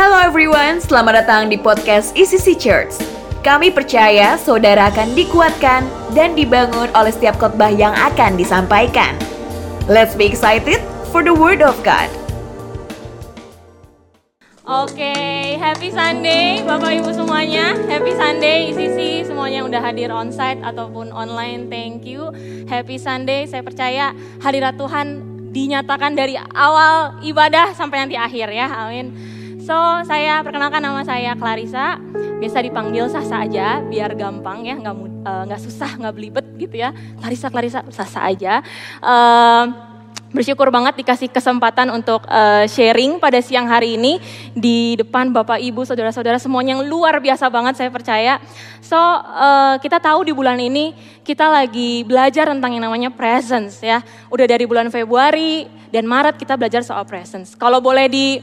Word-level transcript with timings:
Hello 0.00 0.16
everyone, 0.16 0.80
selamat 0.80 1.12
datang 1.12 1.52
di 1.52 1.60
podcast 1.60 2.16
ECC 2.16 2.56
Church. 2.56 2.96
Kami 3.44 3.68
percaya 3.68 4.40
saudara 4.40 4.88
akan 4.88 5.12
dikuatkan 5.12 5.84
dan 6.16 6.32
dibangun 6.32 6.88
oleh 6.96 7.12
setiap 7.12 7.36
khotbah 7.36 7.68
yang 7.68 7.92
akan 7.92 8.32
disampaikan. 8.32 9.12
Let's 9.92 10.16
be 10.16 10.24
excited 10.24 10.80
for 11.12 11.20
the 11.20 11.36
word 11.36 11.60
of 11.60 11.76
God. 11.84 12.08
Oke, 14.64 15.12
happy 15.60 15.92
Sunday 15.92 16.64
Bapak 16.64 17.04
Ibu 17.04 17.12
semuanya. 17.12 17.76
Happy 17.84 18.16
Sunday 18.16 18.72
ICC 18.72 19.28
semuanya 19.28 19.60
yang 19.60 19.68
udah 19.68 19.84
hadir 19.84 20.08
onsite 20.08 20.64
ataupun 20.64 21.12
online. 21.12 21.68
Thank 21.68 22.08
you. 22.08 22.32
Happy 22.72 22.96
Sunday. 22.96 23.44
Saya 23.44 23.60
percaya 23.60 24.16
hadirat 24.40 24.80
Tuhan 24.80 25.20
dinyatakan 25.52 26.16
dari 26.16 26.40
awal 26.56 27.20
ibadah 27.20 27.76
sampai 27.76 28.08
nanti 28.08 28.16
akhir 28.16 28.48
ya. 28.48 28.64
Amin. 28.88 29.39
So, 29.60 29.76
saya 30.08 30.40
perkenalkan 30.40 30.80
nama 30.80 31.04
saya 31.04 31.36
Clarissa. 31.36 32.00
Biasa 32.40 32.64
dipanggil 32.64 33.04
Sasa 33.12 33.44
aja 33.44 33.84
biar 33.84 34.16
gampang 34.16 34.64
ya, 34.64 34.80
nggak 34.80 35.60
uh, 35.60 35.64
susah, 35.64 36.00
nggak 36.00 36.14
belibet 36.16 36.46
gitu 36.56 36.80
ya. 36.80 36.96
Clarissa, 37.20 37.52
Clarissa, 37.52 37.80
Sasa 37.92 38.24
aja. 38.24 38.64
Uh, 39.04 39.90
Bersyukur 40.30 40.70
banget 40.70 40.94
dikasih 41.02 41.26
kesempatan 41.26 41.90
untuk 41.90 42.22
uh, 42.30 42.62
sharing 42.70 43.18
pada 43.18 43.42
siang 43.42 43.66
hari 43.66 43.98
ini 43.98 44.22
di 44.54 44.94
depan 44.94 45.34
Bapak 45.34 45.58
Ibu, 45.58 45.82
saudara-saudara 45.82 46.38
semuanya 46.38 46.78
yang 46.78 46.86
luar 46.86 47.18
biasa 47.18 47.50
banget 47.50 47.74
saya 47.82 47.90
percaya. 47.90 48.38
So 48.78 48.94
uh, 48.94 49.74
kita 49.82 49.98
tahu 49.98 50.22
di 50.22 50.30
bulan 50.30 50.62
ini 50.62 50.94
kita 51.26 51.50
lagi 51.50 52.06
belajar 52.06 52.46
tentang 52.46 52.78
yang 52.78 52.86
namanya 52.86 53.10
presence 53.10 53.82
ya. 53.82 54.06
Udah 54.30 54.46
dari 54.46 54.70
bulan 54.70 54.86
Februari 54.94 55.66
dan 55.90 56.06
Maret 56.06 56.38
kita 56.38 56.54
belajar 56.54 56.86
soal 56.86 57.02
presence. 57.10 57.58
Kalau 57.58 57.82
boleh 57.82 58.06
di 58.06 58.38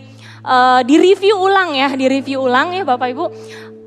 uh, 0.47 0.79
di 0.87 0.95
review 0.95 1.35
ulang 1.35 1.75
ya, 1.75 1.91
di 1.91 2.07
review 2.07 2.47
ulang 2.47 2.71
ya 2.71 2.87
Bapak 2.87 3.11
Ibu. 3.11 3.25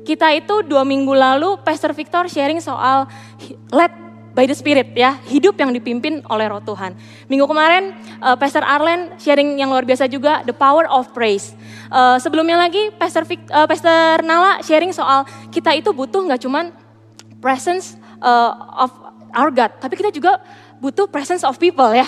Kita 0.05 0.29
itu 0.33 0.61
dua 0.61 0.85
minggu 0.85 1.13
lalu 1.13 1.57
Pastor 1.65 1.93
Victor 1.97 2.29
sharing 2.29 2.61
soal 2.61 3.09
let 3.73 3.93
by 4.31 4.47
the 4.47 4.55
Spirit 4.55 4.95
ya, 4.95 5.19
hidup 5.27 5.59
yang 5.59 5.75
dipimpin 5.75 6.23
oleh 6.31 6.47
Roh 6.47 6.63
Tuhan. 6.63 6.95
Minggu 7.27 7.45
kemarin 7.45 7.91
uh, 8.23 8.39
Pastor 8.39 8.63
Arlen 8.63 9.13
sharing 9.19 9.59
yang 9.59 9.67
luar 9.67 9.83
biasa 9.83 10.07
juga 10.07 10.39
the 10.47 10.55
power 10.55 10.87
of 10.87 11.11
praise. 11.11 11.51
Uh, 11.91 12.15
sebelumnya 12.15 12.55
lagi 12.55 12.95
Pastor 12.95 13.27
Vic, 13.27 13.43
uh, 13.51 13.67
Pastor 13.67 14.23
Nala 14.23 14.63
sharing 14.63 14.95
soal 14.95 15.27
kita 15.51 15.75
itu 15.75 15.91
butuh 15.91 16.23
nggak 16.23 16.41
cuman 16.47 16.71
presence 17.43 17.99
uh, 18.23 18.87
of 18.87 18.91
our 19.35 19.51
God, 19.51 19.75
tapi 19.83 19.99
kita 19.99 20.11
juga 20.11 20.39
butuh 20.81 21.05
presence 21.11 21.45
of 21.45 21.59
people 21.61 21.91
ya. 21.93 22.07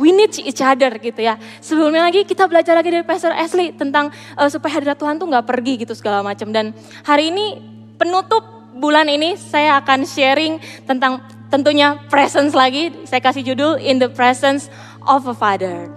We 0.00 0.16
need 0.16 0.32
each 0.40 0.64
other 0.64 0.96
gitu 0.96 1.20
ya. 1.20 1.36
Sebelumnya 1.60 2.08
lagi 2.08 2.24
kita 2.24 2.48
belajar 2.48 2.72
lagi 2.72 2.88
dari 2.88 3.04
Pastor 3.04 3.36
Ashley 3.36 3.76
tentang 3.76 4.08
uh, 4.40 4.48
supaya 4.48 4.80
hadirat 4.80 4.96
Tuhan 4.96 5.20
tuh 5.20 5.28
nggak 5.28 5.44
pergi 5.44 5.84
gitu 5.84 5.92
segala 5.92 6.24
macam. 6.24 6.48
Dan 6.48 6.72
hari 7.04 7.28
ini 7.28 7.60
penutup 8.00 8.40
bulan 8.80 9.12
ini 9.12 9.36
saya 9.36 9.76
akan 9.84 10.08
sharing 10.08 10.56
tentang 10.88 11.20
tentunya 11.52 12.00
presence 12.08 12.56
lagi. 12.56 12.88
Saya 13.04 13.20
kasih 13.20 13.44
judul 13.52 13.76
In 13.76 14.00
the 14.00 14.08
Presence 14.08 14.72
of 15.04 15.28
a 15.28 15.36
Father. 15.36 15.92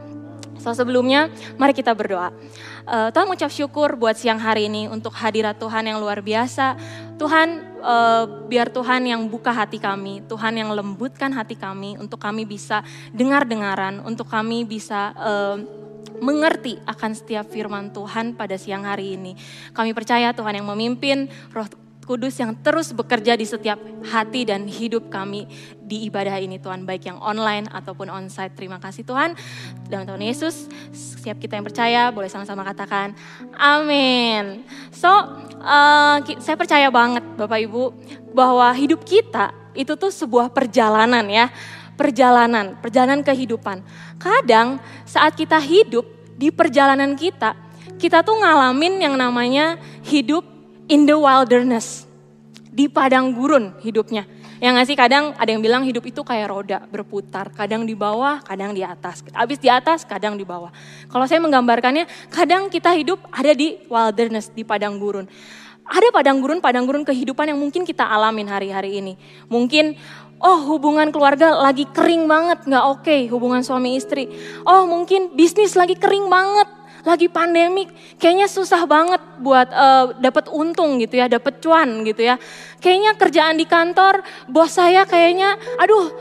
So 0.59 0.75
sebelumnya 0.75 1.31
mari 1.55 1.71
kita 1.71 1.95
berdoa. 1.95 2.35
Uh, 2.83 3.07
Tuhan 3.15 3.31
mengucap 3.31 3.51
syukur 3.55 3.95
buat 3.95 4.19
siang 4.19 4.43
hari 4.43 4.67
ini 4.67 4.91
untuk 4.91 5.15
hadirat 5.15 5.55
Tuhan 5.55 5.87
yang 5.87 6.03
luar 6.03 6.19
biasa. 6.19 6.75
Tuhan 7.15 7.72
uh, 7.83 8.47
biar 8.47 8.71
Tuhan 8.71 9.03
yang 9.03 9.27
buka 9.27 9.51
hati 9.51 9.77
kami, 9.77 10.23
Tuhan 10.25 10.55
yang 10.55 10.71
lembutkan 10.71 11.35
hati 11.35 11.59
kami 11.59 11.99
untuk 11.99 12.17
kami 12.17 12.47
bisa 12.47 12.81
dengar-dengaran, 13.11 13.99
untuk 14.07 14.31
kami 14.31 14.63
bisa 14.63 15.11
uh, 15.19 15.59
mengerti 16.23 16.79
akan 16.87 17.11
setiap 17.11 17.51
firman 17.51 17.91
Tuhan 17.91 18.39
pada 18.39 18.55
siang 18.55 18.87
hari 18.87 19.19
ini. 19.19 19.35
Kami 19.75 19.91
percaya 19.91 20.31
Tuhan 20.31 20.63
yang 20.63 20.67
memimpin, 20.71 21.27
Roh 21.51 21.67
Kudus 22.03 22.35
yang 22.35 22.51
terus 22.59 22.91
bekerja 22.91 23.39
di 23.39 23.47
setiap 23.47 23.79
hati 24.03 24.43
dan 24.43 24.67
hidup 24.67 25.07
kami 25.07 25.47
di 25.79 26.11
ibadah 26.11 26.35
ini 26.35 26.59
Tuhan, 26.59 26.83
baik 26.83 27.07
yang 27.07 27.19
online 27.23 27.71
ataupun 27.71 28.11
onsite. 28.11 28.51
Terima 28.59 28.75
kasih 28.75 29.07
Tuhan. 29.07 29.39
Dalam 29.87 30.03
Tuhan 30.03 30.19
Yesus, 30.19 30.67
siap 30.91 31.39
kita 31.39 31.55
yang 31.55 31.63
percaya 31.63 32.11
boleh 32.11 32.27
sama-sama 32.27 32.67
katakan 32.67 33.15
amin. 33.55 34.67
So, 34.91 35.07
uh, 35.63 36.19
saya 36.43 36.59
percaya 36.59 36.91
banget 36.91 37.23
Bapak 37.39 37.59
Ibu 37.71 37.83
bahwa 38.35 38.67
hidup 38.75 39.07
kita 39.07 39.55
itu 39.71 39.95
tuh 39.95 40.11
sebuah 40.11 40.51
perjalanan 40.51 41.23
ya. 41.31 41.47
Perjalanan, 41.95 42.83
perjalanan 42.83 43.23
kehidupan. 43.23 43.79
Kadang 44.19 44.81
saat 45.07 45.39
kita 45.39 45.61
hidup 45.61 46.03
di 46.35 46.51
perjalanan 46.51 47.15
kita, 47.15 47.55
kita 47.95 48.25
tuh 48.25 48.41
ngalamin 48.41 48.99
yang 48.99 49.15
namanya 49.15 49.77
hidup 50.03 50.52
in 50.93 51.09
the 51.09 51.17
wilderness. 51.17 52.05
Di 52.69 52.85
padang 52.85 53.33
gurun 53.33 53.73
hidupnya. 53.81 54.29
Yang 54.61 54.73
ngasih 54.79 54.95
kadang 54.95 55.25
ada 55.35 55.49
yang 55.49 55.59
bilang 55.59 55.83
hidup 55.83 56.05
itu 56.05 56.21
kayak 56.21 56.47
roda 56.53 56.77
berputar. 56.85 57.49
Kadang 57.51 57.83
di 57.83 57.97
bawah, 57.97 58.39
kadang 58.45 58.71
di 58.77 58.85
atas. 58.85 59.25
Habis 59.33 59.57
di 59.59 59.67
atas, 59.67 60.05
kadang 60.05 60.37
di 60.37 60.45
bawah. 60.45 60.69
Kalau 61.09 61.25
saya 61.25 61.41
menggambarkannya, 61.41 62.05
kadang 62.29 62.69
kita 62.69 62.93
hidup 62.93 63.19
ada 63.33 63.51
di 63.51 63.81
wilderness, 63.89 64.53
di 64.53 64.61
padang 64.63 65.01
gurun. 65.01 65.25
Ada 65.83 66.15
padang 66.15 66.39
gurun, 66.39 66.63
padang 66.63 66.87
gurun 66.87 67.03
kehidupan 67.03 67.51
yang 67.51 67.59
mungkin 67.59 67.83
kita 67.83 68.07
alamin 68.07 68.47
hari-hari 68.47 69.03
ini. 69.03 69.19
Mungkin 69.51 69.99
Oh 70.43 70.59
hubungan 70.75 71.07
keluarga 71.07 71.55
lagi 71.55 71.87
kering 71.87 72.27
banget, 72.27 72.67
nggak 72.67 72.83
oke 72.83 73.07
okay, 73.07 73.31
hubungan 73.31 73.63
suami 73.63 73.95
istri. 73.95 74.27
Oh 74.67 74.83
mungkin 74.83 75.31
bisnis 75.39 75.71
lagi 75.71 75.95
kering 75.95 76.27
banget, 76.27 76.67
lagi 77.03 77.27
pandemik, 77.27 77.91
kayaknya 78.15 78.47
susah 78.47 78.87
banget 78.87 79.19
buat 79.43 79.67
uh, 79.75 80.15
dapat 80.23 80.47
untung 80.47 80.97
gitu 81.03 81.19
ya, 81.19 81.27
dapat 81.27 81.59
cuan 81.59 82.07
gitu 82.07 82.23
ya. 82.23 82.39
Kayaknya 82.79 83.11
kerjaan 83.19 83.55
di 83.59 83.67
kantor, 83.67 84.23
bos 84.47 84.71
saya 84.71 85.03
kayaknya, 85.03 85.59
aduh 85.79 86.11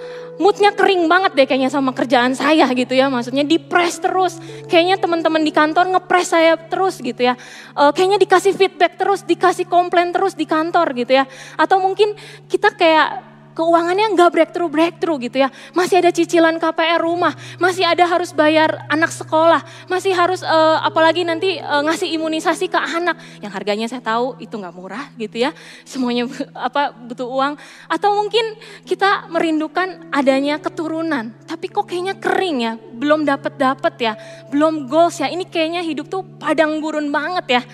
moodnya 0.43 0.75
kering 0.75 1.07
banget 1.07 1.39
deh 1.39 1.47
kayaknya 1.47 1.71
sama 1.71 1.95
kerjaan 1.95 2.35
saya 2.35 2.67
gitu 2.75 2.99
ya. 2.99 3.07
Maksudnya 3.07 3.47
dipres 3.47 4.03
terus, 4.03 4.43
kayaknya 4.67 4.99
teman-teman 4.99 5.47
di 5.47 5.55
kantor 5.55 5.95
ngepres 5.95 6.35
saya 6.35 6.59
terus 6.59 6.99
gitu 6.99 7.31
ya. 7.31 7.39
Uh, 7.79 7.95
kayaknya 7.95 8.19
dikasih 8.19 8.51
feedback 8.51 8.99
terus, 8.99 9.23
dikasih 9.23 9.71
komplain 9.71 10.11
terus 10.11 10.35
di 10.35 10.51
kantor 10.51 10.99
gitu 10.99 11.15
ya. 11.15 11.31
Atau 11.55 11.79
mungkin 11.79 12.19
kita 12.51 12.75
kayak 12.75 13.32
keuangannya 13.53 14.17
nggak 14.17 14.31
breakthrough 14.33 14.73
breakthrough 14.73 15.19
gitu 15.23 15.45
ya. 15.45 15.49
Masih 15.77 16.01
ada 16.01 16.11
cicilan 16.11 16.57
KPR 16.59 17.01
rumah, 17.01 17.33
masih 17.57 17.87
ada 17.87 18.05
harus 18.05 18.33
bayar 18.33 18.85
anak 18.89 19.13
sekolah, 19.13 19.63
masih 19.87 20.13
harus 20.17 20.41
uh, 20.45 20.81
apalagi 20.83 21.23
nanti 21.23 21.61
uh, 21.61 21.85
ngasih 21.85 22.13
imunisasi 22.17 22.69
ke 22.69 22.79
anak 22.81 23.17
yang 23.41 23.53
harganya 23.53 23.87
saya 23.87 24.03
tahu 24.03 24.37
itu 24.41 24.53
nggak 24.53 24.75
murah 24.75 25.09
gitu 25.17 25.41
ya. 25.41 25.55
Semuanya 25.85 26.27
apa 26.69 26.93
butuh 26.93 27.29
uang 27.29 27.55
atau 27.89 28.11
mungkin 28.17 28.57
kita 28.85 29.29
merindukan 29.31 30.11
adanya 30.11 30.59
keturunan, 30.59 31.33
tapi 31.47 31.69
kok 31.69 31.87
kayaknya 31.89 32.17
kering 32.19 32.59
ya, 32.61 32.73
belum 32.77 33.25
dapat 33.29 33.55
dapat 33.57 33.95
ya, 34.01 34.13
belum 34.51 34.91
goals 34.91 35.21
ya. 35.21 35.29
Ini 35.31 35.47
kayaknya 35.49 35.81
hidup 35.85 36.09
tuh 36.09 36.25
padang 36.41 36.81
gurun 36.83 37.09
banget 37.13 37.61
ya. 37.61 37.65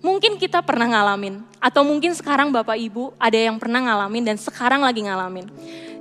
Mungkin 0.00 0.40
kita 0.40 0.64
pernah 0.64 0.88
ngalamin, 0.88 1.44
atau 1.60 1.84
mungkin 1.84 2.16
sekarang 2.16 2.48
Bapak 2.48 2.80
Ibu 2.80 3.12
ada 3.20 3.36
yang 3.36 3.60
pernah 3.60 3.84
ngalamin 3.84 4.32
dan 4.32 4.36
sekarang 4.40 4.80
lagi 4.80 5.04
ngalamin. 5.04 5.44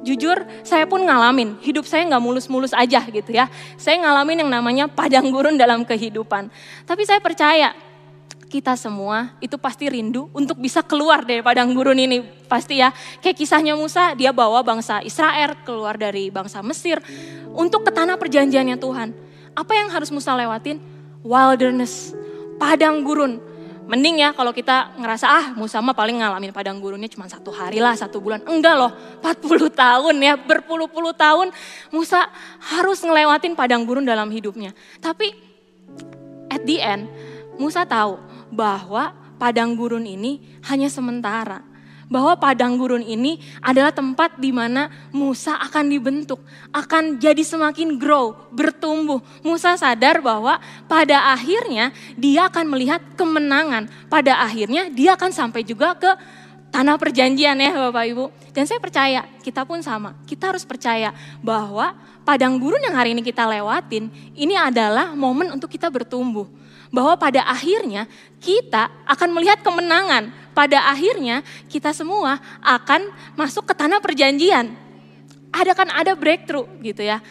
Jujur, 0.08 0.40
saya 0.64 0.88
pun 0.88 1.04
ngalamin, 1.04 1.60
hidup 1.60 1.84
saya 1.84 2.08
nggak 2.08 2.24
mulus-mulus 2.24 2.72
aja 2.72 3.04
gitu 3.04 3.36
ya. 3.36 3.52
Saya 3.76 4.00
ngalamin 4.00 4.48
yang 4.48 4.52
namanya 4.56 4.88
padang 4.88 5.28
gurun 5.28 5.60
dalam 5.60 5.84
kehidupan. 5.84 6.48
Tapi 6.88 7.04
saya 7.04 7.20
percaya, 7.20 7.76
kita 8.48 8.80
semua 8.80 9.36
itu 9.44 9.60
pasti 9.60 9.92
rindu 9.92 10.32
untuk 10.32 10.56
bisa 10.56 10.80
keluar 10.80 11.28
dari 11.28 11.44
padang 11.44 11.76
gurun 11.76 12.00
ini. 12.00 12.24
Pasti 12.48 12.80
ya, 12.80 12.96
kayak 13.20 13.36
kisahnya 13.36 13.76
Musa, 13.76 14.16
dia 14.16 14.32
bawa 14.32 14.64
bangsa 14.64 15.04
Israel 15.04 15.60
keluar 15.68 16.00
dari 16.00 16.32
bangsa 16.32 16.64
Mesir 16.64 17.04
untuk 17.52 17.84
ke 17.84 17.92
tanah 17.92 18.16
perjanjiannya 18.16 18.80
Tuhan. 18.80 19.12
Apa 19.60 19.76
yang 19.76 19.92
harus 19.92 20.08
Musa 20.08 20.32
lewatin? 20.40 20.80
Wilderness, 21.20 22.16
padang 22.56 23.04
gurun 23.04 23.49
Mending 23.90 24.22
ya 24.22 24.30
kalau 24.38 24.54
kita 24.54 24.94
ngerasa 25.02 25.26
ah 25.26 25.46
Musa 25.58 25.82
mah 25.82 25.98
paling 25.98 26.22
ngalamin 26.22 26.54
padang 26.54 26.78
gurunnya 26.78 27.10
cuma 27.10 27.26
satu 27.26 27.50
hari 27.50 27.82
lah, 27.82 27.98
satu 27.98 28.22
bulan. 28.22 28.46
Enggak 28.46 28.78
loh, 28.78 28.94
40 29.26 29.74
tahun 29.74 30.16
ya, 30.22 30.38
berpuluh-puluh 30.38 31.18
tahun 31.18 31.50
Musa 31.90 32.30
harus 32.62 33.02
ngelewatin 33.02 33.58
padang 33.58 33.90
gurun 33.90 34.06
dalam 34.06 34.30
hidupnya. 34.30 34.78
Tapi 35.02 35.34
at 36.54 36.62
the 36.70 36.78
end 36.78 37.10
Musa 37.58 37.82
tahu 37.82 38.22
bahwa 38.54 39.18
padang 39.42 39.74
gurun 39.74 40.06
ini 40.06 40.62
hanya 40.70 40.86
sementara 40.86 41.66
bahwa 42.10 42.34
padang 42.36 42.76
gurun 42.76 43.06
ini 43.06 43.38
adalah 43.62 43.94
tempat 43.94 44.36
di 44.42 44.50
mana 44.50 44.90
Musa 45.14 45.56
akan 45.62 45.94
dibentuk, 45.94 46.42
akan 46.74 47.22
jadi 47.22 47.46
semakin 47.46 48.02
grow, 48.02 48.34
bertumbuh. 48.50 49.22
Musa 49.46 49.78
sadar 49.78 50.20
bahwa 50.20 50.58
pada 50.90 51.32
akhirnya 51.32 51.94
dia 52.18 52.50
akan 52.50 52.66
melihat 52.66 53.00
kemenangan. 53.14 53.88
Pada 54.10 54.42
akhirnya 54.42 54.90
dia 54.90 55.14
akan 55.14 55.30
sampai 55.30 55.62
juga 55.62 55.94
ke 55.96 56.12
tanah 56.74 56.98
perjanjian 56.98 57.58
ya 57.62 57.72
Bapak 57.78 58.06
Ibu. 58.10 58.26
Dan 58.58 58.66
saya 58.66 58.82
percaya 58.82 59.30
kita 59.46 59.64
pun 59.64 59.80
sama. 59.86 60.18
Kita 60.26 60.50
harus 60.50 60.66
percaya 60.66 61.14
bahwa 61.46 61.94
padang 62.26 62.58
gurun 62.58 62.82
yang 62.82 62.98
hari 62.98 63.14
ini 63.14 63.22
kita 63.22 63.46
lewatin 63.46 64.10
ini 64.34 64.58
adalah 64.58 65.14
momen 65.14 65.54
untuk 65.54 65.70
kita 65.70 65.90
bertumbuh 65.90 66.50
Bahwa 66.90 67.14
pada 67.22 67.46
akhirnya 67.46 68.10
kita 68.42 68.90
akan 69.06 69.30
melihat 69.38 69.62
kemenangan. 69.62 70.34
Pada 70.60 70.92
akhirnya 70.92 71.40
kita 71.72 71.96
semua 71.96 72.36
akan 72.60 73.16
masuk 73.40 73.64
ke 73.64 73.72
tanah 73.72 74.04
perjanjian. 74.04 74.76
Ada 75.56 75.72
kan 75.72 75.88
ada 75.88 76.20
breakthrough 76.20 76.68
gitu 76.84 77.00
ya. 77.00 77.24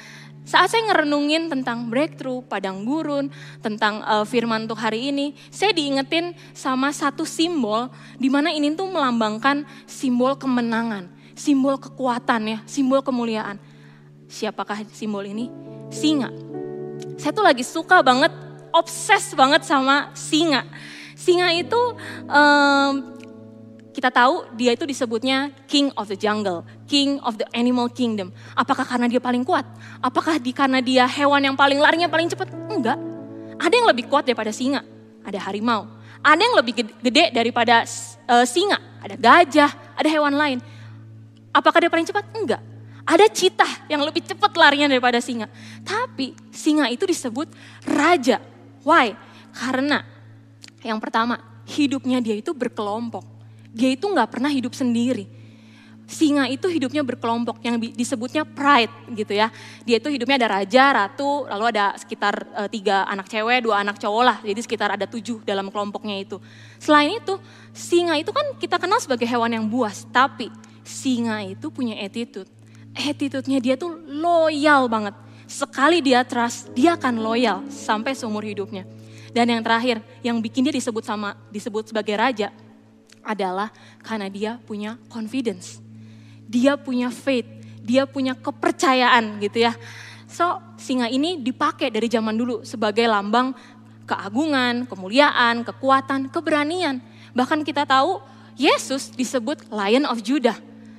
Saat 0.49 0.73
saya 0.73 0.89
ngerenungin 0.89 1.53
tentang 1.53 1.93
breakthrough, 1.93 2.41
padang 2.41 2.89
gurun, 2.89 3.29
tentang 3.61 4.01
uh, 4.01 4.25
firman 4.25 4.65
untuk 4.65 4.81
hari 4.81 5.13
ini, 5.13 5.37
saya 5.53 5.77
diingetin 5.77 6.33
sama 6.57 6.89
satu 6.89 7.29
simbol 7.29 7.93
di 8.17 8.33
mana 8.33 8.49
ini 8.49 8.73
tuh 8.73 8.89
melambangkan 8.89 9.69
simbol 9.85 10.33
kemenangan, 10.41 11.13
simbol 11.37 11.77
kekuatan 11.77 12.43
ya, 12.49 12.59
simbol 12.65 13.05
kemuliaan. 13.05 13.61
Siapakah 14.25 14.89
simbol 14.89 15.29
ini? 15.29 15.53
Singa. 15.93 16.33
Saya 17.21 17.37
tuh 17.37 17.45
lagi 17.45 17.61
suka 17.61 18.01
banget, 18.01 18.33
obses 18.73 19.37
banget 19.37 19.69
sama 19.69 20.17
singa. 20.17 20.65
Singa 21.13 21.53
itu 21.53 21.83
um, 22.25 23.18
kita 23.99 24.15
tahu 24.15 24.47
dia 24.55 24.79
itu 24.79 24.87
disebutnya 24.87 25.50
king 25.67 25.91
of 25.99 26.06
the 26.06 26.15
jungle, 26.15 26.62
king 26.87 27.19
of 27.27 27.35
the 27.35 27.43
animal 27.50 27.91
kingdom. 27.91 28.31
Apakah 28.55 28.87
karena 28.87 29.11
dia 29.11 29.19
paling 29.19 29.43
kuat? 29.43 29.67
Apakah 29.99 30.39
di 30.39 30.55
karena 30.55 30.79
dia 30.79 31.03
hewan 31.03 31.43
yang 31.43 31.59
paling 31.59 31.83
larinya 31.83 32.06
paling 32.06 32.31
cepat? 32.31 32.47
Enggak. 32.71 32.95
Ada 33.59 33.75
yang 33.75 33.91
lebih 33.91 34.06
kuat 34.06 34.23
daripada 34.23 34.55
singa, 34.55 34.87
ada 35.27 35.43
harimau. 35.50 35.91
Ada 36.23 36.39
yang 36.39 36.55
lebih 36.62 36.87
gede 37.03 37.35
daripada 37.35 37.83
uh, 38.31 38.47
singa, 38.47 38.79
ada 39.03 39.19
gajah, 39.19 39.71
ada 39.99 40.06
hewan 40.06 40.39
lain. 40.39 40.62
Apakah 41.50 41.83
dia 41.83 41.91
paling 41.91 42.06
cepat? 42.06 42.23
Enggak. 42.39 42.62
Ada 43.03 43.27
citah 43.35 43.91
yang 43.91 44.06
lebih 44.06 44.23
cepat 44.23 44.55
larinya 44.55 44.87
daripada 44.87 45.19
singa. 45.19 45.50
Tapi 45.83 46.39
singa 46.55 46.87
itu 46.87 47.03
disebut 47.03 47.50
raja. 47.83 48.39
Why? 48.87 49.19
Karena 49.50 50.06
yang 50.87 51.03
pertama, 51.03 51.35
hidupnya 51.67 52.23
dia 52.23 52.39
itu 52.39 52.55
berkelompok 52.55 53.38
dia 53.73 53.91
itu 53.93 54.05
nggak 54.05 54.29
pernah 54.29 54.50
hidup 54.50 54.73
sendiri. 54.73 55.38
Singa 56.09 56.49
itu 56.49 56.65
hidupnya 56.73 57.05
berkelompok 57.05 57.61
yang 57.61 57.76
disebutnya 57.76 58.41
pride 58.41 58.88
gitu 59.12 59.37
ya. 59.37 59.53
Dia 59.85 60.00
itu 60.00 60.09
hidupnya 60.09 60.41
ada 60.41 60.49
raja, 60.56 60.85
ratu, 61.05 61.44
lalu 61.44 61.69
ada 61.69 61.93
sekitar 62.00 62.49
e, 62.49 62.62
tiga 62.73 63.05
anak 63.05 63.29
cewek, 63.29 63.69
dua 63.69 63.85
anak 63.85 64.00
cowok 64.00 64.23
lah. 64.25 64.37
Jadi 64.41 64.56
sekitar 64.65 64.97
ada 64.97 65.05
tujuh 65.05 65.44
dalam 65.44 65.69
kelompoknya 65.69 66.17
itu. 66.17 66.41
Selain 66.81 67.12
itu, 67.12 67.37
singa 67.76 68.17
itu 68.17 68.32
kan 68.32 68.56
kita 68.56 68.81
kenal 68.81 68.97
sebagai 69.05 69.29
hewan 69.29 69.53
yang 69.53 69.69
buas. 69.69 70.09
Tapi 70.09 70.49
singa 70.81 71.44
itu 71.44 71.69
punya 71.69 72.00
attitude. 72.00 72.49
Attitude-nya 72.97 73.61
dia 73.61 73.76
tuh 73.76 74.00
loyal 74.09 74.88
banget. 74.88 75.12
Sekali 75.44 76.00
dia 76.00 76.25
trust, 76.25 76.73
dia 76.73 76.97
akan 76.97 77.21
loyal 77.21 77.69
sampai 77.69 78.17
seumur 78.17 78.49
hidupnya. 78.49 78.88
Dan 79.37 79.53
yang 79.53 79.61
terakhir, 79.61 80.00
yang 80.25 80.41
bikin 80.41 80.64
dia 80.64 80.73
disebut 80.73 81.05
sama 81.05 81.37
disebut 81.53 81.93
sebagai 81.93 82.17
raja, 82.17 82.49
adalah 83.23 83.73
karena 84.03 84.26
dia 84.31 84.56
punya 84.62 84.97
confidence. 85.11 85.81
Dia 86.49 86.81
punya 86.81 87.12
faith, 87.12 87.47
dia 87.85 88.09
punya 88.09 88.32
kepercayaan 88.32 89.41
gitu 89.43 89.69
ya. 89.69 89.76
So, 90.29 90.61
singa 90.76 91.09
ini 91.09 91.41
dipakai 91.41 91.88
dari 91.88 92.09
zaman 92.09 92.37
dulu 92.37 92.61
sebagai 92.65 93.09
lambang 93.09 93.56
keagungan, 94.09 94.88
kemuliaan, 94.88 95.65
kekuatan, 95.65 96.32
keberanian. 96.32 97.00
Bahkan 97.37 97.65
kita 97.65 97.85
tahu 97.85 98.20
Yesus 98.56 99.12
disebut 99.12 99.69
Lion 99.69 100.09
of 100.09 100.25
Judah. 100.25 100.56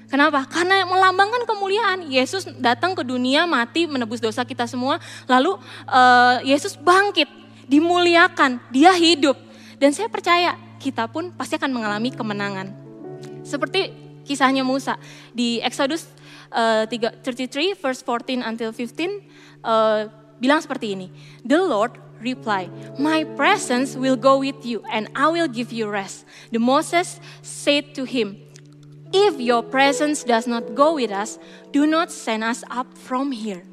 Kenapa? 0.10 0.46
Karena 0.50 0.86
melambangkan 0.90 1.46
kemuliaan. 1.46 2.10
Yesus 2.10 2.50
datang 2.58 2.98
ke 2.98 3.06
dunia 3.06 3.46
mati 3.46 3.86
menebus 3.86 4.18
dosa 4.18 4.42
kita 4.42 4.66
semua. 4.66 4.98
Lalu 5.30 5.54
uh, 5.86 6.42
Yesus 6.42 6.74
bangkit, 6.74 7.30
dimuliakan, 7.70 8.58
dia 8.74 8.90
hidup. 8.98 9.38
Dan 9.78 9.94
saya 9.94 10.10
percaya 10.10 10.58
kita 10.80 11.12
pun 11.12 11.36
pasti 11.36 11.60
akan 11.60 11.76
mengalami 11.76 12.10
kemenangan. 12.16 12.72
Seperti 13.44 13.92
kisahnya 14.24 14.64
Musa 14.64 14.96
di 15.36 15.60
Exodus 15.60 16.08
uh, 16.56 16.88
33 16.88 17.76
verse 17.76 18.02
14 18.02 18.42
until 18.46 18.72
15 18.72 19.22
uh, 19.66 20.08
bilang 20.40 20.64
seperti 20.64 20.96
ini. 20.96 21.08
The 21.44 21.60
Lord 21.60 22.00
reply, 22.24 22.72
My 22.98 23.24
presence 23.36 23.96
will 24.00 24.16
go 24.16 24.40
with 24.40 24.64
you 24.64 24.84
and 24.88 25.12
I 25.16 25.28
will 25.28 25.52
give 25.52 25.74
you 25.74 25.92
rest. 25.92 26.26
The 26.52 26.60
Moses 26.60 27.20
said 27.42 27.96
to 27.96 28.06
him, 28.08 28.40
If 29.12 29.42
your 29.42 29.66
presence 29.66 30.24
does 30.24 30.46
not 30.46 30.78
go 30.78 30.96
with 30.96 31.12
us, 31.12 31.42
do 31.74 31.90
not 31.90 32.12
send 32.14 32.46
us 32.46 32.64
up 32.70 32.94
from 32.98 33.34
here. 33.34 33.66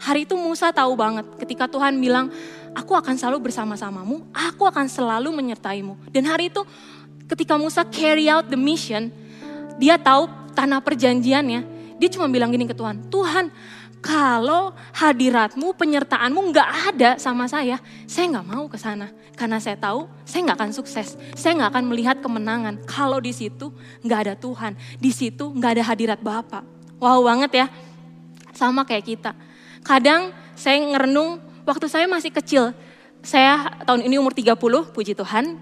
Hari 0.00 0.28
itu 0.28 0.34
Musa 0.36 0.70
tahu 0.70 0.92
banget 0.94 1.24
ketika 1.40 1.64
Tuhan 1.66 1.96
bilang, 1.96 2.28
aku 2.76 2.92
akan 2.92 3.16
selalu 3.16 3.48
bersama-samamu, 3.48 4.28
aku 4.32 4.68
akan 4.68 4.86
selalu 4.86 5.32
menyertaimu. 5.32 5.96
Dan 6.12 6.28
hari 6.28 6.52
itu 6.52 6.62
ketika 7.26 7.56
Musa 7.56 7.82
carry 7.88 8.28
out 8.28 8.46
the 8.48 8.58
mission, 8.58 9.08
dia 9.80 9.96
tahu 9.96 10.28
tanah 10.52 10.80
perjanjiannya, 10.84 11.60
dia 11.96 12.08
cuma 12.12 12.28
bilang 12.28 12.52
gini 12.52 12.68
ke 12.68 12.76
Tuhan, 12.76 13.08
Tuhan 13.08 13.48
kalau 14.06 14.70
hadiratmu, 14.94 15.74
penyertaanmu 15.74 16.40
nggak 16.54 16.70
ada 16.94 17.10
sama 17.18 17.50
saya, 17.50 17.82
saya 18.06 18.30
nggak 18.30 18.46
mau 18.46 18.70
ke 18.70 18.78
sana. 18.78 19.10
Karena 19.34 19.58
saya 19.58 19.74
tahu 19.74 20.06
saya 20.22 20.46
nggak 20.46 20.58
akan 20.62 20.72
sukses, 20.72 21.18
saya 21.34 21.52
nggak 21.58 21.70
akan 21.74 21.84
melihat 21.90 22.16
kemenangan. 22.22 22.80
Kalau 22.86 23.18
di 23.18 23.34
situ 23.34 23.74
nggak 24.06 24.20
ada 24.30 24.34
Tuhan, 24.38 24.78
di 25.02 25.10
situ 25.10 25.50
nggak 25.50 25.70
ada 25.76 25.82
hadirat 25.82 26.20
Bapa. 26.22 26.62
Wow 27.02 27.26
banget 27.26 27.52
ya, 27.52 27.66
sama 28.54 28.86
kayak 28.86 29.04
kita. 29.04 29.32
Kadang 29.86 30.34
saya 30.58 30.82
ngerenung 30.82 31.38
waktu 31.62 31.86
saya 31.86 32.10
masih 32.10 32.34
kecil, 32.34 32.74
saya 33.26 33.74
tahun 33.82 34.06
ini 34.06 34.22
umur 34.22 34.30
30, 34.30 34.54
puji 34.94 35.14
Tuhan. 35.14 35.58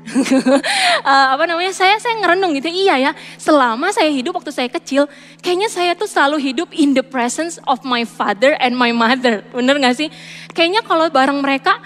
uh, 1.05 1.26
apa 1.37 1.44
namanya? 1.49 1.73
Saya 1.73 1.97
saya 1.97 2.21
ngerenung 2.21 2.53
gitu. 2.56 2.69
Iya 2.69 3.00
ya, 3.00 3.12
selama 3.41 3.88
saya 3.93 4.12
hidup 4.12 4.37
waktu 4.37 4.53
saya 4.53 4.69
kecil, 4.69 5.09
kayaknya 5.41 5.73
saya 5.73 5.97
tuh 5.97 6.05
selalu 6.05 6.41
hidup 6.41 6.73
in 6.76 6.93
the 6.93 7.05
presence 7.05 7.56
of 7.65 7.81
my 7.85 8.05
father 8.05 8.53
and 8.61 8.76
my 8.76 8.93
mother. 8.93 9.41
Bener 9.53 9.81
gak 9.81 9.97
sih? 9.97 10.09
Kayaknya 10.53 10.85
kalau 10.85 11.09
bareng 11.09 11.41
mereka 11.41 11.81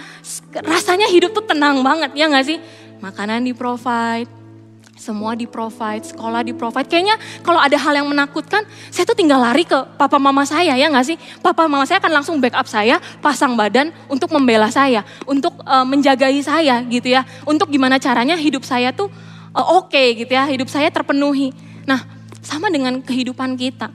rasanya 0.67 1.07
hidup 1.11 1.31
tuh 1.31 1.47
tenang 1.47 1.83
banget, 1.83 2.11
ya 2.19 2.27
gak 2.27 2.47
sih? 2.47 2.59
Makanan 2.99 3.47
di 3.47 3.55
provide, 3.55 4.27
semua 4.99 5.39
di 5.39 5.47
provide, 5.47 6.03
sekolah 6.03 6.43
di 6.43 6.53
provide. 6.53 6.91
Kayaknya 6.91 7.17
kalau 7.47 7.63
ada 7.63 7.79
hal 7.79 7.95
yang 8.03 8.09
menakutkan, 8.11 8.67
saya 8.91 9.07
tuh 9.07 9.15
tinggal 9.15 9.39
lari 9.39 9.63
ke 9.63 9.79
papa 9.95 10.19
mama 10.19 10.43
saya 10.43 10.75
ya 10.75 10.91
nggak 10.91 11.07
sih? 11.07 11.17
Papa 11.41 11.71
mama 11.71 11.87
saya 11.87 12.03
akan 12.03 12.13
langsung 12.21 12.37
backup 12.43 12.67
saya, 12.67 12.99
pasang 13.23 13.55
badan 13.55 13.95
untuk 14.11 14.29
membela 14.35 14.69
saya, 14.69 15.07
untuk 15.25 15.55
uh, 15.63 15.87
menjagai 15.87 16.35
saya 16.43 16.83
gitu 16.91 17.15
ya. 17.15 17.23
Untuk 17.47 17.71
gimana 17.71 17.97
caranya 17.97 18.35
hidup 18.35 18.67
saya 18.67 18.91
tuh 18.91 19.09
uh, 19.55 19.67
oke 19.79 19.95
okay, 19.95 20.19
gitu 20.19 20.35
ya, 20.35 20.45
hidup 20.51 20.67
saya 20.69 20.91
terpenuhi. 20.91 21.55
Nah, 21.87 22.05
sama 22.43 22.69
dengan 22.69 23.01
kehidupan 23.01 23.55
kita. 23.57 23.89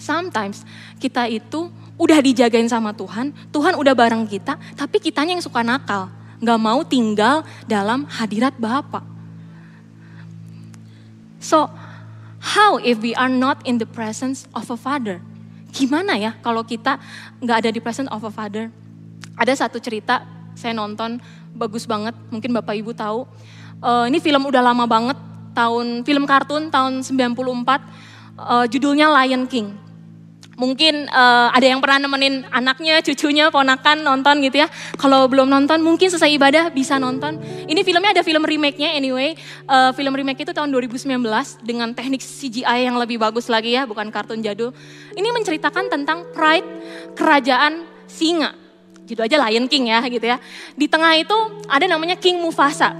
Sometimes 0.00 0.64
kita 0.98 1.28
itu 1.30 1.70
udah 1.94 2.18
dijagain 2.18 2.66
sama 2.66 2.90
Tuhan, 2.90 3.30
Tuhan 3.54 3.78
udah 3.78 3.94
bareng 3.94 4.26
kita, 4.26 4.58
tapi 4.74 4.98
kitanya 4.98 5.38
yang 5.38 5.44
suka 5.44 5.62
nakal, 5.62 6.10
nggak 6.42 6.60
mau 6.60 6.82
tinggal 6.82 7.46
dalam 7.70 8.04
hadirat 8.10 8.52
Bapak. 8.58 9.13
So, 11.44 11.68
how 12.40 12.80
if 12.80 13.04
we 13.04 13.12
are 13.12 13.28
not 13.28 13.60
in 13.68 13.76
the 13.76 13.84
presence 13.84 14.48
of 14.56 14.72
a 14.72 14.80
father? 14.80 15.20
Gimana 15.76 16.16
ya 16.16 16.32
kalau 16.40 16.64
kita 16.64 16.96
nggak 17.44 17.56
ada 17.60 17.68
di 17.68 17.84
presence 17.84 18.08
of 18.08 18.24
a 18.24 18.32
father? 18.32 18.72
Ada 19.36 19.68
satu 19.68 19.76
cerita 19.76 20.24
saya 20.56 20.72
nonton 20.72 21.20
bagus 21.52 21.84
banget, 21.84 22.16
mungkin 22.32 22.48
bapak 22.56 22.80
ibu 22.80 22.96
tahu. 22.96 23.28
Uh, 23.84 24.08
ini 24.08 24.24
film 24.24 24.48
udah 24.48 24.64
lama 24.64 24.88
banget, 24.88 25.20
tahun 25.52 26.00
film 26.08 26.24
kartun 26.24 26.72
tahun 26.72 27.04
94, 27.04 27.36
uh, 28.40 28.64
judulnya 28.64 29.12
Lion 29.12 29.44
King. 29.44 29.76
Mungkin 30.54 31.10
uh, 31.10 31.50
ada 31.50 31.66
yang 31.66 31.82
pernah 31.82 32.06
nemenin 32.06 32.46
anaknya, 32.50 33.02
cucunya, 33.02 33.50
ponakan 33.50 34.06
nonton 34.06 34.38
gitu 34.46 34.62
ya. 34.62 34.68
Kalau 34.94 35.26
belum 35.26 35.50
nonton, 35.50 35.82
mungkin 35.82 36.10
selesai 36.10 36.30
ibadah 36.34 36.70
bisa 36.70 36.98
nonton. 36.98 37.38
Ini 37.66 37.80
filmnya 37.82 38.14
ada 38.14 38.22
film 38.22 38.46
remake-nya 38.46 38.94
anyway. 38.94 39.34
Uh, 39.66 39.90
film 39.92 40.14
remake 40.14 40.46
itu 40.46 40.52
tahun 40.54 40.70
2019 40.70 41.18
dengan 41.66 41.90
teknik 41.92 42.22
CGI 42.22 42.86
yang 42.86 42.96
lebih 42.98 43.18
bagus 43.18 43.50
lagi 43.50 43.74
ya, 43.74 43.86
bukan 43.86 44.14
kartun 44.14 44.40
jadul. 44.42 44.70
Ini 45.14 45.28
menceritakan 45.34 45.90
tentang 45.90 46.30
pride 46.30 46.66
kerajaan 47.18 47.86
singa. 48.06 48.54
Judul 49.04 49.28
aja 49.28 49.36
Lion 49.44 49.68
King 49.68 49.92
ya 49.92 50.00
gitu 50.08 50.24
ya. 50.24 50.40
Di 50.72 50.88
tengah 50.88 51.12
itu 51.18 51.36
ada 51.68 51.84
namanya 51.84 52.16
King 52.16 52.40
Mufasa. 52.40 52.96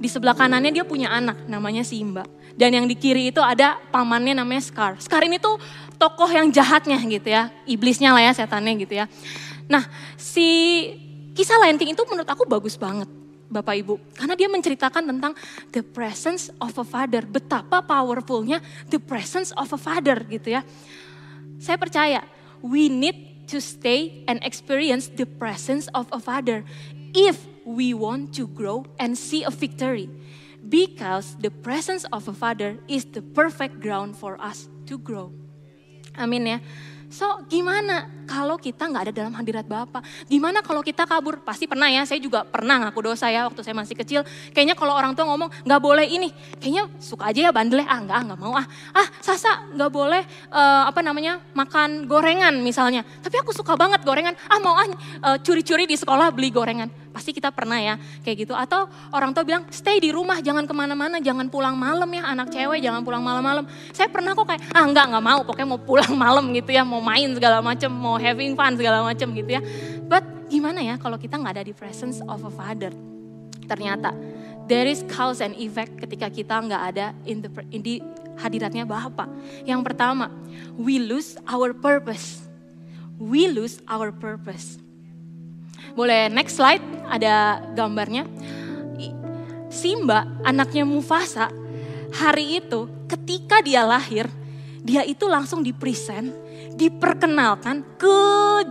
Di 0.00 0.08
sebelah 0.08 0.34
kanannya 0.34 0.72
dia 0.72 0.82
punya 0.82 1.12
anak 1.12 1.44
namanya 1.46 1.84
Simba. 1.84 2.24
Dan 2.56 2.76
yang 2.76 2.86
di 2.88 2.96
kiri 2.96 3.32
itu 3.32 3.40
ada 3.40 3.80
pamannya 3.90 4.36
namanya 4.36 4.62
Scar. 4.62 5.00
Scar 5.00 5.24
ini 5.24 5.40
tuh 5.40 5.56
tokoh 5.96 6.28
yang 6.28 6.50
jahatnya 6.50 6.98
gitu 7.06 7.28
ya, 7.30 7.48
iblisnya 7.64 8.10
lah 8.10 8.22
ya, 8.26 8.32
setannya 8.34 8.74
gitu 8.82 8.98
ya. 8.98 9.06
Nah, 9.70 9.86
si 10.18 10.46
kisah 11.32 11.56
Lion 11.62 11.78
King 11.78 11.94
itu 11.94 12.02
menurut 12.10 12.28
aku 12.28 12.44
bagus 12.44 12.74
banget. 12.74 13.08
Bapak 13.52 13.76
Ibu, 13.84 14.00
karena 14.16 14.32
dia 14.32 14.48
menceritakan 14.48 15.12
tentang 15.12 15.36
the 15.76 15.84
presence 15.84 16.48
of 16.56 16.72
a 16.80 16.86
father, 16.88 17.20
betapa 17.20 17.84
powerfulnya 17.84 18.64
the 18.88 18.96
presence 18.96 19.52
of 19.60 19.68
a 19.68 19.76
father 19.76 20.24
gitu 20.24 20.56
ya. 20.56 20.64
Saya 21.60 21.76
percaya 21.76 22.24
we 22.64 22.88
need 22.88 23.44
to 23.52 23.60
stay 23.60 24.24
and 24.24 24.40
experience 24.40 25.12
the 25.12 25.28
presence 25.28 25.84
of 25.92 26.08
a 26.16 26.20
father. 26.20 26.64
If 27.12 27.44
we 27.68 27.92
want 27.92 28.32
to 28.40 28.48
grow 28.48 28.88
and 28.96 29.20
see 29.20 29.44
a 29.44 29.52
victory 29.52 30.08
because 30.68 31.36
the 31.40 31.50
presence 31.50 32.04
of 32.12 32.28
a 32.28 32.32
father 32.32 32.78
is 32.88 33.04
the 33.04 33.22
perfect 33.22 33.80
ground 33.80 34.16
for 34.16 34.40
us 34.40 34.68
to 34.86 34.98
grow. 34.98 35.32
Amin 36.16 36.46
ya. 36.46 36.58
So 37.12 37.44
gimana 37.44 38.08
kalau 38.24 38.56
kita 38.56 38.88
nggak 38.88 39.02
ada 39.04 39.12
dalam 39.12 39.36
hadirat 39.36 39.68
Bapa? 39.68 40.00
Gimana 40.24 40.64
kalau 40.64 40.80
kita 40.80 41.04
kabur? 41.04 41.44
Pasti 41.44 41.68
pernah 41.68 41.92
ya, 41.92 42.08
saya 42.08 42.16
juga 42.16 42.40
pernah 42.48 42.80
ngaku 42.80 43.12
dosa 43.12 43.28
ya 43.28 43.44
waktu 43.44 43.60
saya 43.60 43.76
masih 43.76 43.92
kecil. 43.92 44.24
Kayaknya 44.56 44.72
kalau 44.72 44.96
orang 44.96 45.12
tua 45.12 45.28
ngomong 45.28 45.52
nggak 45.68 45.80
boleh 45.84 46.08
ini, 46.08 46.32
kayaknya 46.56 46.88
suka 46.96 47.28
aja 47.28 47.50
ya 47.50 47.52
bandel 47.52 47.84
ah 47.84 48.00
nggak 48.00 48.32
nggak 48.32 48.38
mau 48.40 48.56
ah 48.56 48.64
ah 48.96 49.06
sasa 49.20 49.68
nggak 49.76 49.90
boleh 49.92 50.24
uh, 50.48 50.88
apa 50.88 51.04
namanya 51.04 51.44
makan 51.52 52.08
gorengan 52.08 52.56
misalnya. 52.64 53.04
Tapi 53.20 53.36
aku 53.44 53.52
suka 53.52 53.76
banget 53.76 54.00
gorengan, 54.08 54.32
ah 54.48 54.56
mau 54.64 54.72
ah 54.72 54.88
uh, 54.88 55.36
curi-curi 55.44 55.84
di 55.84 56.00
sekolah 56.00 56.32
beli 56.32 56.48
gorengan. 56.48 56.88
Pasti 57.12 57.36
kita 57.36 57.52
pernah 57.52 57.76
ya 57.76 58.00
kayak 58.24 58.48
gitu. 58.48 58.56
Atau 58.56 58.88
orang 59.12 59.36
tua 59.36 59.44
bilang 59.44 59.68
stay 59.68 60.00
di 60.00 60.08
rumah, 60.08 60.40
jangan 60.40 60.64
ke 60.64 60.72
mana-mana, 60.72 61.20
jangan 61.20 61.52
pulang 61.52 61.76
malam 61.76 62.08
ya 62.08 62.24
anak 62.24 62.48
cewek, 62.48 62.80
jangan 62.80 63.04
pulang 63.04 63.20
malam-malam. 63.20 63.68
Saya 63.92 64.08
pernah 64.08 64.32
kok 64.32 64.48
kayak 64.48 64.72
ah 64.72 64.84
nggak 64.88 65.04
nggak 65.12 65.24
mau, 65.24 65.40
pokoknya 65.44 65.68
mau 65.68 65.80
pulang 65.82 66.16
malam 66.24 66.48
gitu 66.56 66.72
ya, 66.72 66.80
mau 66.88 67.01
main 67.02 67.34
segala 67.34 67.58
macam, 67.58 67.90
mau 67.90 68.16
having 68.16 68.54
fun 68.54 68.78
segala 68.78 69.02
macam 69.02 69.34
gitu 69.34 69.50
ya. 69.58 69.62
But 70.06 70.22
gimana 70.46 70.80
ya 70.80 70.94
kalau 70.96 71.18
kita 71.18 71.36
nggak 71.36 71.54
ada 71.58 71.64
di 71.66 71.74
presence 71.74 72.22
of 72.24 72.46
a 72.46 72.52
father? 72.52 72.94
Ternyata 73.66 74.14
there 74.70 74.86
is 74.86 75.02
cause 75.10 75.42
and 75.42 75.58
effect 75.58 75.98
ketika 75.98 76.30
kita 76.30 76.54
nggak 76.62 76.82
ada 76.94 77.06
in 77.26 77.42
the 77.42 77.50
in 77.74 77.82
di 77.82 77.98
hadiratnya 78.38 78.86
Bapa. 78.86 79.28
Yang 79.66 79.92
pertama, 79.92 80.30
we 80.78 81.02
lose 81.02 81.36
our 81.50 81.74
purpose. 81.74 82.46
We 83.18 83.50
lose 83.50 83.82
our 83.86 84.10
purpose. 84.10 84.80
Boleh 85.92 86.32
next 86.32 86.56
slide, 86.56 86.82
ada 87.10 87.60
gambarnya. 87.76 88.24
Simba, 89.72 90.28
anaknya 90.44 90.84
Mufasa, 90.84 91.48
hari 92.12 92.60
itu 92.60 92.88
ketika 93.08 93.64
dia 93.64 93.84
lahir, 93.88 94.28
dia 94.84 95.00
itu 95.04 95.24
langsung 95.24 95.64
dipresent, 95.64 96.32
diperkenalkan 96.76 97.84
ke 98.00 98.18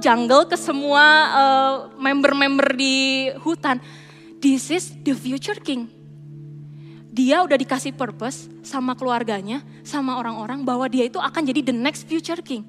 jungle, 0.02 0.50
ke 0.50 0.58
semua 0.58 1.06
uh, 1.32 1.74
member-member 2.02 2.74
di 2.74 3.30
hutan. 3.42 3.78
This 4.42 4.74
is 4.74 4.86
the 5.06 5.14
future 5.14 5.58
king. 5.62 5.86
Dia 7.12 7.44
udah 7.44 7.60
dikasih 7.60 7.94
purpose 7.94 8.48
sama 8.64 8.96
keluarganya, 8.96 9.62
sama 9.84 10.18
orang-orang 10.18 10.64
bahwa 10.64 10.88
dia 10.88 11.06
itu 11.06 11.20
akan 11.20 11.44
jadi 11.44 11.70
the 11.70 11.76
next 11.76 12.08
future 12.08 12.40
king. 12.40 12.64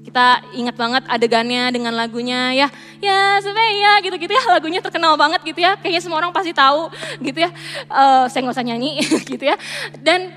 Kita 0.00 0.40
ingat 0.56 0.80
banget 0.80 1.04
adegannya 1.12 1.68
dengan 1.76 1.92
lagunya 1.92 2.56
ya, 2.56 2.68
ya 3.04 3.36
ya 3.40 3.92
gitu-gitu 4.00 4.32
ya 4.32 4.56
lagunya 4.56 4.80
terkenal 4.80 5.16
banget 5.16 5.44
gitu 5.44 5.60
ya. 5.60 5.76
Kayaknya 5.76 6.00
semua 6.00 6.24
orang 6.24 6.32
pasti 6.32 6.56
tahu 6.56 6.88
gitu 7.20 7.36
ya. 7.40 7.50
Uh, 7.88 8.24
saya 8.28 8.40
nggak 8.44 8.56
usah 8.56 8.64
nyanyi 8.64 9.00
gitu 9.32 9.44
ya. 9.44 9.56
Dan 10.00 10.32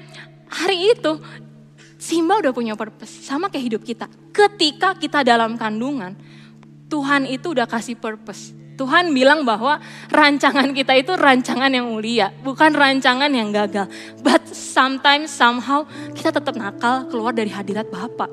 hari 0.51 0.91
itu 0.95 1.19
Simba 2.03 2.43
udah 2.43 2.51
punya 2.51 2.75
purpose 2.75 3.23
sama 3.23 3.47
kayak 3.47 3.63
hidup 3.71 3.81
kita. 3.87 4.11
Ketika 4.35 4.91
kita 4.99 5.23
dalam 5.23 5.55
kandungan, 5.55 6.19
Tuhan 6.91 7.23
itu 7.23 7.55
udah 7.55 7.63
kasih 7.63 7.95
purpose. 7.95 8.51
Tuhan 8.75 9.15
bilang 9.15 9.47
bahwa 9.47 9.79
rancangan 10.11 10.75
kita 10.75 10.99
itu 10.99 11.15
rancangan 11.15 11.71
yang 11.71 11.87
mulia, 11.87 12.35
bukan 12.43 12.75
rancangan 12.75 13.31
yang 13.31 13.55
gagal. 13.55 13.87
But 14.19 14.43
sometimes 14.51 15.31
somehow 15.31 15.87
kita 16.11 16.35
tetap 16.35 16.59
nakal 16.59 17.07
keluar 17.07 17.31
dari 17.31 17.47
hadirat 17.47 17.87
Bapak. 17.87 18.27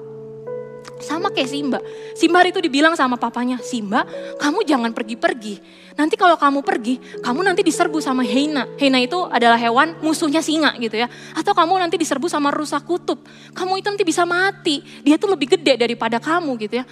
Sama 0.98 1.30
kayak 1.30 1.54
Simba. 1.54 1.78
Simba 2.18 2.42
itu 2.42 2.58
dibilang 2.58 2.98
sama 2.98 3.14
papanya, 3.22 3.62
Simba 3.62 4.02
kamu 4.42 4.66
jangan 4.66 4.90
pergi-pergi. 4.90 5.79
Nanti 5.98 6.14
kalau 6.14 6.38
kamu 6.38 6.62
pergi, 6.62 7.02
kamu 7.22 7.42
nanti 7.42 7.66
diserbu 7.66 7.98
sama 7.98 8.22
Heina. 8.22 8.66
Heina 8.78 9.02
itu 9.02 9.18
adalah 9.26 9.58
hewan 9.58 9.98
musuhnya 9.98 10.38
singa 10.38 10.74
gitu 10.78 10.94
ya. 10.94 11.10
Atau 11.34 11.50
kamu 11.50 11.82
nanti 11.82 11.98
diserbu 11.98 12.30
sama 12.30 12.54
rusa 12.54 12.78
kutub. 12.78 13.26
Kamu 13.54 13.78
itu 13.82 13.90
nanti 13.90 14.06
bisa 14.06 14.22
mati. 14.22 14.82
Dia 15.02 15.18
tuh 15.18 15.34
lebih 15.34 15.58
gede 15.58 15.74
daripada 15.74 16.22
kamu 16.22 16.54
gitu 16.62 16.78
ya. 16.80 16.84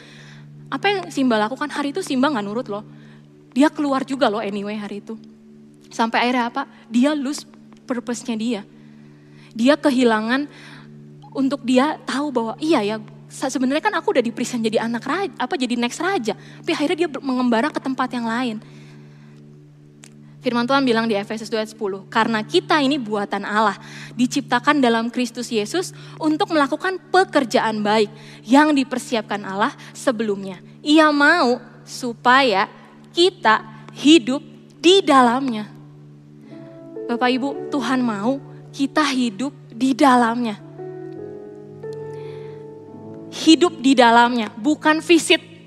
Apa 0.69 0.87
yang 0.91 1.01
Simba 1.15 1.39
lakukan 1.39 1.71
hari 1.71 1.95
itu 1.95 2.03
Simba 2.03 2.29
gak 2.29 2.45
nurut 2.45 2.67
loh. 2.67 2.85
Dia 3.55 3.71
keluar 3.71 4.03
juga 4.03 4.29
loh 4.29 4.43
anyway 4.43 4.77
hari 4.77 5.01
itu. 5.01 5.17
Sampai 5.89 6.29
akhirnya 6.29 6.51
apa? 6.53 6.63
Dia 6.91 7.17
lose 7.17 7.47
purpose-nya 7.89 8.37
dia. 8.37 8.63
Dia 9.57 9.81
kehilangan 9.81 10.45
untuk 11.33 11.65
dia 11.65 11.97
tahu 12.05 12.29
bahwa 12.35 12.55
iya 12.61 12.85
ya 12.85 12.97
sebenarnya 13.29 13.85
kan 13.85 13.95
aku 13.97 14.17
udah 14.17 14.25
di 14.25 14.33
present 14.33 14.65
jadi 14.65 14.85
anak 14.85 15.05
raja, 15.05 15.33
apa 15.37 15.55
jadi 15.57 15.77
next 15.77 16.01
raja. 16.01 16.35
Tapi 16.37 16.73
akhirnya 16.73 16.97
dia 17.07 17.09
mengembara 17.21 17.69
ke 17.73 17.81
tempat 17.81 18.09
yang 18.13 18.29
lain. 18.29 18.57
Firman 20.39 20.71
Tuhan 20.71 20.87
bilang 20.87 21.11
di 21.11 21.19
Efesus 21.19 21.51
2 21.51 21.59
ayat 21.59 21.73
10, 21.75 22.07
karena 22.07 22.41
kita 22.47 22.79
ini 22.79 22.95
buatan 22.95 23.43
Allah, 23.43 23.75
diciptakan 24.15 24.79
dalam 24.79 25.11
Kristus 25.11 25.51
Yesus 25.51 25.91
untuk 26.23 26.55
melakukan 26.55 27.03
pekerjaan 27.11 27.83
baik 27.83 28.07
yang 28.47 28.71
dipersiapkan 28.71 29.43
Allah 29.43 29.75
sebelumnya. 29.91 30.63
Ia 30.87 31.11
mau 31.11 31.59
supaya 31.83 32.71
kita 33.11 33.67
hidup 33.99 34.39
di 34.79 35.03
dalamnya. 35.03 35.67
Bapak 37.11 37.31
Ibu, 37.35 37.75
Tuhan 37.75 37.99
mau 37.99 38.39
kita 38.71 39.03
hidup 39.11 39.51
di 39.75 39.91
dalamnya 39.91 40.69
hidup 43.45 43.79
di 43.79 43.93
dalamnya, 43.95 44.51
bukan 44.57 44.99
visit. 45.05 45.58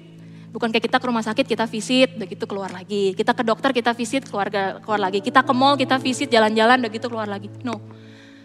Bukan 0.52 0.68
kayak 0.68 0.92
kita 0.92 1.00
ke 1.00 1.06
rumah 1.08 1.24
sakit, 1.24 1.48
kita 1.48 1.64
visit, 1.64 2.12
begitu 2.20 2.44
keluar 2.44 2.68
lagi. 2.68 3.16
Kita 3.16 3.32
ke 3.32 3.40
dokter, 3.40 3.72
kita 3.72 3.96
visit, 3.96 4.28
keluarga 4.28 4.84
keluar 4.84 5.00
lagi. 5.00 5.24
Kita 5.24 5.48
ke 5.48 5.54
mall, 5.56 5.80
kita 5.80 5.96
visit, 5.96 6.28
jalan-jalan, 6.28 6.76
begitu 6.84 7.08
keluar 7.08 7.24
lagi. 7.24 7.48
No, 7.64 7.80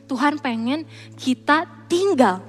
Tuhan 0.07 0.39
pengen 0.39 0.87
kita 1.19 1.67
tinggal. 1.91 2.43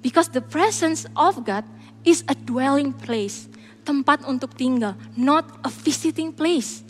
Because 0.00 0.32
the 0.32 0.40
presence 0.40 1.04
of 1.12 1.44
God 1.44 1.68
is 2.08 2.24
a 2.24 2.32
dwelling 2.32 2.96
place. 2.96 3.52
Tempat 3.84 4.24
untuk 4.24 4.56
tinggal, 4.56 4.96
not 5.12 5.44
a 5.60 5.68
visiting 5.68 6.32
place. 6.32 6.80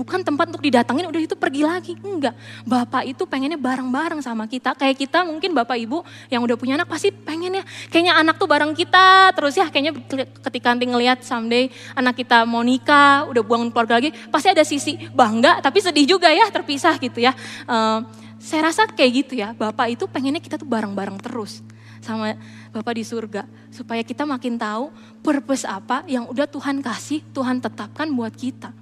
Bukan 0.00 0.24
tempat 0.24 0.48
untuk 0.48 0.64
didatangin 0.64 1.04
udah 1.12 1.20
itu 1.20 1.36
pergi 1.36 1.60
lagi. 1.60 1.92
Enggak. 2.00 2.32
Bapak 2.64 3.04
itu 3.04 3.28
pengennya 3.28 3.60
bareng-bareng 3.60 4.24
sama 4.24 4.48
kita. 4.48 4.72
Kayak 4.72 4.96
kita 4.96 5.28
mungkin 5.28 5.52
bapak 5.52 5.76
ibu 5.76 6.00
yang 6.32 6.40
udah 6.40 6.56
punya 6.56 6.80
anak 6.80 6.88
pasti 6.88 7.12
pengennya. 7.12 7.60
Kayaknya 7.92 8.16
anak 8.16 8.40
tuh 8.40 8.48
bareng 8.48 8.72
kita 8.72 9.36
terus 9.36 9.60
ya. 9.60 9.68
Kayaknya 9.68 10.00
ketika 10.40 10.72
nanti 10.72 10.88
ngeliat 10.88 11.20
someday 11.20 11.68
anak 11.92 12.16
kita 12.16 12.48
mau 12.48 12.64
nikah, 12.64 13.28
udah 13.28 13.44
buang 13.44 13.68
keluarga 13.68 14.00
lagi. 14.00 14.08
Pasti 14.32 14.48
ada 14.48 14.64
sisi 14.64 14.96
bangga 15.12 15.60
tapi 15.60 15.84
sedih 15.84 16.16
juga 16.16 16.32
ya 16.32 16.48
terpisah 16.48 16.96
gitu 16.96 17.20
ya. 17.20 17.36
Uh, 17.68 18.00
saya 18.40 18.72
rasa 18.72 18.88
kayak 18.88 19.28
gitu 19.28 19.36
ya. 19.36 19.52
Bapak 19.52 20.00
itu 20.00 20.08
pengennya 20.08 20.40
kita 20.40 20.56
tuh 20.56 20.64
bareng-bareng 20.64 21.20
terus 21.20 21.60
sama 22.00 22.40
Bapak 22.72 22.96
di 22.96 23.04
surga. 23.04 23.44
Supaya 23.68 24.00
kita 24.00 24.24
makin 24.24 24.56
tahu 24.56 24.88
purpose 25.20 25.68
apa 25.68 26.08
yang 26.08 26.24
udah 26.24 26.48
Tuhan 26.48 26.80
kasih, 26.80 27.20
Tuhan 27.36 27.60
tetapkan 27.60 28.08
buat 28.16 28.32
kita. 28.32 28.79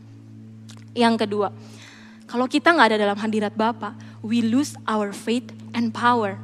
Yang 0.98 1.14
kedua, 1.22 1.54
kalau 2.26 2.50
kita 2.50 2.74
nggak 2.74 2.88
ada 2.90 2.98
dalam 2.98 3.18
hadirat 3.22 3.54
Bapa, 3.54 3.94
we 4.18 4.42
lose 4.42 4.74
our 4.82 5.14
faith 5.14 5.46
and 5.70 5.94
power. 5.94 6.34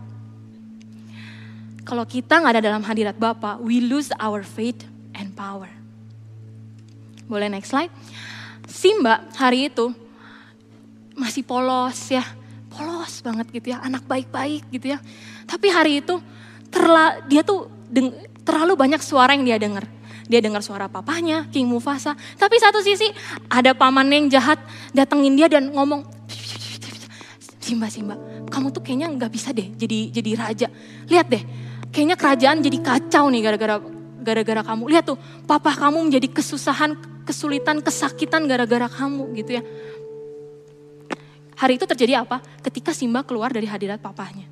Kalau 1.83 2.07
kita 2.07 2.39
nggak 2.39 2.53
ada 2.55 2.63
dalam 2.71 2.87
hadirat 2.87 3.19
Bapa, 3.19 3.59
we 3.59 3.83
lose 3.83 4.15
our 4.23 4.47
faith 4.47 4.87
and 5.19 5.35
power. 5.35 5.69
Boleh 7.27 7.51
next 7.51 7.75
slide? 7.75 7.91
Simba 8.71 9.27
hari 9.37 9.69
itu 9.69 9.91
masih 11.19 11.43
polos 11.45 11.99
ya, 12.09 12.25
polos 12.71 13.21
banget 13.21 13.51
gitu 13.53 13.75
ya, 13.75 13.83
anak 13.83 14.07
baik-baik 14.07 14.65
gitu 14.71 14.95
ya. 14.95 14.99
Tapi 15.45 15.67
hari 15.69 16.01
itu 16.01 16.17
terla, 16.71 17.21
dia 17.27 17.45
tuh 17.45 17.69
deng, 17.91 18.15
terlalu 18.47 18.73
banyak 18.79 19.03
suara 19.05 19.37
yang 19.37 19.45
dia 19.45 19.59
dengar. 19.59 19.85
Dia 20.25 20.41
dengar 20.41 20.65
suara 20.65 20.89
papahnya, 20.89 21.49
King 21.53 21.69
Mufasa. 21.69 22.17
Tapi 22.41 22.57
satu 22.57 22.81
sisi 22.81 23.09
ada 23.53 23.77
paman 23.77 24.09
yang 24.09 24.27
jahat 24.33 24.57
datengin 24.97 25.37
dia 25.37 25.49
dan 25.53 25.69
ngomong, 25.73 26.05
Simba, 27.61 27.89
Simba, 27.89 28.17
kamu 28.53 28.77
tuh 28.77 28.85
kayaknya 28.85 29.09
nggak 29.09 29.33
bisa 29.33 29.49
deh 29.53 29.73
jadi 29.73 30.13
jadi 30.13 30.31
raja. 30.37 30.69
Lihat 31.09 31.27
deh, 31.33 31.43
kayaknya 31.89 32.17
kerajaan 32.17 32.61
jadi 32.61 32.79
kacau 32.81 33.33
nih 33.33 33.41
gara-gara 33.41 33.77
gara-gara 34.25 34.63
kamu. 34.65 34.83
Lihat 34.93 35.05
tuh, 35.09 35.17
papa 35.45 35.73
kamu 35.73 36.09
menjadi 36.09 36.29
kesusahan, 36.33 36.97
kesulitan, 37.29 37.85
kesakitan 37.85 38.49
gara-gara 38.49 38.89
kamu 38.89 39.33
gitu 39.41 39.61
ya. 39.61 39.63
Hari 41.55 41.81
itu 41.81 41.85
terjadi 41.89 42.25
apa? 42.25 42.41
Ketika 42.65 42.93
Simba 42.93 43.25
keluar 43.25 43.53
dari 43.53 43.65
hadirat 43.65 44.01
papahnya. 44.01 44.49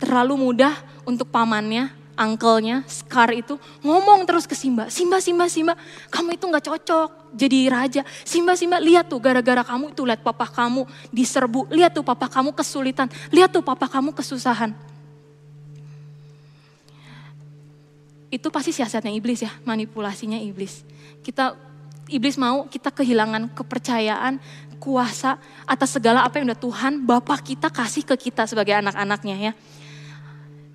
Terlalu 0.00 0.34
mudah 0.40 0.72
untuk 1.04 1.28
pamannya 1.28 1.99
uncle-nya, 2.18 2.84
Scar 2.86 3.30
itu 3.34 3.56
ngomong 3.80 4.26
terus 4.28 4.44
ke 4.44 4.54
Simba, 4.54 4.88
Simba, 4.92 5.18
Simba, 5.18 5.46
Simba, 5.46 5.74
kamu 6.12 6.36
itu 6.36 6.44
nggak 6.46 6.64
cocok 6.66 7.08
jadi 7.34 7.58
raja. 7.70 8.02
Simba, 8.26 8.54
Simba, 8.58 8.82
lihat 8.82 9.08
tuh 9.08 9.22
gara-gara 9.22 9.62
kamu 9.62 9.94
itu 9.94 10.02
lihat 10.04 10.20
papa 10.20 10.46
kamu 10.46 10.86
diserbu, 11.14 11.70
lihat 11.70 11.94
tuh 11.94 12.04
papa 12.04 12.26
kamu 12.26 12.54
kesulitan, 12.54 13.06
lihat 13.30 13.50
tuh 13.50 13.62
papa 13.62 13.86
kamu 13.86 14.14
kesusahan. 14.14 14.74
Itu 18.30 18.46
pasti 18.54 18.70
siasatnya 18.70 19.10
iblis 19.10 19.42
ya, 19.42 19.50
manipulasinya 19.66 20.38
iblis. 20.38 20.86
Kita 21.26 21.58
iblis 22.06 22.38
mau 22.38 22.66
kita 22.70 22.94
kehilangan 22.94 23.50
kepercayaan, 23.54 24.38
kuasa 24.80 25.36
atas 25.68 25.92
segala 25.92 26.24
apa 26.24 26.40
yang 26.40 26.48
udah 26.48 26.58
Tuhan 26.58 26.92
Bapak 27.04 27.44
kita 27.44 27.68
kasih 27.68 28.02
ke 28.02 28.16
kita 28.16 28.48
sebagai 28.48 28.72
anak-anaknya 28.80 29.36
ya. 29.50 29.52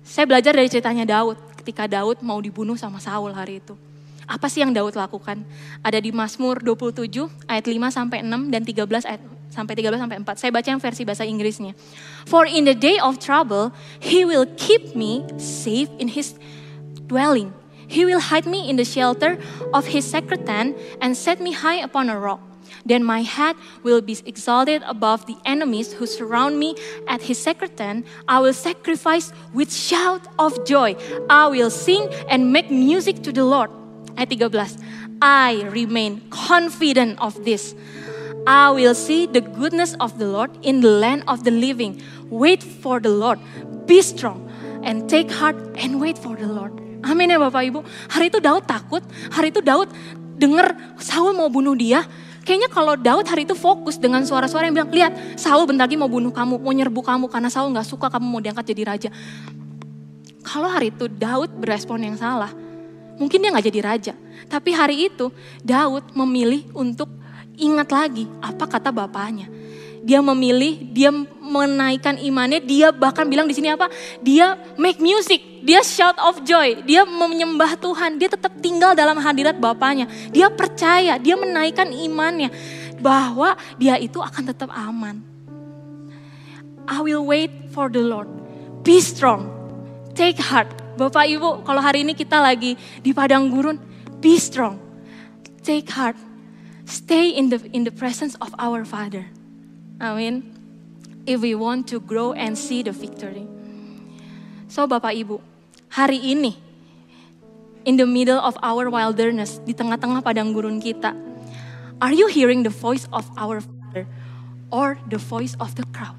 Saya 0.06 0.22
belajar 0.30 0.54
dari 0.54 0.70
ceritanya 0.70 1.02
Daud 1.02 1.34
ketika 1.58 1.90
Daud 1.90 2.22
mau 2.22 2.38
dibunuh 2.38 2.78
sama 2.78 3.02
Saul 3.02 3.34
hari 3.34 3.58
itu. 3.58 3.74
Apa 4.22 4.46
sih 4.46 4.62
yang 4.62 4.70
Daud 4.70 4.94
lakukan? 4.94 5.42
Ada 5.82 5.98
di 5.98 6.14
Mazmur 6.14 6.62
27 6.62 7.26
ayat 7.50 7.66
5 7.66 7.74
sampai 7.90 8.22
6 8.22 8.54
dan 8.54 8.62
13 8.62 9.02
ayat 9.02 9.22
sampai 9.50 9.74
13 9.74 9.98
sampai 9.98 10.16
4. 10.22 10.38
Saya 10.38 10.50
baca 10.54 10.68
yang 10.70 10.78
versi 10.78 11.02
bahasa 11.02 11.26
Inggrisnya. 11.26 11.74
For 12.30 12.46
in 12.46 12.70
the 12.70 12.78
day 12.78 13.02
of 13.02 13.18
trouble, 13.18 13.74
he 13.98 14.22
will 14.22 14.46
keep 14.54 14.94
me 14.94 15.26
safe 15.42 15.90
in 15.98 16.06
his 16.06 16.38
dwelling. 17.10 17.50
He 17.86 18.06
will 18.06 18.22
hide 18.22 18.46
me 18.46 18.70
in 18.70 18.78
the 18.78 18.86
shelter 18.86 19.38
of 19.74 19.90
his 19.90 20.06
sacred 20.06 20.46
tent 20.46 20.78
and 21.02 21.18
set 21.18 21.42
me 21.42 21.50
high 21.50 21.82
upon 21.82 22.10
a 22.10 22.18
rock. 22.18 22.42
Then 22.86 23.02
my 23.02 23.22
head 23.26 23.56
will 23.82 24.00
be 24.00 24.16
exalted 24.24 24.82
above 24.86 25.26
the 25.26 25.36
enemies 25.44 25.92
who 25.92 26.06
surround 26.06 26.58
me 26.58 26.78
at 27.10 27.22
his 27.26 27.36
sacred 27.36 27.76
tent. 27.76 28.06
I 28.30 28.38
will 28.38 28.54
sacrifice 28.54 29.34
with 29.52 29.74
shout 29.74 30.22
of 30.38 30.54
joy. 30.64 30.94
I 31.28 31.50
will 31.50 31.70
sing 31.70 32.06
and 32.30 32.54
make 32.54 32.70
music 32.70 33.26
to 33.26 33.34
the 33.34 33.42
Lord. 33.42 33.74
Ayat 34.14 34.38
13. 34.38 35.18
I 35.20 35.66
remain 35.74 36.22
confident 36.30 37.18
of 37.18 37.34
this. 37.44 37.74
I 38.46 38.70
will 38.70 38.94
see 38.94 39.26
the 39.26 39.42
goodness 39.42 39.98
of 39.98 40.22
the 40.22 40.30
Lord 40.30 40.54
in 40.62 40.80
the 40.80 40.94
land 41.02 41.26
of 41.26 41.42
the 41.42 41.50
living. 41.50 41.98
Wait 42.30 42.62
for 42.62 43.02
the 43.02 43.10
Lord. 43.10 43.42
Be 43.90 43.98
strong 44.02 44.46
and 44.86 45.10
take 45.10 45.34
heart 45.34 45.58
and 45.74 45.98
wait 45.98 46.14
for 46.14 46.38
the 46.38 46.46
Lord. 46.46 46.70
Amin 47.02 47.34
ya 47.34 47.42
Bapak 47.42 47.66
Ibu. 47.66 47.82
Hari 48.14 48.30
itu 48.30 48.38
Daud 48.38 48.66
takut. 48.70 49.02
Hari 49.34 49.50
itu 49.50 49.58
Daud 49.58 49.90
dengar 50.38 50.78
Saul 51.02 51.34
mau 51.34 51.50
bunuh 51.50 51.74
dia. 51.74 52.06
Kayaknya 52.46 52.70
kalau 52.70 52.94
Daud 52.94 53.26
hari 53.26 53.42
itu 53.42 53.58
fokus 53.58 53.98
dengan 53.98 54.22
suara-suara 54.22 54.70
yang 54.70 54.78
bilang, 54.78 54.90
lihat 54.94 55.12
Saul 55.34 55.66
bentar 55.66 55.90
lagi 55.90 55.98
mau 55.98 56.06
bunuh 56.06 56.30
kamu, 56.30 56.62
mau 56.62 56.70
nyerbu 56.70 57.02
kamu 57.02 57.26
karena 57.26 57.50
Saul 57.50 57.74
nggak 57.74 57.90
suka 57.90 58.06
kamu 58.06 58.22
mau 58.22 58.38
diangkat 58.38 58.70
jadi 58.70 58.82
raja. 58.86 59.10
Kalau 60.46 60.70
hari 60.70 60.94
itu 60.94 61.10
Daud 61.10 61.50
berespon 61.58 62.06
yang 62.06 62.14
salah, 62.14 62.54
mungkin 63.18 63.42
dia 63.42 63.50
nggak 63.50 63.66
jadi 63.66 63.80
raja. 63.82 64.14
Tapi 64.46 64.70
hari 64.70 65.10
itu 65.10 65.34
Daud 65.66 66.14
memilih 66.14 66.70
untuk 66.70 67.10
ingat 67.58 67.90
lagi 67.90 68.30
apa 68.38 68.62
kata 68.62 68.94
bapaknya. 68.94 69.50
Dia 70.06 70.22
memilih, 70.22 70.86
dia 70.94 71.10
menaikkan 71.42 72.14
imannya, 72.14 72.62
dia 72.62 72.94
bahkan 72.94 73.26
bilang 73.26 73.50
di 73.50 73.58
sini 73.58 73.74
apa? 73.74 73.90
Dia 74.22 74.54
make 74.78 75.02
music, 75.02 75.66
dia 75.66 75.82
shout 75.82 76.14
of 76.22 76.46
joy, 76.46 76.78
dia 76.86 77.02
menyembah 77.02 77.74
Tuhan, 77.74 78.14
dia 78.14 78.30
tetap 78.30 78.54
tinggal 78.62 78.94
dalam 78.94 79.18
hadirat 79.18 79.58
Bapaknya. 79.58 80.06
Dia 80.30 80.46
percaya, 80.46 81.18
dia 81.18 81.34
menaikkan 81.34 81.90
imannya 81.90 82.54
bahwa 83.02 83.58
dia 83.82 83.98
itu 83.98 84.22
akan 84.22 84.46
tetap 84.46 84.70
aman. 84.70 85.26
I 86.86 87.02
will 87.02 87.26
wait 87.26 87.50
for 87.74 87.90
the 87.90 87.98
Lord. 87.98 88.30
Be 88.86 89.02
strong. 89.02 89.50
Take 90.14 90.38
heart. 90.38 90.70
Bapak 90.94 91.26
Ibu, 91.26 91.66
kalau 91.66 91.82
hari 91.82 92.06
ini 92.06 92.14
kita 92.14 92.38
lagi 92.38 92.78
di 93.02 93.10
padang 93.10 93.50
gurun, 93.50 93.76
be 94.22 94.38
strong. 94.38 94.78
Take 95.66 95.90
heart. 95.90 96.14
Stay 96.86 97.34
in 97.34 97.50
the 97.50 97.58
in 97.74 97.82
the 97.82 97.90
presence 97.90 98.38
of 98.38 98.54
our 98.62 98.86
Father. 98.86 99.26
Amin. 99.96 100.44
If 101.24 101.40
we 101.40 101.56
want 101.56 101.88
to 101.90 101.98
grow 101.98 102.36
and 102.36 102.54
see 102.54 102.84
the 102.84 102.92
victory. 102.92 103.48
So 104.68 104.84
Bapak 104.84 105.16
Ibu, 105.16 105.40
hari 105.88 106.20
ini 106.20 106.52
in 107.86 107.96
the 107.96 108.04
middle 108.04 108.38
of 108.38 108.58
our 108.60 108.90
wilderness, 108.92 109.62
di 109.64 109.72
tengah-tengah 109.72 110.20
padang 110.20 110.52
gurun 110.52 110.82
kita, 110.82 111.16
are 112.02 112.12
you 112.12 112.28
hearing 112.28 112.60
the 112.66 112.72
voice 112.72 113.08
of 113.14 113.24
our 113.40 113.64
Father 113.64 114.04
or 114.68 115.00
the 115.08 115.16
voice 115.16 115.56
of 115.62 115.72
the 115.78 115.86
crowd? 115.94 116.18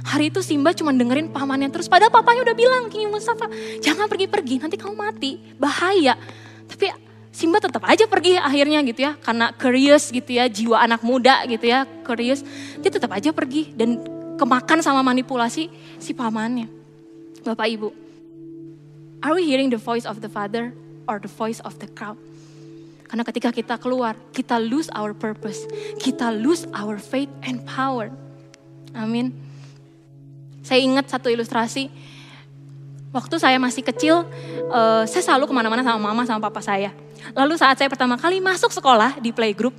Hari 0.00 0.32
itu 0.32 0.40
Simba 0.40 0.72
cuma 0.72 0.96
dengerin 0.96 1.28
pamannya 1.28 1.68
terus, 1.68 1.86
padahal 1.86 2.08
papanya 2.10 2.42
udah 2.42 2.56
bilang, 2.56 2.88
King 2.88 3.12
Mustafa, 3.12 3.46
jangan 3.84 4.08
pergi-pergi, 4.08 4.56
nanti 4.56 4.80
kamu 4.80 4.96
mati, 4.96 5.36
bahaya. 5.60 6.16
Tapi 6.64 6.88
Simba 7.30 7.62
tetap 7.62 7.86
aja 7.86 8.10
pergi 8.10 8.34
akhirnya 8.34 8.82
gitu 8.82 9.06
ya, 9.06 9.14
karena 9.22 9.54
curious 9.54 10.10
gitu 10.10 10.34
ya, 10.34 10.50
jiwa 10.50 10.82
anak 10.82 11.06
muda 11.06 11.46
gitu 11.46 11.70
ya, 11.70 11.86
curious. 12.02 12.42
Dia 12.82 12.90
tetap 12.90 13.14
aja 13.14 13.30
pergi 13.30 13.70
dan 13.70 14.02
kemakan 14.34 14.82
sama 14.82 15.00
manipulasi 15.06 15.70
si 16.02 16.10
pamannya. 16.10 16.66
Bapak 17.46 17.70
Ibu, 17.70 17.88
are 19.22 19.38
we 19.38 19.46
hearing 19.46 19.70
the 19.70 19.78
voice 19.78 20.04
of 20.04 20.18
the 20.18 20.28
Father 20.28 20.74
or 21.06 21.22
the 21.22 21.30
voice 21.30 21.62
of 21.62 21.78
the 21.78 21.86
crowd? 21.86 22.18
Karena 23.06 23.26
ketika 23.26 23.50
kita 23.50 23.74
keluar, 23.78 24.14
kita 24.30 24.58
lose 24.58 24.90
our 24.94 25.10
purpose, 25.14 25.66
kita 25.98 26.30
lose 26.30 26.66
our 26.74 26.98
faith 26.98 27.30
and 27.42 27.62
power. 27.66 28.10
Amin. 28.94 29.34
Saya 30.62 30.82
ingat 30.82 31.10
satu 31.10 31.26
ilustrasi, 31.26 31.90
waktu 33.10 33.36
saya 33.42 33.58
masih 33.58 33.82
kecil, 33.82 34.22
uh, 34.70 35.02
saya 35.06 35.22
selalu 35.22 35.50
ke 35.50 35.54
mana-mana 35.54 35.82
sama 35.82 35.98
mama 36.10 36.22
sama 36.26 36.40
papa 36.42 36.62
saya. 36.62 36.94
Lalu 37.34 37.54
saat 37.58 37.78
saya 37.78 37.90
pertama 37.90 38.16
kali 38.16 38.38
masuk 38.42 38.70
sekolah 38.72 39.18
di 39.18 39.30
playgroup, 39.30 39.74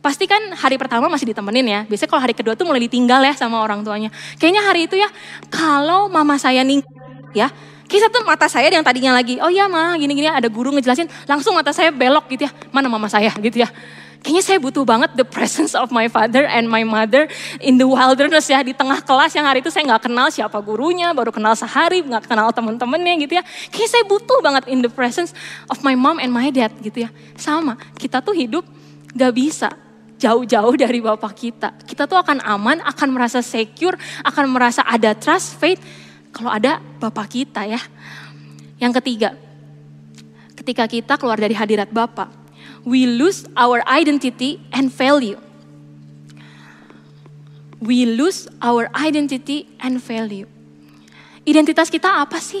pasti 0.00 0.24
kan 0.24 0.40
hari 0.56 0.80
pertama 0.80 1.06
masih 1.10 1.30
ditemenin 1.30 1.66
ya. 1.66 1.80
Biasanya 1.86 2.10
kalau 2.10 2.22
hari 2.22 2.34
kedua 2.34 2.54
tuh 2.56 2.66
mulai 2.66 2.82
ditinggal 2.86 3.20
ya 3.22 3.34
sama 3.36 3.60
orang 3.60 3.84
tuanya. 3.84 4.08
Kayaknya 4.38 4.62
hari 4.64 4.80
itu 4.88 4.96
ya, 4.96 5.10
kalau 5.52 6.08
mama 6.08 6.38
saya 6.40 6.64
ning 6.64 6.82
ya, 7.36 7.50
kisah 7.90 8.08
tuh 8.10 8.22
mata 8.22 8.46
saya 8.46 8.70
yang 8.70 8.86
tadinya 8.86 9.14
lagi, 9.14 9.42
oh 9.42 9.50
iya 9.50 9.66
mah 9.66 9.98
gini-gini 9.98 10.30
ada 10.30 10.46
guru 10.46 10.70
ngejelasin, 10.74 11.10
langsung 11.26 11.52
mata 11.58 11.74
saya 11.74 11.90
belok 11.90 12.30
gitu 12.32 12.46
ya, 12.46 12.52
mana 12.70 12.86
mama 12.86 13.10
saya 13.10 13.34
gitu 13.38 13.66
ya. 13.66 13.68
Kayaknya 14.20 14.44
saya 14.44 14.58
butuh 14.60 14.84
banget 14.84 15.16
the 15.16 15.24
presence 15.24 15.72
of 15.72 15.88
my 15.88 16.04
father 16.04 16.44
and 16.44 16.68
my 16.68 16.84
mother 16.84 17.24
in 17.56 17.80
the 17.80 17.88
wilderness 17.88 18.52
ya. 18.52 18.60
Di 18.60 18.76
tengah 18.76 19.00
kelas 19.00 19.32
yang 19.32 19.48
hari 19.48 19.64
itu 19.64 19.72
saya 19.72 19.88
nggak 19.88 20.12
kenal 20.12 20.28
siapa 20.28 20.60
gurunya, 20.60 21.16
baru 21.16 21.32
kenal 21.32 21.56
sehari, 21.56 22.04
nggak 22.04 22.28
kenal 22.28 22.52
temen-temennya 22.52 23.14
gitu 23.24 23.40
ya. 23.40 23.44
Kayaknya 23.72 23.90
saya 23.96 24.04
butuh 24.04 24.38
banget 24.44 24.68
in 24.68 24.84
the 24.84 24.92
presence 24.92 25.32
of 25.72 25.80
my 25.80 25.96
mom 25.96 26.20
and 26.20 26.28
my 26.28 26.52
dad 26.52 26.68
gitu 26.84 27.08
ya. 27.08 27.10
Sama, 27.40 27.80
kita 27.96 28.20
tuh 28.20 28.36
hidup 28.36 28.68
gak 29.16 29.32
bisa 29.32 29.72
jauh-jauh 30.20 30.76
dari 30.76 31.00
Bapak 31.00 31.32
kita. 31.32 31.72
Kita 31.88 32.04
tuh 32.04 32.20
akan 32.20 32.44
aman, 32.44 32.84
akan 32.84 33.08
merasa 33.08 33.40
secure, 33.40 33.96
akan 34.20 34.52
merasa 34.52 34.84
ada 34.84 35.16
trust, 35.16 35.56
faith 35.56 35.80
kalau 36.30 36.52
ada 36.52 36.78
Bapak 37.00 37.32
kita 37.32 37.64
ya. 37.64 37.80
Yang 38.76 39.00
ketiga, 39.00 39.32
ketika 40.60 40.84
kita 40.84 41.16
keluar 41.16 41.40
dari 41.40 41.56
hadirat 41.56 41.88
Bapak, 41.88 42.39
we 42.84 43.06
lose 43.06 43.44
our 43.56 43.84
identity 43.88 44.60
and 44.72 44.88
value. 44.92 45.38
We 47.80 48.04
lose 48.04 48.44
our 48.60 48.92
identity 48.92 49.64
and 49.80 49.96
value. 50.00 50.44
Identitas 51.48 51.88
kita 51.88 52.20
apa 52.20 52.36
sih? 52.36 52.60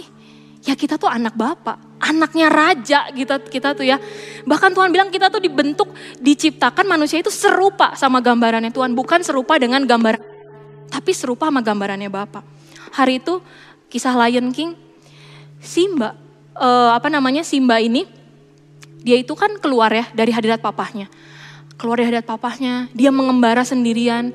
Ya 0.64 0.76
kita 0.76 0.96
tuh 1.00 1.08
anak 1.08 1.36
Bapak, 1.36 1.76
anaknya 2.00 2.48
raja 2.52 3.08
kita 3.12 3.40
kita 3.44 3.72
tuh 3.76 3.84
ya. 3.84 4.00
Bahkan 4.44 4.72
Tuhan 4.72 4.92
bilang 4.92 5.08
kita 5.12 5.28
tuh 5.28 5.40
dibentuk, 5.40 5.92
diciptakan 6.20 6.84
manusia 6.88 7.20
itu 7.20 7.32
serupa 7.32 7.96
sama 7.96 8.20
gambarannya 8.20 8.72
Tuhan, 8.72 8.92
bukan 8.96 9.20
serupa 9.24 9.56
dengan 9.56 9.84
gambar 9.84 10.20
tapi 10.90 11.14
serupa 11.14 11.48
sama 11.48 11.62
gambarannya 11.62 12.10
Bapak. 12.10 12.42
Hari 12.92 13.22
itu 13.22 13.38
kisah 13.86 14.12
Lion 14.18 14.50
King, 14.50 14.74
Simba, 15.62 16.18
uh, 16.58 16.90
apa 16.92 17.06
namanya 17.06 17.46
Simba 17.46 17.78
ini, 17.78 18.04
dia 19.00 19.16
itu 19.16 19.32
kan 19.32 19.56
keluar 19.58 19.88
ya 19.92 20.04
dari 20.12 20.32
hadirat 20.32 20.60
papahnya. 20.60 21.08
Keluar 21.80 21.96
dari 22.00 22.12
hadirat 22.12 22.28
papahnya, 22.28 22.92
dia 22.92 23.08
mengembara 23.08 23.64
sendirian. 23.64 24.32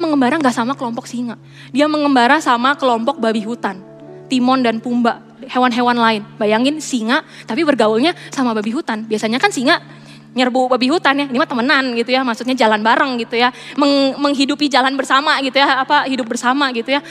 Mengembara 0.00 0.40
nggak 0.40 0.56
sama 0.56 0.74
kelompok 0.74 1.06
singa. 1.06 1.38
Dia 1.70 1.86
mengembara 1.86 2.42
sama 2.42 2.74
kelompok 2.74 3.22
babi 3.22 3.44
hutan. 3.46 3.78
Timon 4.26 4.62
dan 4.62 4.78
Pumba, 4.82 5.22
hewan-hewan 5.46 5.98
lain. 5.98 6.22
Bayangin 6.38 6.78
singa 6.82 7.22
tapi 7.46 7.62
bergaulnya 7.62 8.14
sama 8.34 8.54
babi 8.54 8.74
hutan. 8.74 9.06
Biasanya 9.06 9.38
kan 9.38 9.54
singa 9.54 9.78
nyerbu 10.30 10.70
babi 10.70 10.86
hutan 10.86 11.18
ya, 11.18 11.26
ini 11.26 11.42
mah 11.42 11.50
temenan 11.50 11.90
gitu 11.98 12.14
ya, 12.14 12.22
maksudnya 12.22 12.54
jalan 12.54 12.86
bareng 12.86 13.18
gitu 13.18 13.34
ya, 13.34 13.50
Meng, 13.74 14.14
menghidupi 14.14 14.70
jalan 14.70 14.94
bersama 14.94 15.42
gitu 15.42 15.58
ya, 15.58 15.82
apa 15.82 16.06
hidup 16.06 16.30
bersama 16.30 16.70
gitu 16.70 16.94
ya. 16.94 17.02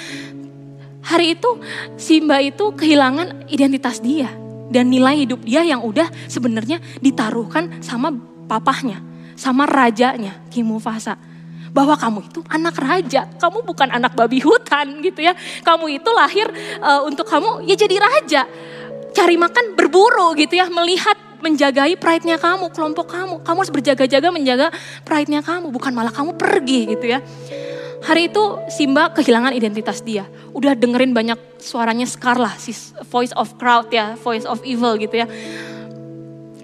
Hari 1.04 1.36
itu 1.36 1.52
Simba 2.00 2.40
itu 2.40 2.72
kehilangan 2.72 3.52
identitas 3.52 4.00
dia 4.00 4.32
dan 4.70 4.88
nilai 4.88 5.26
hidup 5.26 5.42
dia 5.44 5.66
yang 5.66 5.82
udah 5.82 6.08
sebenarnya 6.30 6.78
ditaruhkan 7.02 7.82
sama 7.82 8.14
papahnya, 8.46 9.02
sama 9.34 9.66
rajanya 9.66 10.38
Kimufasa 10.54 11.18
bahwa 11.70 11.94
kamu 11.94 12.20
itu 12.26 12.40
anak 12.50 12.76
raja, 12.82 13.30
kamu 13.38 13.62
bukan 13.62 13.90
anak 13.94 14.18
babi 14.18 14.42
hutan 14.42 15.06
gitu 15.06 15.22
ya. 15.22 15.38
Kamu 15.62 15.86
itu 15.90 16.10
lahir 16.10 16.50
uh, 16.82 17.06
untuk 17.06 17.30
kamu 17.30 17.66
ya 17.70 17.76
jadi 17.78 17.96
raja. 17.98 18.42
Cari 19.10 19.38
makan 19.38 19.74
berburu 19.74 20.38
gitu 20.38 20.58
ya, 20.58 20.70
melihat 20.70 21.18
menjagai 21.40 21.98
pride-nya 21.98 22.38
kamu, 22.38 22.70
kelompok 22.70 23.10
kamu. 23.10 23.42
Kamu 23.42 23.58
harus 23.58 23.74
berjaga-jaga 23.74 24.30
menjaga 24.30 24.68
pride-nya 25.08 25.42
kamu, 25.42 25.74
bukan 25.74 25.92
malah 25.96 26.14
kamu 26.14 26.36
pergi 26.36 26.94
gitu 26.94 27.06
ya. 27.10 27.20
Hari 28.00 28.32
itu 28.32 28.44
Simba 28.72 29.12
kehilangan 29.12 29.52
identitas 29.52 30.00
dia. 30.00 30.28
Udah 30.56 30.74
dengerin 30.74 31.12
banyak 31.12 31.60
suaranya 31.60 32.08
Scar 32.08 32.40
lah, 32.40 32.56
si 32.56 32.72
voice 33.12 33.36
of 33.36 33.56
crowd 33.60 33.92
ya, 33.92 34.16
voice 34.20 34.48
of 34.48 34.64
evil 34.64 34.96
gitu 34.96 35.20
ya. 35.20 35.28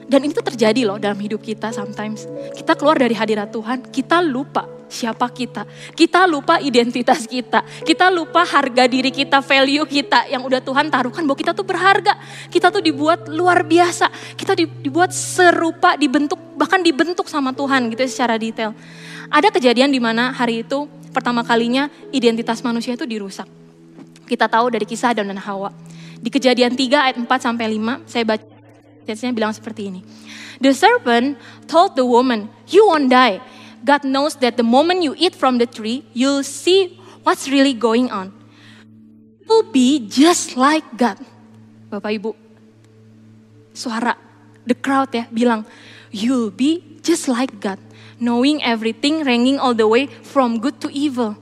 Dan 0.05 0.21
itu 0.21 0.39
terjadi 0.39 0.85
loh 0.85 1.01
dalam 1.01 1.17
hidup 1.17 1.41
kita 1.41 1.73
sometimes. 1.73 2.29
Kita 2.53 2.77
keluar 2.77 2.95
dari 2.95 3.17
hadirat 3.17 3.49
Tuhan, 3.49 3.89
kita 3.89 4.21
lupa 4.21 4.74
siapa 4.89 5.27
kita. 5.29 5.65
Kita 5.93 6.25
lupa 6.25 6.61
identitas 6.61 7.25
kita. 7.25 7.65
Kita 7.83 8.09
lupa 8.13 8.45
harga 8.45 8.85
diri 8.85 9.09
kita, 9.09 9.41
value 9.41 9.85
kita 9.85 10.29
yang 10.29 10.45
udah 10.45 10.61
Tuhan 10.61 10.87
taruhkan 10.89 11.23
bahwa 11.25 11.37
kita 11.37 11.53
tuh 11.53 11.65
berharga. 11.65 12.17
Kita 12.49 12.69
tuh 12.69 12.81
dibuat 12.81 13.27
luar 13.29 13.65
biasa. 13.65 14.09
Kita 14.35 14.53
dibuat 14.57 15.11
serupa, 15.11 15.97
dibentuk, 15.97 16.37
bahkan 16.55 16.81
dibentuk 16.81 17.27
sama 17.27 17.51
Tuhan 17.51 17.91
gitu 17.93 18.05
ya 18.05 18.09
secara 18.09 18.35
detail. 18.39 18.71
Ada 19.29 19.49
kejadian 19.49 19.89
di 19.89 19.99
mana 19.99 20.31
hari 20.33 20.61
itu 20.61 20.85
pertama 21.09 21.41
kalinya 21.41 21.89
identitas 22.13 22.61
manusia 22.61 22.93
itu 22.93 23.07
dirusak. 23.07 23.47
Kita 24.25 24.49
tahu 24.49 24.73
dari 24.73 24.85
kisah 24.89 25.13
Adam 25.13 25.29
dan 25.29 25.37
Hawa. 25.37 25.69
Di 26.17 26.33
kejadian 26.33 26.73
3 26.73 27.05
ayat 27.11 27.17
4 27.21 27.29
sampai 27.37 27.77
5, 27.77 28.09
saya 28.09 28.25
baca 28.25 28.55
Ayatnya 29.05 29.37
bilang 29.37 29.53
seperti 29.53 29.93
ini. 29.93 30.01
The 30.57 30.73
serpent 30.73 31.37
told 31.69 31.93
the 31.93 32.01
woman, 32.01 32.49
you 32.73 32.89
won't 32.89 33.05
die. 33.13 33.37
God 33.85 34.01
knows 34.01 34.33
that 34.41 34.57
the 34.57 34.65
moment 34.65 35.05
you 35.05 35.13
eat 35.13 35.37
from 35.37 35.61
the 35.61 35.69
tree, 35.69 36.01
you'll 36.09 36.41
see 36.41 36.97
what's 37.21 37.45
really 37.45 37.77
going 37.77 38.09
on. 38.09 38.33
You'll 39.45 39.69
be 39.69 40.01
just 40.09 40.57
like 40.57 40.81
God. 40.97 41.21
Bapak 41.93 42.17
Ibu, 42.17 42.33
suara 43.77 44.17
the 44.65 44.73
crowd 44.73 45.13
ya 45.13 45.29
bilang, 45.29 45.69
you'll 46.09 46.49
be 46.49 46.81
just 47.05 47.29
like 47.29 47.53
God. 47.61 47.77
Knowing 48.17 48.65
everything, 48.65 49.21
ranging 49.21 49.61
all 49.61 49.77
the 49.77 49.85
way 49.85 50.09
from 50.09 50.57
good 50.57 50.81
to 50.81 50.89
evil. 50.89 51.37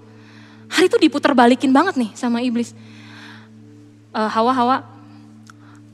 Hari 0.67 0.91
itu 0.91 0.99
diputar 0.99 1.32
balikin 1.32 1.71
banget 1.71 1.95
nih 1.95 2.12
sama 2.17 2.43
iblis. 2.43 2.75
Uh, 4.12 4.27
hawa, 4.27 4.51
Hawa, 4.51 4.77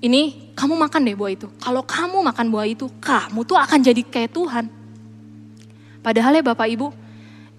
ini 0.02 0.50
kamu 0.58 0.74
makan 0.80 1.06
deh 1.06 1.14
buah 1.14 1.32
itu. 1.36 1.48
Kalau 1.62 1.86
kamu 1.86 2.26
makan 2.26 2.48
buah 2.50 2.66
itu, 2.66 2.90
kamu 3.04 3.46
tuh 3.46 3.60
akan 3.60 3.80
jadi 3.86 4.02
kayak 4.02 4.34
Tuhan. 4.34 4.79
Padahal 6.00 6.40
ya 6.40 6.44
Bapak 6.44 6.68
Ibu, 6.70 6.88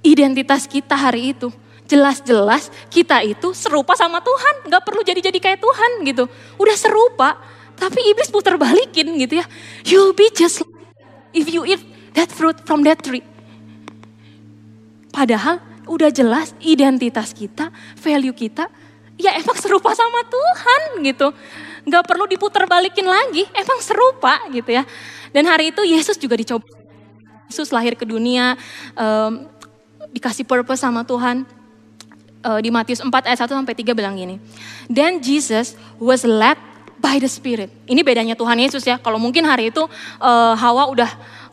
identitas 0.01 0.65
kita 0.65 0.97
hari 0.97 1.37
itu 1.37 1.53
jelas-jelas 1.91 2.71
kita 2.87 3.19
itu 3.27 3.51
serupa 3.51 3.99
sama 3.99 4.23
Tuhan, 4.23 4.71
nggak 4.71 4.83
perlu 4.87 5.03
jadi-jadi 5.03 5.39
kayak 5.43 5.59
Tuhan 5.59 5.91
gitu. 6.07 6.25
Udah 6.57 6.77
serupa, 6.79 7.37
tapi 7.75 7.99
iblis 8.15 8.31
putar 8.31 8.55
balikin 8.55 9.11
gitu 9.19 9.43
ya. 9.43 9.47
You'll 9.83 10.15
be 10.15 10.31
just 10.31 10.63
like 10.63 10.71
if 11.35 11.51
you 11.51 11.67
eat 11.67 11.83
that 12.15 12.31
fruit 12.31 12.63
from 12.63 12.87
that 12.87 13.03
tree. 13.03 13.27
Padahal 15.11 15.59
udah 15.91 16.15
jelas 16.15 16.55
identitas 16.63 17.35
kita, 17.35 17.75
value 17.99 18.33
kita, 18.33 18.71
ya 19.19 19.35
emang 19.35 19.59
serupa 19.59 19.91
sama 19.93 20.23
Tuhan 20.31 21.03
gitu 21.03 21.35
nggak 21.87 22.05
perlu 22.05 22.25
diputar 22.29 22.69
balikin 22.69 23.09
lagi, 23.09 23.47
emang 23.57 23.81
serupa 23.81 24.37
gitu 24.53 24.69
ya. 24.69 24.85
Dan 25.33 25.49
hari 25.49 25.73
itu 25.73 25.83
Yesus 25.87 26.19
juga 26.21 26.37
dicoba. 26.37 26.80
Yesus 27.51 27.75
lahir 27.75 27.99
ke 27.99 28.07
dunia, 28.07 28.55
um, 28.95 29.51
dikasih 30.15 30.47
purpose 30.47 30.87
sama 30.87 31.03
Tuhan. 31.03 31.43
Uh, 32.41 32.57
di 32.57 32.73
Matius 32.73 33.05
4 33.05 33.13
ayat 33.13 33.37
1 33.37 33.53
sampai 33.53 33.77
3 33.77 33.93
bilang 33.93 34.17
gini. 34.17 34.41
Then 34.89 35.21
Jesus 35.21 35.77
was 36.01 36.25
led 36.25 36.57
by 36.97 37.21
the 37.21 37.29
Spirit. 37.29 37.69
Ini 37.85 38.01
bedanya 38.01 38.33
Tuhan 38.33 38.57
Yesus 38.57 38.81
ya. 38.87 38.97
Kalau 38.97 39.21
mungkin 39.21 39.45
hari 39.45 39.69
itu 39.69 39.85
uh, 40.23 40.55
Hawa 40.57 40.89
udah 40.89 41.11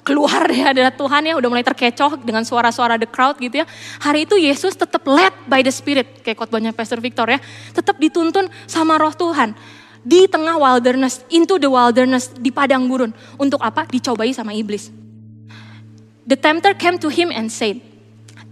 keluar 0.08 0.48
ya 0.64 0.72
dari 0.72 0.88
Tuhan 0.94 1.28
ya, 1.28 1.34
udah 1.36 1.50
mulai 1.52 1.66
terkecoh 1.66 2.24
dengan 2.24 2.48
suara-suara 2.48 2.96
the 2.96 3.10
crowd 3.10 3.36
gitu 3.42 3.60
ya. 3.60 3.66
Hari 4.00 4.24
itu 4.24 4.40
Yesus 4.40 4.80
tetap 4.80 5.04
led 5.04 5.36
by 5.44 5.60
the 5.60 5.74
Spirit, 5.74 6.24
kayak 6.24 6.40
khotbahnya 6.40 6.72
Pastor 6.72 7.04
Victor 7.04 7.28
ya. 7.28 7.42
Tetap 7.76 8.00
dituntun 8.00 8.48
sama 8.64 8.96
roh 8.96 9.12
Tuhan 9.12 9.58
di 10.08 10.24
tengah 10.32 10.56
wilderness, 10.56 11.28
into 11.28 11.60
the 11.60 11.68
wilderness, 11.68 12.32
di 12.32 12.48
padang 12.48 12.88
gurun. 12.88 13.12
Untuk 13.36 13.60
apa? 13.60 13.84
Dicobai 13.92 14.32
sama 14.32 14.56
iblis. 14.56 15.07
The 16.28 16.36
tempter 16.36 16.76
came 16.76 17.00
to 17.00 17.08
him 17.08 17.32
and 17.32 17.48
said, 17.48 17.80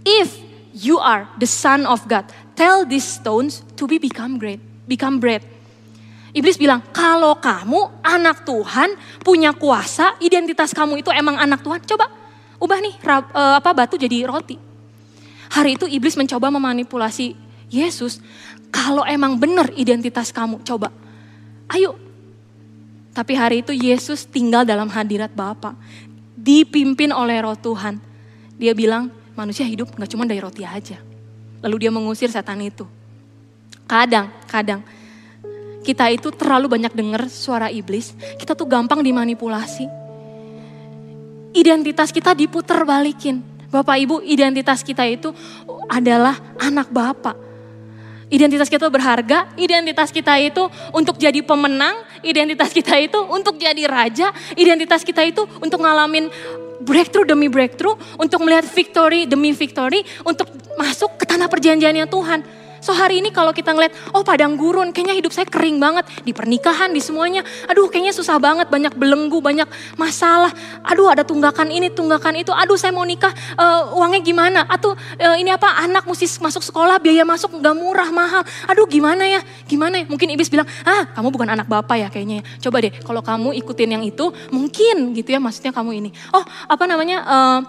If 0.00 0.32
you 0.72 0.96
are 0.96 1.28
the 1.36 1.44
son 1.44 1.84
of 1.84 2.08
God, 2.08 2.24
tell 2.56 2.88
these 2.88 3.04
stones 3.04 3.60
to 3.76 3.84
be 3.84 4.00
become 4.00 4.40
great, 4.40 4.58
become 4.88 5.20
bread. 5.20 5.44
Iblis 6.36 6.56
bilang, 6.60 6.84
kalau 6.92 7.36
kamu 7.40 8.04
anak 8.04 8.44
Tuhan, 8.44 8.96
punya 9.24 9.56
kuasa, 9.56 10.16
identitas 10.20 10.72
kamu 10.72 11.00
itu 11.00 11.08
emang 11.12 11.40
anak 11.40 11.64
Tuhan, 11.64 11.80
coba 11.84 12.12
ubah 12.56 12.80
nih 12.80 12.96
uh, 13.04 13.56
apa 13.60 13.72
batu 13.72 13.96
jadi 13.96 14.24
roti. 14.28 14.56
Hari 15.52 15.80
itu 15.80 15.88
iblis 15.88 16.16
mencoba 16.16 16.52
memanipulasi 16.52 17.36
Yesus. 17.72 18.20
Kalau 18.68 19.04
emang 19.08 19.40
benar 19.40 19.72
identitas 19.76 20.28
kamu, 20.28 20.60
coba 20.64 20.92
Ayo. 21.72 21.98
Tapi 23.16 23.32
hari 23.32 23.64
itu 23.64 23.72
Yesus 23.72 24.28
tinggal 24.28 24.68
dalam 24.68 24.92
hadirat 24.92 25.32
Bapa, 25.32 25.72
dipimpin 26.46 27.10
oleh 27.10 27.42
Roh 27.42 27.58
Tuhan. 27.58 27.98
Dia 28.54 28.70
bilang 28.72 29.10
manusia 29.34 29.66
hidup 29.66 29.90
nggak 29.98 30.10
cuma 30.14 30.22
dari 30.22 30.38
roti 30.38 30.62
aja. 30.62 31.02
Lalu 31.66 31.76
dia 31.82 31.90
mengusir 31.90 32.30
setan 32.30 32.62
itu. 32.62 32.86
Kadang, 33.90 34.30
kadang 34.46 34.86
kita 35.86 36.10
itu 36.10 36.34
terlalu 36.34 36.66
banyak 36.66 36.90
dengar 36.94 37.30
suara 37.30 37.70
iblis, 37.70 38.10
kita 38.38 38.58
tuh 38.58 38.66
gampang 38.66 39.02
dimanipulasi. 39.02 39.86
Identitas 41.54 42.10
kita 42.10 42.34
diputar 42.34 42.82
balikin. 42.82 43.38
Bapak 43.70 43.98
Ibu, 43.98 44.22
identitas 44.26 44.82
kita 44.82 45.06
itu 45.06 45.30
adalah 45.86 46.38
anak 46.58 46.90
Bapak 46.90 47.45
Identitas 48.26 48.66
kita 48.66 48.90
berharga, 48.90 49.46
identitas 49.54 50.10
kita 50.10 50.34
itu 50.42 50.66
untuk 50.90 51.14
jadi 51.14 51.46
pemenang, 51.46 51.94
identitas 52.26 52.74
kita 52.74 52.98
itu 52.98 53.22
untuk 53.22 53.54
jadi 53.54 53.86
raja, 53.86 54.34
identitas 54.58 55.06
kita 55.06 55.22
itu 55.22 55.46
untuk 55.62 55.78
ngalamin 55.78 56.26
breakthrough 56.82 57.22
demi 57.22 57.46
breakthrough, 57.46 57.94
untuk 58.18 58.42
melihat 58.42 58.66
victory 58.66 59.30
demi 59.30 59.54
victory, 59.54 60.02
untuk 60.26 60.50
masuk 60.74 61.22
ke 61.22 61.24
tanah 61.24 61.46
perjanjiannya 61.46 62.10
Tuhan. 62.10 62.65
So 62.86 62.94
hari 62.94 63.18
ini 63.18 63.34
kalau 63.34 63.50
kita 63.50 63.74
ngeliat, 63.74 64.14
oh 64.14 64.22
padang 64.22 64.54
gurun, 64.54 64.94
kayaknya 64.94 65.18
hidup 65.18 65.34
saya 65.34 65.42
kering 65.50 65.82
banget. 65.82 66.06
Di 66.22 66.30
pernikahan, 66.30 66.94
di 66.94 67.02
semuanya. 67.02 67.42
Aduh 67.66 67.90
kayaknya 67.90 68.14
susah 68.14 68.38
banget, 68.38 68.70
banyak 68.70 68.94
belenggu, 68.94 69.42
banyak 69.42 69.66
masalah. 69.98 70.54
Aduh 70.86 71.10
ada 71.10 71.26
tunggakan 71.26 71.66
ini, 71.74 71.90
tunggakan 71.90 72.38
itu. 72.38 72.54
Aduh 72.54 72.78
saya 72.78 72.94
mau 72.94 73.02
nikah, 73.02 73.34
uh, 73.58 73.90
uangnya 73.90 74.22
gimana? 74.22 74.60
Atau 74.70 74.94
uh, 74.94 75.34
ini 75.34 75.50
apa, 75.50 75.82
anak 75.82 76.06
mesti 76.06 76.38
masuk 76.38 76.62
sekolah, 76.62 77.02
biaya 77.02 77.26
masuk 77.26 77.58
gak 77.58 77.74
murah, 77.74 78.06
mahal. 78.14 78.46
Aduh 78.70 78.86
gimana 78.86 79.26
ya, 79.26 79.42
gimana 79.66 79.98
ya? 79.98 80.04
Mungkin 80.06 80.30
iblis 80.38 80.46
bilang, 80.46 80.70
ah 80.86 81.10
kamu 81.10 81.34
bukan 81.34 81.48
anak 81.58 81.66
bapak 81.66 81.98
ya 81.98 82.06
kayaknya. 82.06 82.46
Ya. 82.46 82.70
Coba 82.70 82.86
deh, 82.86 82.94
kalau 83.02 83.18
kamu 83.18 83.50
ikutin 83.66 83.98
yang 83.98 84.04
itu, 84.06 84.30
mungkin 84.54 85.10
gitu 85.10 85.34
ya 85.34 85.42
maksudnya 85.42 85.74
kamu 85.74 86.06
ini. 86.06 86.10
Oh 86.30 86.46
apa 86.70 86.86
namanya, 86.86 87.18
uh, 87.26 87.60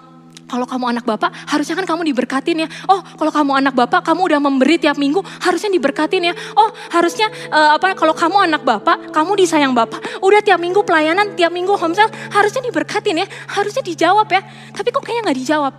kalau 0.48 0.64
kamu 0.64 0.96
anak 0.96 1.06
bapak, 1.06 1.30
harusnya 1.52 1.76
kan 1.76 1.86
kamu 1.86 2.08
diberkatin 2.16 2.64
ya. 2.64 2.68
Oh, 2.88 3.04
kalau 3.04 3.30
kamu 3.30 3.60
anak 3.60 3.76
bapak, 3.76 4.02
kamu 4.02 4.32
udah 4.32 4.40
memberi 4.40 4.80
tiap 4.80 4.96
minggu, 4.96 5.20
harusnya 5.44 5.70
diberkatin 5.70 6.32
ya. 6.32 6.34
Oh, 6.56 6.72
harusnya 6.96 7.28
uh, 7.52 7.76
apa? 7.76 7.94
Kalau 8.00 8.16
kamu 8.16 8.48
anak 8.48 8.64
bapak, 8.64 9.12
kamu 9.12 9.36
disayang 9.36 9.76
bapak, 9.76 10.00
udah 10.24 10.40
tiap 10.40 10.58
minggu 10.64 10.82
pelayanan, 10.88 11.36
tiap 11.36 11.52
minggu 11.52 11.76
homesel, 11.76 12.08
harusnya 12.32 12.64
diberkatin 12.64 13.22
ya. 13.22 13.28
Harusnya 13.52 13.84
dijawab 13.84 14.28
ya. 14.32 14.42
Tapi 14.72 14.88
kok 14.90 15.04
kayaknya 15.04 15.22
nggak 15.30 15.40
dijawab? 15.44 15.74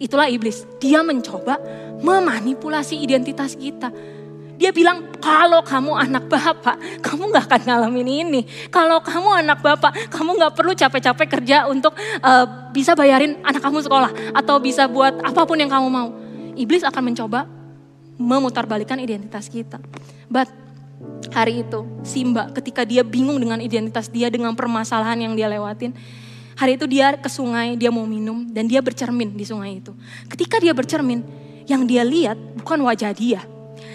Itulah 0.00 0.32
iblis. 0.32 0.64
Dia 0.80 1.04
mencoba 1.04 1.60
memanipulasi 2.00 2.96
identitas 2.96 3.52
kita 3.52 3.92
dia 4.60 4.76
bilang, 4.76 5.08
kalau 5.24 5.64
kamu 5.64 5.96
anak 5.96 6.28
bapak, 6.28 6.76
kamu 7.00 7.32
gak 7.32 7.48
akan 7.48 7.60
ngalamin 7.64 8.28
ini. 8.28 8.40
Kalau 8.68 9.00
kamu 9.00 9.40
anak 9.40 9.64
bapak, 9.64 10.12
kamu 10.12 10.36
gak 10.36 10.52
perlu 10.52 10.76
capek-capek 10.76 11.40
kerja 11.40 11.64
untuk 11.64 11.96
uh, 12.20 12.68
bisa 12.68 12.92
bayarin 12.92 13.40
anak 13.40 13.64
kamu 13.64 13.80
sekolah. 13.80 14.12
Atau 14.36 14.60
bisa 14.60 14.84
buat 14.84 15.16
apa 15.24 15.48
pun 15.48 15.56
yang 15.56 15.72
kamu 15.72 15.88
mau. 15.88 16.12
Iblis 16.60 16.84
akan 16.84 17.08
mencoba 17.08 17.48
memutarbalikkan 18.20 19.00
identitas 19.00 19.48
kita. 19.48 19.80
But 20.28 20.52
hari 21.32 21.64
itu 21.64 21.88
Simba 22.04 22.52
ketika 22.52 22.84
dia 22.84 23.00
bingung 23.00 23.40
dengan 23.40 23.64
identitas 23.64 24.12
dia, 24.12 24.28
dengan 24.28 24.52
permasalahan 24.52 25.24
yang 25.24 25.32
dia 25.32 25.48
lewatin. 25.48 25.96
Hari 26.60 26.76
itu 26.76 26.84
dia 26.84 27.16
ke 27.16 27.32
sungai, 27.32 27.80
dia 27.80 27.88
mau 27.88 28.04
minum 28.04 28.44
dan 28.44 28.68
dia 28.68 28.84
bercermin 28.84 29.32
di 29.32 29.48
sungai 29.48 29.80
itu. 29.80 29.96
Ketika 30.28 30.60
dia 30.60 30.76
bercermin, 30.76 31.24
yang 31.64 31.88
dia 31.88 32.04
lihat 32.04 32.36
bukan 32.60 32.84
wajah 32.84 33.16
dia, 33.16 33.40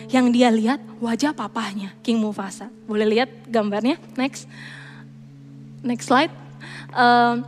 yang 0.10 0.30
dia 0.30 0.54
lihat 0.54 0.80
wajah 1.02 1.34
papahnya, 1.34 1.94
King 2.06 2.22
Mufasa. 2.22 2.70
Boleh 2.86 3.06
lihat 3.06 3.30
gambarnya? 3.50 3.98
Next. 4.16 4.46
Next 5.82 6.10
slide. 6.10 6.34
Uh, 6.94 7.42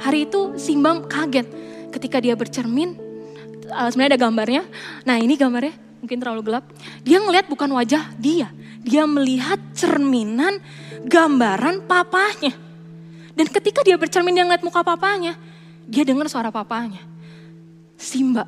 hari 0.00 0.28
itu 0.28 0.56
Simba 0.60 1.02
kaget 1.04 1.48
ketika 1.92 2.20
dia 2.20 2.36
bercermin. 2.36 2.96
Uh, 3.66 3.88
sebenarnya 3.90 4.16
ada 4.16 4.20
gambarnya. 4.20 4.62
Nah 5.04 5.16
ini 5.18 5.34
gambarnya 5.34 5.74
mungkin 6.00 6.22
terlalu 6.22 6.42
gelap. 6.46 6.64
Dia 7.02 7.18
ngelihat 7.18 7.50
bukan 7.50 7.70
wajah 7.74 8.14
dia. 8.20 8.52
Dia 8.86 9.02
melihat 9.08 9.58
cerminan 9.74 10.62
gambaran 11.02 11.82
papahnya. 11.90 12.54
Dan 13.36 13.46
ketika 13.50 13.82
dia 13.82 13.98
bercermin 13.98 14.32
dia 14.32 14.46
ngeliat 14.46 14.64
muka 14.64 14.80
papanya, 14.80 15.36
dia 15.84 16.06
dengar 16.06 16.30
suara 16.30 16.48
papanya. 16.48 17.02
Simba, 17.98 18.46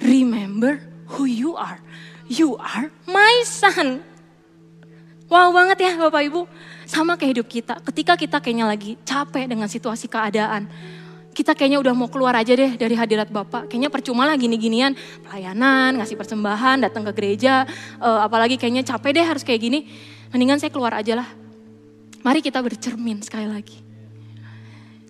remember 0.00 0.93
who 1.12 1.28
you 1.28 1.58
are. 1.58 1.80
You 2.24 2.56
are 2.56 2.88
my 3.04 3.44
son. 3.44 4.00
Wow 5.28 5.52
banget 5.52 5.80
ya 5.84 5.92
Bapak 5.96 6.22
Ibu. 6.24 6.48
Sama 6.84 7.16
kayak 7.16 7.40
hidup 7.40 7.48
kita. 7.48 7.74
Ketika 7.80 8.14
kita 8.16 8.36
kayaknya 8.40 8.68
lagi 8.68 8.96
capek 9.04 9.48
dengan 9.48 9.68
situasi 9.68 10.08
keadaan. 10.08 10.68
Kita 11.34 11.50
kayaknya 11.50 11.82
udah 11.82 11.94
mau 11.98 12.06
keluar 12.06 12.30
aja 12.38 12.54
deh 12.54 12.78
dari 12.78 12.94
hadirat 12.94 13.26
Bapak. 13.26 13.66
Kayaknya 13.66 13.90
percuma 13.90 14.22
lah 14.22 14.38
gini-ginian. 14.38 14.94
Pelayanan, 15.26 15.98
ngasih 15.98 16.14
persembahan, 16.14 16.86
datang 16.86 17.02
ke 17.10 17.12
gereja. 17.18 17.66
Uh, 17.98 18.22
apalagi 18.22 18.54
kayaknya 18.54 18.86
capek 18.86 19.18
deh 19.18 19.26
harus 19.26 19.42
kayak 19.42 19.58
gini. 19.66 19.90
Mendingan 20.30 20.62
saya 20.62 20.70
keluar 20.70 20.94
aja 20.94 21.18
lah. 21.18 21.28
Mari 22.22 22.38
kita 22.38 22.62
bercermin 22.62 23.18
sekali 23.20 23.50
lagi. 23.50 23.82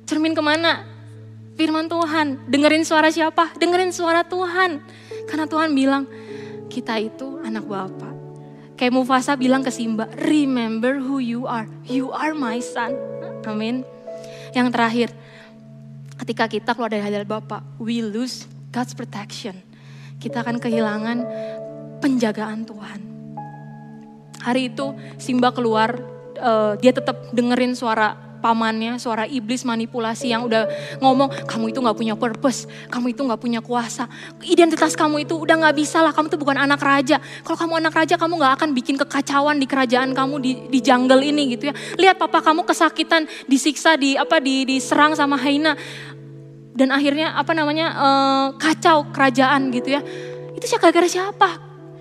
Cermin 0.08 0.32
ke 0.32 0.40
mana? 0.40 0.88
Firman 1.60 1.86
Tuhan. 1.86 2.48
Dengerin 2.48 2.82
suara 2.88 3.12
siapa? 3.12 3.52
Dengerin 3.60 3.92
suara 3.92 4.24
Tuhan. 4.24 4.80
Karena 5.24 5.48
Tuhan 5.48 5.72
bilang, 5.72 6.04
kita 6.68 6.98
itu 7.00 7.40
anak 7.44 7.64
Bapak 7.68 8.14
Kayak 8.74 8.90
Mufasa 8.90 9.38
bilang 9.38 9.62
ke 9.62 9.70
Simba, 9.70 10.10
remember 10.18 10.98
who 10.98 11.22
you 11.22 11.46
are. 11.46 11.70
You 11.86 12.10
are 12.10 12.34
my 12.34 12.58
son. 12.58 12.98
Amin. 13.46 13.86
Yang 14.50 14.68
terakhir, 14.74 15.08
ketika 16.18 16.44
kita 16.50 16.70
keluar 16.74 16.90
dari 16.90 17.06
hadirat 17.06 17.28
Bapa, 17.30 17.62
we 17.78 18.02
lose 18.02 18.50
God's 18.74 18.90
protection. 18.90 19.54
Kita 20.18 20.42
akan 20.42 20.58
kehilangan 20.58 21.22
penjagaan 22.02 22.66
Tuhan. 22.66 23.00
Hari 24.42 24.74
itu 24.74 24.90
Simba 25.22 25.54
keluar, 25.54 25.94
uh, 26.42 26.74
dia 26.82 26.90
tetap 26.90 27.30
dengerin 27.30 27.78
suara 27.78 28.18
pamannya, 28.44 29.00
suara 29.00 29.24
iblis 29.24 29.64
manipulasi 29.64 30.28
yang 30.28 30.44
udah 30.44 30.68
ngomong, 31.00 31.32
kamu 31.48 31.72
itu 31.72 31.80
gak 31.80 31.96
punya 31.96 32.12
purpose, 32.12 32.68
kamu 32.92 33.16
itu 33.16 33.24
gak 33.24 33.40
punya 33.40 33.64
kuasa. 33.64 34.04
Identitas 34.44 34.92
kamu 34.92 35.24
itu 35.24 35.40
udah 35.40 35.56
gak 35.64 35.76
bisa 35.80 36.04
lah, 36.04 36.12
kamu 36.12 36.28
tuh 36.28 36.36
bukan 36.36 36.60
anak 36.60 36.84
raja. 36.84 37.16
Kalau 37.40 37.56
kamu 37.56 37.80
anak 37.80 37.96
raja, 37.96 38.20
kamu 38.20 38.36
gak 38.36 38.52
akan 38.60 38.68
bikin 38.76 39.00
kekacauan 39.00 39.56
di 39.56 39.64
kerajaan 39.64 40.12
kamu 40.12 40.34
di, 40.44 40.52
di 40.68 40.78
jungle 40.84 41.24
ini 41.24 41.56
gitu 41.56 41.72
ya. 41.72 41.74
Lihat 41.96 42.20
papa 42.20 42.44
kamu 42.44 42.68
kesakitan, 42.68 43.24
disiksa, 43.48 43.96
di 43.96 44.20
apa 44.20 44.36
di 44.44 44.68
diserang 44.68 45.16
sama 45.16 45.40
hyena. 45.40 45.72
Dan 46.74 46.90
akhirnya 46.90 47.38
apa 47.38 47.54
namanya 47.54 47.86
uh, 47.96 48.46
kacau 48.60 49.08
kerajaan 49.08 49.72
gitu 49.72 49.94
ya. 49.94 50.02
Itu 50.52 50.66
gara-gara 50.76 51.06
siapa? 51.06 51.50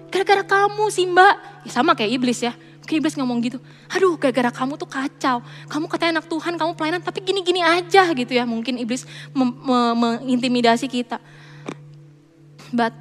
Gara-gara 0.10 0.44
kamu 0.44 0.90
Simba. 0.90 1.38
Ya 1.64 1.72
sama 1.72 1.94
kayak 1.94 2.12
iblis 2.20 2.42
ya 2.42 2.58
Kayak 2.84 3.00
iblis 3.00 3.16
ngomong 3.16 3.40
gitu, 3.40 3.64
aduh 3.88 4.20
gara-gara 4.20 4.52
kamu 4.52 4.76
tuh 4.76 4.92
kacau. 4.92 5.40
Kamu 5.72 5.88
katanya 5.88 6.20
anak 6.20 6.28
Tuhan, 6.28 6.60
kamu 6.60 6.76
pelayanan 6.76 7.00
tapi 7.00 7.24
gini-gini 7.24 7.64
aja 7.64 8.12
gitu 8.12 8.36
ya. 8.36 8.44
Mungkin 8.44 8.76
iblis 8.76 9.08
mengintimidasi 9.32 10.92
kita. 10.92 11.24
But 12.76 12.92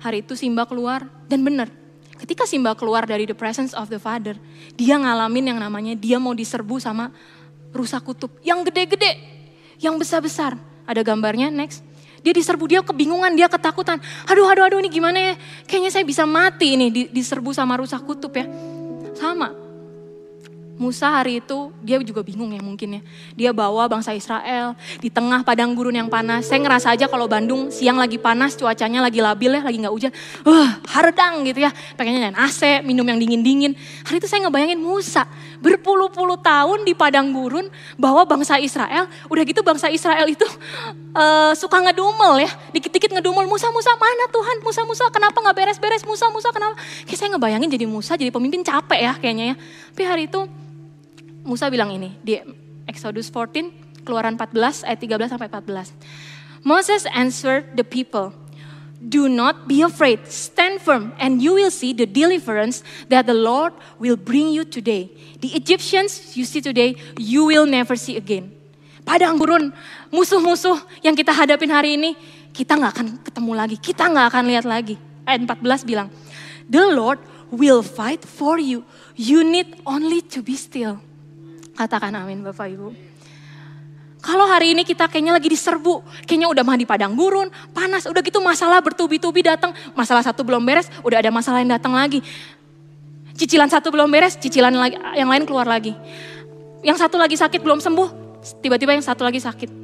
hari 0.00 0.24
itu 0.24 0.32
Simba 0.40 0.64
keluar 0.64 1.04
dan 1.28 1.44
benar. 1.44 1.68
Ketika 2.16 2.48
Simba 2.48 2.72
keluar 2.72 3.04
dari 3.04 3.28
the 3.28 3.36
presence 3.36 3.76
of 3.76 3.92
the 3.92 4.00
father, 4.00 4.40
dia 4.78 4.96
ngalamin 4.96 5.52
yang 5.52 5.58
namanya 5.60 5.92
dia 5.92 6.16
mau 6.16 6.32
diserbu 6.32 6.80
sama 6.80 7.12
rusa 7.76 8.00
kutub 8.00 8.32
yang 8.40 8.64
gede-gede, 8.64 9.20
yang 9.82 10.00
besar-besar. 10.00 10.56
Ada 10.88 11.04
gambarnya 11.04 11.52
next. 11.52 11.84
Dia 12.22 12.32
diserbu, 12.34 12.64
dia 12.70 12.80
kebingungan, 12.82 13.34
dia 13.34 13.50
ketakutan. 13.50 13.98
Aduh, 14.30 14.46
aduh, 14.46 14.66
aduh 14.66 14.78
ini 14.78 14.90
gimana 14.90 15.18
ya? 15.18 15.34
Kayaknya 15.66 15.90
saya 15.90 16.04
bisa 16.06 16.22
mati 16.22 16.78
ini 16.78 17.10
diserbu 17.10 17.50
sama 17.50 17.78
rusak 17.78 18.02
kutub 18.06 18.30
ya. 18.34 18.46
Sama, 19.18 19.50
Musa 20.80 21.12
hari 21.12 21.38
itu 21.38 21.68
dia 21.84 22.00
juga 22.00 22.24
bingung 22.24 22.48
ya 22.48 22.62
mungkin 22.64 22.98
ya. 22.98 23.02
Dia 23.36 23.50
bawa 23.52 23.84
bangsa 23.86 24.16
Israel 24.16 24.72
di 24.98 25.12
tengah 25.12 25.44
padang 25.44 25.76
gurun 25.76 25.92
yang 25.92 26.08
panas. 26.08 26.48
Saya 26.48 26.64
ngerasa 26.64 26.96
aja 26.96 27.06
kalau 27.06 27.28
Bandung 27.28 27.68
siang 27.68 28.00
lagi 28.00 28.16
panas, 28.16 28.56
cuacanya 28.56 29.04
lagi 29.04 29.20
labil 29.20 29.52
ya, 29.52 29.62
lagi 29.62 29.78
nggak 29.78 29.94
hujan. 29.94 30.12
Wah, 30.42 30.56
uh, 30.56 30.70
hardang 30.88 31.44
gitu 31.44 31.62
ya. 31.62 31.70
Pengennya 31.94 32.28
nyalain 32.28 32.38
AC, 32.40 32.80
minum 32.88 33.04
yang 33.04 33.20
dingin-dingin. 33.20 33.76
Hari 34.08 34.16
itu 34.16 34.26
saya 34.26 34.48
ngebayangin 34.48 34.80
Musa 34.80 35.28
berpuluh-puluh 35.60 36.40
tahun 36.40 36.88
di 36.88 36.96
padang 36.96 37.30
gurun 37.30 37.68
bawa 38.00 38.24
bangsa 38.24 38.56
Israel. 38.56 39.06
Udah 39.28 39.42
gitu 39.44 39.60
bangsa 39.60 39.92
Israel 39.92 40.24
itu 40.24 40.48
uh, 41.14 41.52
suka 41.52 41.78
ngedumel 41.84 42.42
ya. 42.42 42.50
Dikit-dikit 42.72 43.12
ngedumel, 43.12 43.44
Musa, 43.44 43.68
Musa 43.70 43.92
mana 44.00 44.24
Tuhan? 44.32 44.56
Musa, 44.64 44.82
Musa 44.88 45.04
kenapa 45.12 45.36
nggak 45.36 45.56
beres-beres? 45.56 46.02
Musa, 46.08 46.32
Musa 46.32 46.48
kenapa? 46.50 46.80
Kayak 47.04 47.18
saya 47.20 47.28
ngebayangin 47.36 47.68
jadi 47.70 47.86
Musa, 47.86 48.16
jadi 48.16 48.32
pemimpin 48.32 48.64
capek 48.64 49.00
ya 49.00 49.12
kayaknya 49.20 49.54
ya. 49.54 49.56
Tapi 49.92 50.02
hari 50.08 50.24
itu 50.26 50.40
Musa 51.42 51.66
bilang 51.66 51.90
ini 51.90 52.14
di 52.22 52.38
Exodus 52.86 53.26
14, 53.26 54.06
Keluaran 54.06 54.38
14 54.38 54.86
ayat 54.86 54.98
13 54.98 55.32
sampai 55.34 55.50
14. 55.50 55.90
Moses 56.62 57.02
answered 57.10 57.74
the 57.74 57.82
people, 57.82 58.30
Do 59.02 59.26
not 59.26 59.66
be 59.66 59.82
afraid, 59.82 60.30
stand 60.30 60.78
firm, 60.78 61.10
and 61.18 61.42
you 61.42 61.58
will 61.58 61.74
see 61.74 61.90
the 61.90 62.06
deliverance 62.06 62.86
that 63.10 63.26
the 63.26 63.34
Lord 63.34 63.74
will 63.98 64.14
bring 64.14 64.54
you 64.54 64.62
today. 64.62 65.10
The 65.42 65.58
Egyptians 65.58 66.38
you 66.38 66.46
see 66.46 66.62
today, 66.62 66.94
you 67.18 67.42
will 67.50 67.66
never 67.66 67.98
see 67.98 68.14
again. 68.14 68.54
Padang 69.02 69.42
gurun, 69.42 69.74
musuh-musuh 70.14 70.78
yang 71.02 71.18
kita 71.18 71.34
hadapin 71.34 71.74
hari 71.74 71.98
ini, 71.98 72.14
kita 72.54 72.78
nggak 72.78 72.92
akan 72.94 73.06
ketemu 73.26 73.52
lagi, 73.58 73.76
kita 73.82 74.06
nggak 74.06 74.26
akan 74.30 74.44
lihat 74.46 74.62
lagi. 74.62 74.94
Ayat 75.26 75.50
14 75.50 75.82
bilang, 75.82 76.06
The 76.70 76.94
Lord 76.94 77.18
will 77.50 77.82
fight 77.82 78.22
for 78.22 78.62
you. 78.62 78.86
You 79.18 79.42
need 79.42 79.82
only 79.82 80.22
to 80.30 80.46
be 80.46 80.54
still. 80.54 81.02
Katakan 81.72 82.12
amin 82.12 82.44
Bapak 82.44 82.68
Ibu. 82.68 82.88
Kalau 84.22 84.46
hari 84.46 84.70
ini 84.70 84.86
kita 84.86 85.10
kayaknya 85.10 85.34
lagi 85.34 85.50
diserbu, 85.50 86.06
kayaknya 86.30 86.46
udah 86.46 86.62
mah 86.62 86.78
di 86.78 86.86
padang 86.86 87.18
gurun, 87.18 87.50
panas, 87.74 88.06
udah 88.06 88.22
gitu 88.22 88.38
masalah 88.38 88.78
bertubi-tubi 88.78 89.42
datang, 89.42 89.74
masalah 89.98 90.22
satu 90.22 90.46
belum 90.46 90.62
beres, 90.62 90.86
udah 91.02 91.18
ada 91.18 91.34
masalah 91.34 91.58
yang 91.58 91.74
datang 91.74 91.90
lagi. 91.90 92.22
Cicilan 93.34 93.66
satu 93.66 93.90
belum 93.90 94.06
beres, 94.06 94.38
cicilan 94.38 94.70
yang 95.18 95.26
lain 95.26 95.42
keluar 95.42 95.66
lagi. 95.66 95.98
Yang 96.86 97.02
satu 97.02 97.18
lagi 97.18 97.34
sakit 97.34 97.58
belum 97.58 97.82
sembuh, 97.82 98.08
tiba-tiba 98.62 98.94
yang 98.94 99.02
satu 99.02 99.26
lagi 99.26 99.42
sakit. 99.42 99.82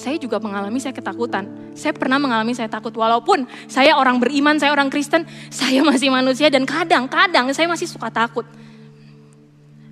Saya 0.00 0.16
juga 0.16 0.40
mengalami 0.40 0.80
saya 0.80 0.96
ketakutan. 0.96 1.76
Saya 1.76 1.92
pernah 1.92 2.16
mengalami 2.16 2.56
saya 2.56 2.72
takut 2.72 2.96
walaupun 2.96 3.44
saya 3.68 4.00
orang 4.00 4.16
beriman, 4.16 4.56
saya 4.56 4.72
orang 4.72 4.88
Kristen, 4.88 5.28
saya 5.52 5.84
masih 5.84 6.08
manusia 6.08 6.48
dan 6.48 6.64
kadang-kadang 6.64 7.52
saya 7.52 7.68
masih 7.68 7.84
suka 7.84 8.08
takut. 8.08 8.48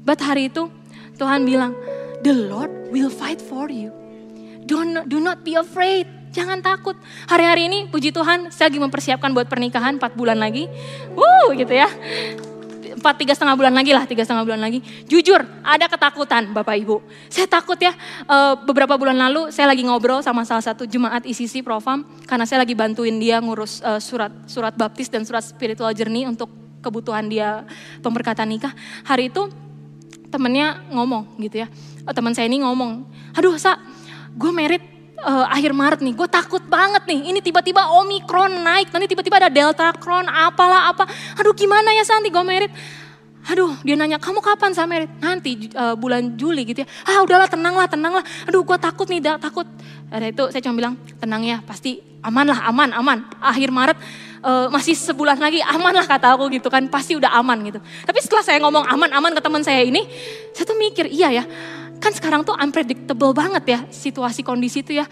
But 0.01 0.17
hari 0.25 0.49
itu 0.49 0.73
Tuhan 1.21 1.45
bilang, 1.45 1.77
the 2.25 2.33
Lord 2.33 2.89
will 2.89 3.13
fight 3.13 3.45
for 3.45 3.69
you. 3.69 3.93
Don't, 4.65 5.05
do 5.05 5.21
not 5.21 5.45
be 5.45 5.53
afraid. 5.53 6.09
Jangan 6.31 6.63
takut. 6.65 6.95
Hari-hari 7.27 7.69
ini 7.69 7.79
puji 7.91 8.15
Tuhan 8.15 8.55
saya 8.55 8.71
lagi 8.71 8.81
mempersiapkan 8.81 9.35
buat 9.35 9.51
pernikahan 9.51 9.99
4 9.99 10.15
bulan 10.15 10.39
lagi. 10.39 10.71
Wuh 11.13 11.53
gitu 11.59 11.75
ya. 11.75 11.91
Empat 12.91 13.19
tiga 13.19 13.35
setengah 13.35 13.59
bulan 13.59 13.75
lagi 13.75 13.91
lah, 13.91 14.07
tiga 14.07 14.23
setengah 14.23 14.47
bulan 14.47 14.63
lagi. 14.63 14.79
Jujur, 15.11 15.43
ada 15.67 15.87
ketakutan 15.91 16.55
Bapak 16.55 16.79
Ibu. 16.79 17.03
Saya 17.27 17.51
takut 17.51 17.79
ya, 17.83 17.91
eh, 18.31 18.55
beberapa 18.63 18.95
bulan 18.95 19.19
lalu 19.19 19.51
saya 19.51 19.75
lagi 19.75 19.83
ngobrol 19.83 20.23
sama 20.23 20.47
salah 20.47 20.63
satu 20.63 20.87
jemaat 20.87 21.27
ICC 21.27 21.67
Profam. 21.67 22.07
Karena 22.31 22.47
saya 22.47 22.63
lagi 22.63 22.79
bantuin 22.79 23.19
dia 23.19 23.43
ngurus 23.43 23.83
eh, 23.83 23.99
surat 23.99 24.31
surat 24.47 24.75
baptis 24.79 25.11
dan 25.11 25.27
surat 25.27 25.43
spiritual 25.43 25.91
journey 25.91 26.31
untuk 26.31 26.47
kebutuhan 26.81 27.27
dia 27.27 27.67
pemberkatan 28.01 28.47
nikah. 28.47 28.73
Hari 29.03 29.35
itu 29.35 29.51
temennya 30.31 30.81
ngomong 30.95 31.37
gitu 31.43 31.67
ya. 31.67 31.69
Oh, 32.07 32.15
teman 32.15 32.33
saya 32.33 32.49
ini 32.49 32.63
ngomong, 32.65 33.05
aduh 33.37 33.59
sa, 33.61 33.77
gue 34.33 34.51
merit 34.55 34.81
uh, 35.21 35.47
akhir 35.53 35.77
Maret 35.77 36.01
nih, 36.01 36.15
gue 36.17 36.29
takut 36.31 36.63
banget 36.65 37.05
nih. 37.05 37.35
Ini 37.35 37.39
tiba-tiba 37.45 37.93
Omikron 38.01 38.63
naik, 38.65 38.89
nanti 38.95 39.11
tiba-tiba 39.11 39.37
ada 39.37 39.51
Delta 39.53 39.93
Kron, 39.95 40.27
apalah 40.27 40.95
apa. 40.95 41.05
Aduh 41.37 41.53
gimana 41.53 41.93
ya 41.93 42.07
Santi 42.07 42.33
gue 42.33 42.45
merit. 42.45 42.73
Aduh 43.49 43.73
dia 43.85 43.97
nanya, 43.97 44.21
kamu 44.21 44.45
kapan 44.45 44.71
saya 44.77 44.89
merit? 44.89 45.11
Nanti 45.21 45.73
uh, 45.73 45.97
bulan 45.97 46.37
Juli 46.37 46.65
gitu 46.69 46.85
ya. 46.85 46.89
Ah 47.09 47.21
udahlah 47.25 47.49
tenanglah, 47.49 47.89
tenanglah. 47.89 48.25
Aduh 48.49 48.65
gue 48.65 48.79
takut 48.81 49.09
nih, 49.09 49.21
takut. 49.41 49.67
Ada 50.11 50.27
itu 50.29 50.45
saya 50.53 50.63
cuma 50.65 50.77
bilang, 50.77 50.95
tenang 51.21 51.43
ya 51.45 51.63
pasti 51.65 52.10
aman 52.21 52.47
lah, 52.53 52.61
aman, 52.69 52.89
aman. 52.93 53.19
Akhir 53.41 53.73
Maret 53.73 53.99
uh, 54.45 54.67
masih 54.73 54.97
sebulan 54.97 55.41
lagi 55.41 55.61
aman 55.65 55.93
lah 55.93 56.07
kata 56.07 56.37
aku 56.37 56.53
gitu 56.53 56.69
kan 56.69 56.85
pasti 56.89 57.17
udah 57.17 57.33
aman 57.41 57.59
gitu. 57.69 57.81
Tapi 57.81 58.19
setelah 58.21 58.45
saya 58.45 58.59
ngomong 58.61 58.85
aman-aman 58.89 59.33
ke 59.37 59.41
teman 59.41 59.63
saya 59.65 59.81
ini, 59.85 60.05
saya 60.53 60.65
tuh 60.69 60.77
mikir 60.77 61.09
iya 61.09 61.43
ya 61.43 61.45
kan 62.01 62.17
sekarang 62.17 62.41
tuh 62.49 62.57
unpredictable 62.57 63.37
banget 63.37 63.65
ya 63.69 63.79
situasi 63.93 64.41
kondisi 64.41 64.81
itu 64.81 64.97
ya. 64.97 65.07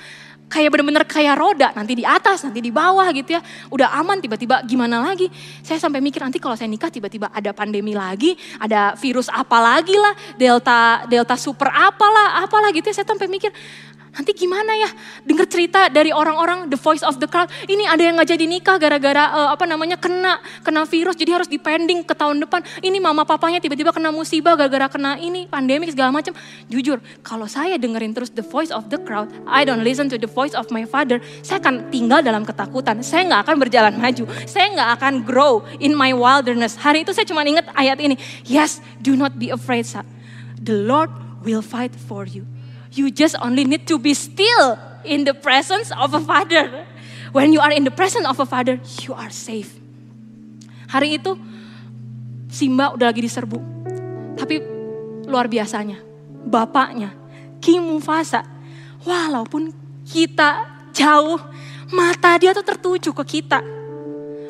Kayak 0.49 0.73
bener-bener 0.73 1.05
kayak 1.05 1.37
roda, 1.37 1.77
nanti 1.77 1.92
di 1.92 2.09
atas, 2.09 2.40
nanti 2.40 2.64
di 2.64 2.73
bawah 2.73 3.05
gitu 3.12 3.37
ya. 3.37 3.44
Udah 3.68 3.92
aman, 4.01 4.16
tiba-tiba 4.16 4.64
gimana 4.64 5.05
lagi. 5.05 5.29
Saya 5.61 5.77
sampai 5.77 6.01
mikir 6.01 6.25
nanti 6.25 6.40
kalau 6.40 6.57
saya 6.57 6.73
nikah 6.73 6.88
tiba-tiba 6.88 7.29
ada 7.29 7.53
pandemi 7.53 7.92
lagi, 7.92 8.33
ada 8.57 8.97
virus 8.97 9.29
apa 9.29 9.61
lagi 9.61 9.92
lah, 9.92 10.16
delta 10.40 11.05
delta 11.05 11.37
super 11.37 11.68
apalah, 11.68 12.40
apalah 12.40 12.73
gitu 12.73 12.88
ya. 12.88 12.97
Saya 12.97 13.12
sampai 13.12 13.29
mikir, 13.29 13.53
Nanti 14.18 14.35
gimana 14.35 14.74
ya? 14.74 14.90
Dengar 15.22 15.46
cerita 15.46 15.87
dari 15.87 16.11
orang-orang 16.11 16.66
the 16.66 16.74
voice 16.74 17.07
of 17.07 17.22
the 17.22 17.31
crowd. 17.31 17.46
Ini 17.70 17.87
ada 17.87 18.02
yang 18.02 18.18
nggak 18.18 18.35
jadi 18.35 18.44
nikah 18.50 18.74
gara-gara 18.74 19.31
uh, 19.31 19.48
apa 19.54 19.62
namanya 19.62 19.94
kena 19.94 20.42
kena 20.66 20.83
virus 20.90 21.14
jadi 21.14 21.38
harus 21.38 21.46
dipending 21.46 22.02
ke 22.02 22.18
tahun 22.18 22.42
depan. 22.42 22.66
Ini 22.83 22.98
mama 22.98 23.22
papanya 23.22 23.62
tiba-tiba 23.62 23.94
kena 23.94 24.11
musibah 24.11 24.59
gara-gara 24.59 24.90
kena 24.90 25.22
ini 25.22 25.46
pandemi 25.46 25.87
segala 25.87 26.11
macam. 26.11 26.35
Jujur, 26.66 26.98
kalau 27.22 27.46
saya 27.46 27.78
dengerin 27.78 28.11
terus 28.11 28.35
the 28.35 28.42
voice 28.42 28.74
of 28.74 28.90
the 28.90 28.98
crowd, 28.98 29.31
I 29.46 29.62
don't 29.62 29.87
listen 29.87 30.11
to 30.11 30.18
the 30.18 30.26
voice 30.26 30.50
of 30.59 30.66
my 30.74 30.83
father, 30.83 31.22
saya 31.46 31.62
akan 31.62 31.87
tinggal 31.94 32.18
dalam 32.18 32.42
ketakutan. 32.42 32.98
Saya 33.07 33.22
nggak 33.22 33.46
akan 33.46 33.57
berjalan 33.62 33.94
maju. 34.02 34.26
Saya 34.50 34.66
nggak 34.74 34.90
akan 34.98 35.14
grow 35.22 35.62
in 35.78 35.94
my 35.94 36.11
wilderness. 36.11 36.74
Hari 36.74 37.07
itu 37.07 37.14
saya 37.14 37.22
cuma 37.22 37.46
ingat 37.46 37.70
ayat 37.78 38.02
ini. 38.02 38.18
Yes, 38.42 38.83
do 38.98 39.14
not 39.14 39.38
be 39.38 39.54
afraid, 39.54 39.87
son. 39.87 40.02
The 40.59 40.74
Lord 40.74 41.14
will 41.46 41.62
fight 41.62 41.94
for 41.94 42.26
you. 42.26 42.58
You 42.92 43.12
just 43.12 43.37
only 43.40 43.68
need 43.68 43.85
to 43.88 44.01
be 44.01 44.16
still 44.16 44.81
in 45.05 45.24
the 45.29 45.37
presence 45.37 45.92
of 45.92 46.14
a 46.16 46.22
father. 46.22 46.88
When 47.33 47.53
you 47.53 47.61
are 47.61 47.72
in 47.72 47.85
the 47.85 47.92
presence 47.92 48.24
of 48.24 48.40
a 48.40 48.46
father, 48.48 48.81
you 49.05 49.12
are 49.12 49.29
safe. 49.29 49.77
Hari 50.88 51.20
itu 51.20 51.37
Simba 52.48 52.96
udah 52.96 53.12
lagi 53.12 53.20
diserbu. 53.20 53.61
Tapi 54.40 54.57
luar 55.29 55.44
biasanya, 55.53 56.01
bapaknya 56.48 57.12
King 57.61 57.85
Mufasa, 57.85 58.40
walaupun 59.05 59.68
kita 60.09 60.64
jauh, 60.96 61.37
mata 61.92 62.40
dia 62.40 62.57
tuh 62.57 62.64
tertuju 62.64 63.12
ke 63.12 63.24
kita. 63.38 63.61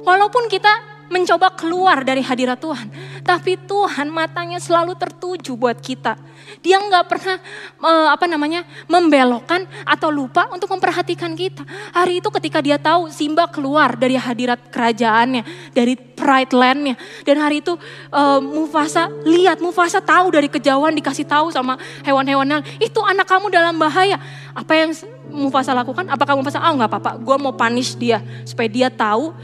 Walaupun 0.06 0.46
kita 0.46 0.70
mencoba 1.08 1.52
keluar 1.52 2.04
dari 2.04 2.20
hadirat 2.20 2.60
Tuhan. 2.60 2.88
Tapi 3.24 3.56
Tuhan 3.64 4.08
matanya 4.12 4.60
selalu 4.60 4.94
tertuju 4.96 5.56
buat 5.56 5.76
kita. 5.80 6.16
Dia 6.64 6.80
nggak 6.80 7.04
pernah 7.08 7.36
uh, 7.82 8.08
apa 8.12 8.24
namanya 8.24 8.64
membelokkan 8.88 9.68
atau 9.84 10.08
lupa 10.08 10.48
untuk 10.52 10.68
memperhatikan 10.72 11.32
kita. 11.36 11.64
Hari 11.92 12.20
itu 12.24 12.28
ketika 12.40 12.60
dia 12.64 12.80
tahu 12.80 13.12
Simba 13.12 13.48
keluar 13.48 13.96
dari 13.96 14.16
hadirat 14.16 14.68
kerajaannya, 14.72 15.72
dari 15.76 15.96
pride 15.96 16.52
landnya. 16.56 16.94
Dan 17.24 17.40
hari 17.40 17.60
itu 17.60 17.76
uh, 18.12 18.40
Mufasa 18.40 19.08
lihat, 19.24 19.60
Mufasa 19.60 20.00
tahu 20.00 20.32
dari 20.32 20.48
kejauhan 20.48 20.92
dikasih 20.96 21.24
tahu 21.28 21.52
sama 21.52 21.76
hewan-hewan 22.04 22.60
itu 22.80 23.00
anak 23.04 23.28
kamu 23.28 23.52
dalam 23.52 23.76
bahaya. 23.76 24.16
Apa 24.56 24.72
yang 24.74 24.90
Mufasa 25.28 25.76
lakukan? 25.76 26.08
Apakah 26.08 26.34
Mufasa, 26.40 26.58
oh 26.58 26.74
nggak 26.74 26.90
apa-apa, 26.90 27.12
gue 27.20 27.36
mau 27.36 27.52
punish 27.52 27.94
dia 27.94 28.24
supaya 28.48 28.66
dia 28.66 28.88
tahu 28.88 29.36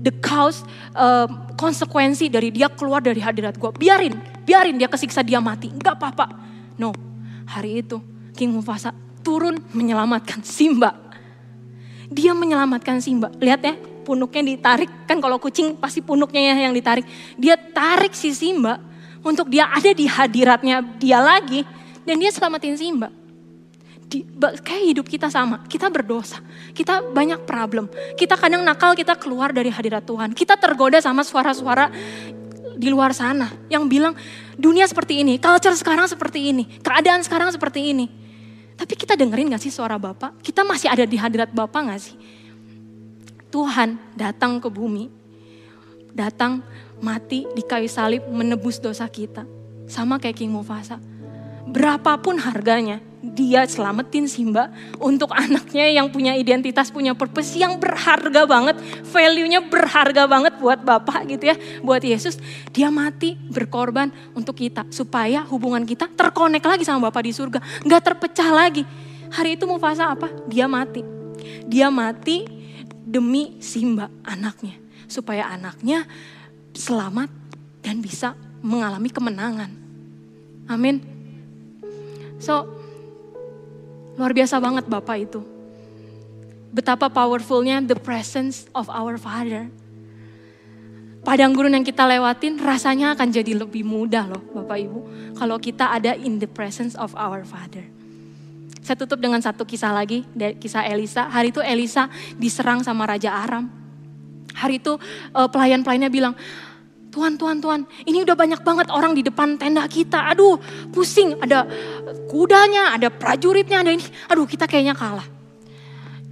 the 0.00 0.12
cause 0.20 0.62
uh, 0.92 1.26
konsekuensi 1.56 2.28
dari 2.28 2.52
dia 2.52 2.68
keluar 2.68 3.00
dari 3.00 3.18
hadirat 3.18 3.56
gue. 3.56 3.70
Biarin, 3.74 4.14
biarin 4.44 4.76
dia 4.76 4.88
kesiksa 4.88 5.24
dia 5.24 5.40
mati. 5.40 5.72
Enggak 5.72 5.96
apa-apa. 5.96 6.26
No, 6.76 6.92
hari 7.48 7.80
itu 7.80 8.00
King 8.36 8.52
Mufasa 8.52 8.92
turun 9.24 9.58
menyelamatkan 9.72 10.44
Simba. 10.44 10.94
Dia 12.06 12.36
menyelamatkan 12.36 13.02
Simba. 13.02 13.32
Lihat 13.40 13.60
ya, 13.64 13.74
punuknya 14.06 14.44
ditarik. 14.44 14.92
Kan 15.08 15.18
kalau 15.18 15.40
kucing 15.42 15.74
pasti 15.74 16.04
punuknya 16.04 16.54
ya 16.54 16.68
yang 16.68 16.74
ditarik. 16.76 17.08
Dia 17.34 17.58
tarik 17.58 18.14
si 18.14 18.30
Simba 18.30 18.78
untuk 19.24 19.50
dia 19.50 19.66
ada 19.66 19.90
di 19.90 20.06
hadiratnya 20.06 20.84
dia 21.00 21.18
lagi. 21.18 21.66
Dan 22.06 22.22
dia 22.22 22.30
selamatin 22.30 22.78
Simba 22.78 23.10
di, 24.06 24.22
kayak 24.38 24.84
hidup 24.94 25.06
kita 25.10 25.26
sama, 25.26 25.66
kita 25.66 25.90
berdosa, 25.90 26.38
kita 26.70 27.02
banyak 27.10 27.42
problem, 27.42 27.90
kita 28.14 28.38
kadang 28.38 28.62
nakal, 28.62 28.94
kita 28.94 29.18
keluar 29.18 29.50
dari 29.50 29.68
hadirat 29.68 30.06
Tuhan, 30.06 30.30
kita 30.30 30.54
tergoda 30.54 31.02
sama 31.02 31.26
suara-suara 31.26 31.90
di 32.76 32.86
luar 32.92 33.10
sana 33.16 33.50
yang 33.66 33.90
bilang 33.90 34.14
dunia 34.54 34.86
seperti 34.86 35.26
ini, 35.26 35.42
culture 35.42 35.74
sekarang 35.74 36.06
seperti 36.06 36.54
ini, 36.54 36.64
keadaan 36.80 37.26
sekarang 37.26 37.50
seperti 37.50 37.90
ini. 37.90 38.06
Tapi 38.76 38.92
kita 38.92 39.16
dengerin 39.16 39.56
gak 39.56 39.64
sih 39.64 39.72
suara 39.72 39.96
Bapak? 39.96 40.44
Kita 40.44 40.60
masih 40.60 40.92
ada 40.92 41.08
di 41.08 41.16
hadirat 41.16 41.48
Bapak 41.48 41.80
gak 41.88 42.00
sih? 42.00 42.16
Tuhan 43.48 43.96
datang 44.12 44.60
ke 44.60 44.68
bumi, 44.68 45.08
datang 46.12 46.60
mati 47.00 47.48
di 47.56 47.64
kayu 47.64 47.88
salib 47.88 48.28
menebus 48.28 48.76
dosa 48.76 49.08
kita. 49.08 49.48
Sama 49.88 50.20
kayak 50.20 50.36
King 50.36 50.52
Mufasa. 50.52 51.00
Berapapun 51.76 52.40
harganya, 52.40 53.04
dia 53.20 53.68
selamatin 53.68 54.24
Simba 54.24 54.72
untuk 54.96 55.28
anaknya 55.28 55.92
yang 55.92 56.08
punya 56.08 56.32
identitas, 56.32 56.88
punya 56.88 57.12
purpose 57.12 57.52
yang 57.52 57.76
berharga 57.76 58.48
banget, 58.48 58.80
value-nya 59.12 59.60
berharga 59.60 60.24
banget 60.24 60.56
buat 60.56 60.80
Bapak 60.80 61.28
gitu 61.28 61.52
ya, 61.52 61.56
buat 61.84 62.00
Yesus. 62.00 62.40
Dia 62.72 62.88
mati 62.88 63.36
berkorban 63.36 64.08
untuk 64.32 64.56
kita 64.56 64.88
supaya 64.88 65.44
hubungan 65.52 65.84
kita 65.84 66.08
terkonek 66.16 66.64
lagi 66.64 66.88
sama 66.88 67.12
Bapak 67.12 67.28
di 67.28 67.36
surga, 67.36 67.60
nggak 67.84 68.02
terpecah 68.08 68.48
lagi. 68.56 68.88
Hari 69.36 69.60
itu 69.60 69.68
Mufasa 69.68 70.16
apa? 70.16 70.32
Dia 70.48 70.64
mati. 70.64 71.04
Dia 71.68 71.92
mati 71.92 72.48
demi 73.04 73.60
Simba 73.60 74.08
anaknya, 74.24 74.80
supaya 75.12 75.52
anaknya 75.52 76.08
selamat 76.72 77.28
dan 77.84 78.00
bisa 78.00 78.32
mengalami 78.64 79.12
kemenangan. 79.12 79.68
Amin. 80.72 81.15
So, 82.38 82.76
Luar 84.16 84.32
biasa 84.32 84.56
banget 84.58 84.84
Bapak 84.88 85.16
itu. 85.20 85.44
Betapa 86.72 87.12
powerfulnya 87.12 87.84
the 87.84 87.96
presence 87.96 88.64
of 88.72 88.88
our 88.88 89.20
Father. 89.20 89.68
Padang 91.20 91.52
gurun 91.52 91.74
yang 91.74 91.84
kita 91.84 92.06
lewatin 92.06 92.56
rasanya 92.56 93.12
akan 93.12 93.28
jadi 93.28 93.52
lebih 93.66 93.84
mudah 93.84 94.24
loh 94.30 94.42
Bapak 94.56 94.78
Ibu. 94.78 94.98
Kalau 95.36 95.56
kita 95.60 95.92
ada 95.92 96.16
in 96.16 96.40
the 96.40 96.48
presence 96.48 96.96
of 96.96 97.12
our 97.16 97.44
Father. 97.44 97.84
Saya 98.80 98.96
tutup 98.96 99.18
dengan 99.18 99.42
satu 99.42 99.66
kisah 99.66 99.90
lagi, 99.90 100.22
kisah 100.32 100.86
Elisa. 100.86 101.26
Hari 101.26 101.50
itu 101.50 101.60
Elisa 101.60 102.06
diserang 102.38 102.86
sama 102.86 103.04
Raja 103.04 103.34
Aram. 103.34 103.66
Hari 104.54 104.78
itu 104.78 104.96
uh, 105.34 105.48
pelayan-pelayannya 105.50 106.08
bilang, 106.08 106.38
Tuhan, 107.16 107.40
Tuhan, 107.40 107.80
ini 108.04 108.20
udah 108.28 108.36
banyak 108.36 108.60
banget 108.60 108.92
orang 108.92 109.16
di 109.16 109.24
depan 109.24 109.56
tenda 109.56 109.88
kita. 109.88 110.28
Aduh, 110.36 110.60
pusing. 110.92 111.40
Ada 111.40 111.64
kudanya, 112.28 112.92
ada 112.92 113.08
prajuritnya, 113.08 113.80
ada 113.80 113.88
ini. 113.88 114.04
Aduh, 114.28 114.44
kita 114.44 114.68
kayaknya 114.68 114.92
kalah. 114.92 115.24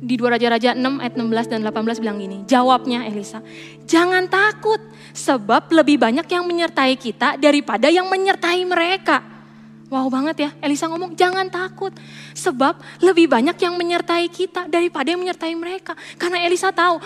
Di 0.05 0.21
dua 0.21 0.37
Raja-Raja 0.37 0.77
6 0.77 1.01
ayat 1.01 1.17
16 1.17 1.49
dan 1.49 1.65
18 1.65 2.05
bilang 2.05 2.21
gini. 2.21 2.45
Jawabnya 2.45 3.09
Elisa, 3.09 3.41
jangan 3.89 4.29
takut. 4.29 4.77
Sebab 5.17 5.73
lebih 5.73 5.97
banyak 5.97 6.29
yang 6.29 6.45
menyertai 6.45 7.01
kita 7.01 7.41
daripada 7.41 7.89
yang 7.89 8.05
menyertai 8.13 8.61
mereka. 8.69 9.25
Wow 9.89 10.13
banget 10.13 10.37
ya, 10.37 10.51
Elisa 10.61 10.85
ngomong 10.91 11.17
jangan 11.17 11.49
takut. 11.49 11.97
Sebab 12.37 13.01
lebih 13.01 13.31
banyak 13.31 13.57
yang 13.57 13.81
menyertai 13.81 14.29
kita 14.29 14.69
daripada 14.69 15.09
yang 15.09 15.23
menyertai 15.23 15.55
mereka. 15.57 15.97
Karena 16.21 16.45
Elisa 16.45 16.69
tahu 16.75 17.01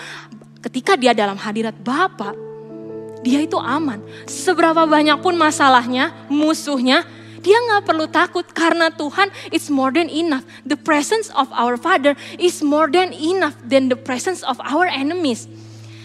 ketika 0.65 0.99
dia 0.99 1.15
dalam 1.15 1.39
hadirat 1.39 1.77
Bapak, 1.79 2.48
dia 3.29 3.45
itu 3.45 3.61
aman. 3.61 4.01
Seberapa 4.25 4.89
banyak 4.89 5.21
pun 5.21 5.37
masalahnya, 5.37 6.17
musuhnya, 6.33 7.05
dia 7.45 7.61
nggak 7.61 7.85
perlu 7.85 8.09
takut 8.09 8.49
karena 8.57 8.89
Tuhan 8.89 9.29
is 9.53 9.69
more 9.69 9.93
than 9.93 10.09
enough. 10.09 10.49
The 10.65 10.81
presence 10.81 11.29
of 11.37 11.53
our 11.53 11.77
Father 11.77 12.17
is 12.41 12.65
more 12.65 12.89
than 12.89 13.13
enough 13.13 13.53
than 13.61 13.93
the 13.93 14.01
presence 14.01 14.41
of 14.41 14.57
our 14.65 14.89
enemies. 14.89 15.45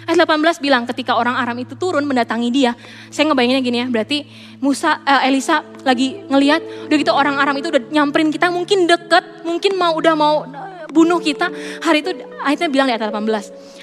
Ayat 0.04 0.28
18 0.28 0.60
bilang 0.60 0.84
ketika 0.84 1.16
orang 1.16 1.40
Aram 1.40 1.56
itu 1.64 1.80
turun 1.80 2.04
mendatangi 2.04 2.52
dia. 2.52 2.76
Saya 3.08 3.32
ngebayanginnya 3.32 3.64
gini 3.64 3.78
ya, 3.80 3.88
berarti 3.88 4.28
Musa, 4.60 5.00
uh, 5.00 5.24
Elisa 5.24 5.64
lagi 5.88 6.20
ngeliat, 6.28 6.92
udah 6.92 6.98
gitu 7.00 7.16
orang 7.16 7.40
Aram 7.40 7.56
itu 7.56 7.72
udah 7.72 7.88
nyamperin 7.88 8.28
kita 8.28 8.52
mungkin 8.52 8.84
deket, 8.84 9.48
mungkin 9.48 9.80
mau 9.80 9.96
udah 9.96 10.12
mau 10.12 10.44
eh, 10.44 10.92
bunuh 10.92 11.24
kita. 11.24 11.48
Hari 11.80 12.04
itu 12.04 12.12
ayatnya 12.44 12.68
bilang 12.68 12.92
di 12.92 13.00
ayat 13.00 13.16
18 13.16 13.83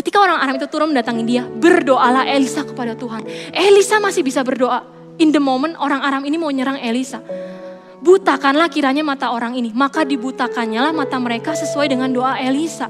Ketika 0.00 0.16
orang 0.16 0.40
Aram 0.40 0.56
itu 0.56 0.64
turun 0.64 0.96
mendatangi 0.96 1.28
dia, 1.28 1.44
berdoalah 1.44 2.24
Elisa 2.24 2.64
kepada 2.64 2.96
Tuhan. 2.96 3.20
Elisa 3.52 4.00
masih 4.00 4.24
bisa 4.24 4.40
berdoa. 4.40 4.80
In 5.20 5.28
the 5.28 5.36
moment 5.36 5.76
orang 5.76 6.00
Aram 6.00 6.24
ini 6.24 6.40
mau 6.40 6.48
nyerang 6.48 6.80
Elisa. 6.80 7.20
Butakanlah 8.00 8.72
kiranya 8.72 9.04
mata 9.04 9.28
orang 9.28 9.52
ini, 9.60 9.76
maka 9.76 10.08
dibutakannya 10.08 10.80
lah 10.88 10.96
mata 10.96 11.20
mereka 11.20 11.52
sesuai 11.52 11.92
dengan 11.92 12.08
doa 12.16 12.40
Elisa. 12.40 12.88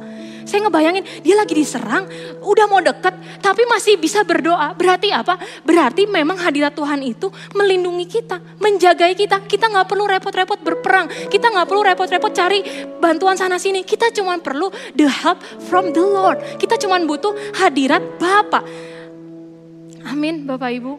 Saya 0.50 0.66
ngebayangin 0.66 1.22
dia 1.22 1.38
lagi 1.38 1.54
diserang, 1.54 2.10
udah 2.42 2.66
mau 2.66 2.82
deket, 2.82 3.14
tapi 3.38 3.62
masih 3.70 3.94
bisa 4.02 4.26
berdoa. 4.26 4.74
Berarti 4.74 5.14
apa? 5.14 5.38
Berarti 5.62 6.10
memang 6.10 6.42
hadirat 6.42 6.74
Tuhan 6.74 6.98
itu 7.06 7.30
melindungi 7.54 8.10
kita, 8.10 8.42
menjagai 8.58 9.14
kita. 9.14 9.46
Kita 9.46 9.70
nggak 9.70 9.86
perlu 9.86 10.10
repot-repot 10.10 10.58
berperang, 10.58 11.06
kita 11.30 11.54
nggak 11.54 11.70
perlu 11.70 11.86
repot-repot 11.86 12.34
cari 12.34 12.66
bantuan 12.98 13.38
sana 13.38 13.62
sini. 13.62 13.86
Kita 13.86 14.10
cuma 14.10 14.42
perlu 14.42 14.74
the 14.98 15.06
help 15.06 15.38
from 15.70 15.94
the 15.94 16.02
Lord. 16.02 16.42
Kita 16.58 16.74
cuma 16.82 16.98
butuh 16.98 17.30
hadirat 17.54 18.02
Bapa. 18.18 18.66
Amin, 20.10 20.50
Bapak 20.50 20.74
Ibu. 20.74 20.98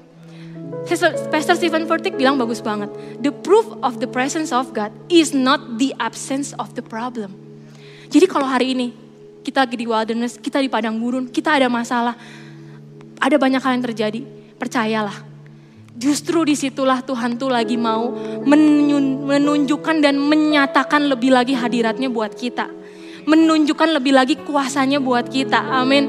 Pastor 1.28 1.60
Stephen 1.60 1.92
Furtick 1.92 2.16
bilang 2.16 2.40
bagus 2.40 2.64
banget. 2.64 2.88
The 3.20 3.36
proof 3.36 3.68
of 3.84 4.00
the 4.00 4.08
presence 4.08 4.56
of 4.56 4.72
God 4.72 4.96
is 5.12 5.36
not 5.36 5.76
the 5.76 5.92
absence 6.00 6.56
of 6.56 6.72
the 6.80 6.84
problem. 6.84 7.36
Jadi 8.08 8.28
kalau 8.32 8.48
hari 8.48 8.72
ini 8.76 9.11
kita 9.42 9.66
lagi 9.66 9.78
di 9.78 9.86
wilderness, 9.90 10.38
kita 10.38 10.62
di 10.62 10.70
padang 10.70 11.02
gurun, 11.02 11.30
kita 11.30 11.58
ada 11.58 11.68
masalah, 11.68 12.14
ada 13.18 13.36
banyak 13.38 13.62
hal 13.62 13.74
yang 13.78 13.86
terjadi. 13.86 14.22
Percayalah, 14.62 15.32
Justru 15.92 16.48
di 16.48 16.56
situlah 16.56 17.04
Tuhan 17.04 17.36
tuh 17.36 17.52
lagi 17.52 17.76
mau 17.76 18.16
menunjukkan 19.28 20.00
dan 20.00 20.16
menyatakan 20.16 21.04
lebih 21.12 21.36
lagi 21.36 21.52
hadiratnya 21.52 22.08
buat 22.08 22.32
kita. 22.32 22.72
Menunjukkan 23.28 24.00
lebih 24.00 24.16
lagi 24.16 24.40
kuasanya 24.40 25.04
buat 25.04 25.28
kita. 25.28 25.60
Amin. 25.60 26.08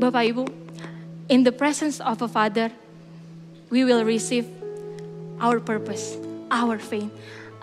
Bapak 0.00 0.22
Ibu, 0.22 0.48
in 1.28 1.44
the 1.44 1.52
presence 1.52 2.00
of 2.00 2.22
a 2.22 2.30
father, 2.30 2.72
we 3.68 3.84
will 3.84 4.06
receive 4.06 4.48
our 5.42 5.60
purpose, 5.60 6.16
our 6.48 6.78
faith, 6.80 7.10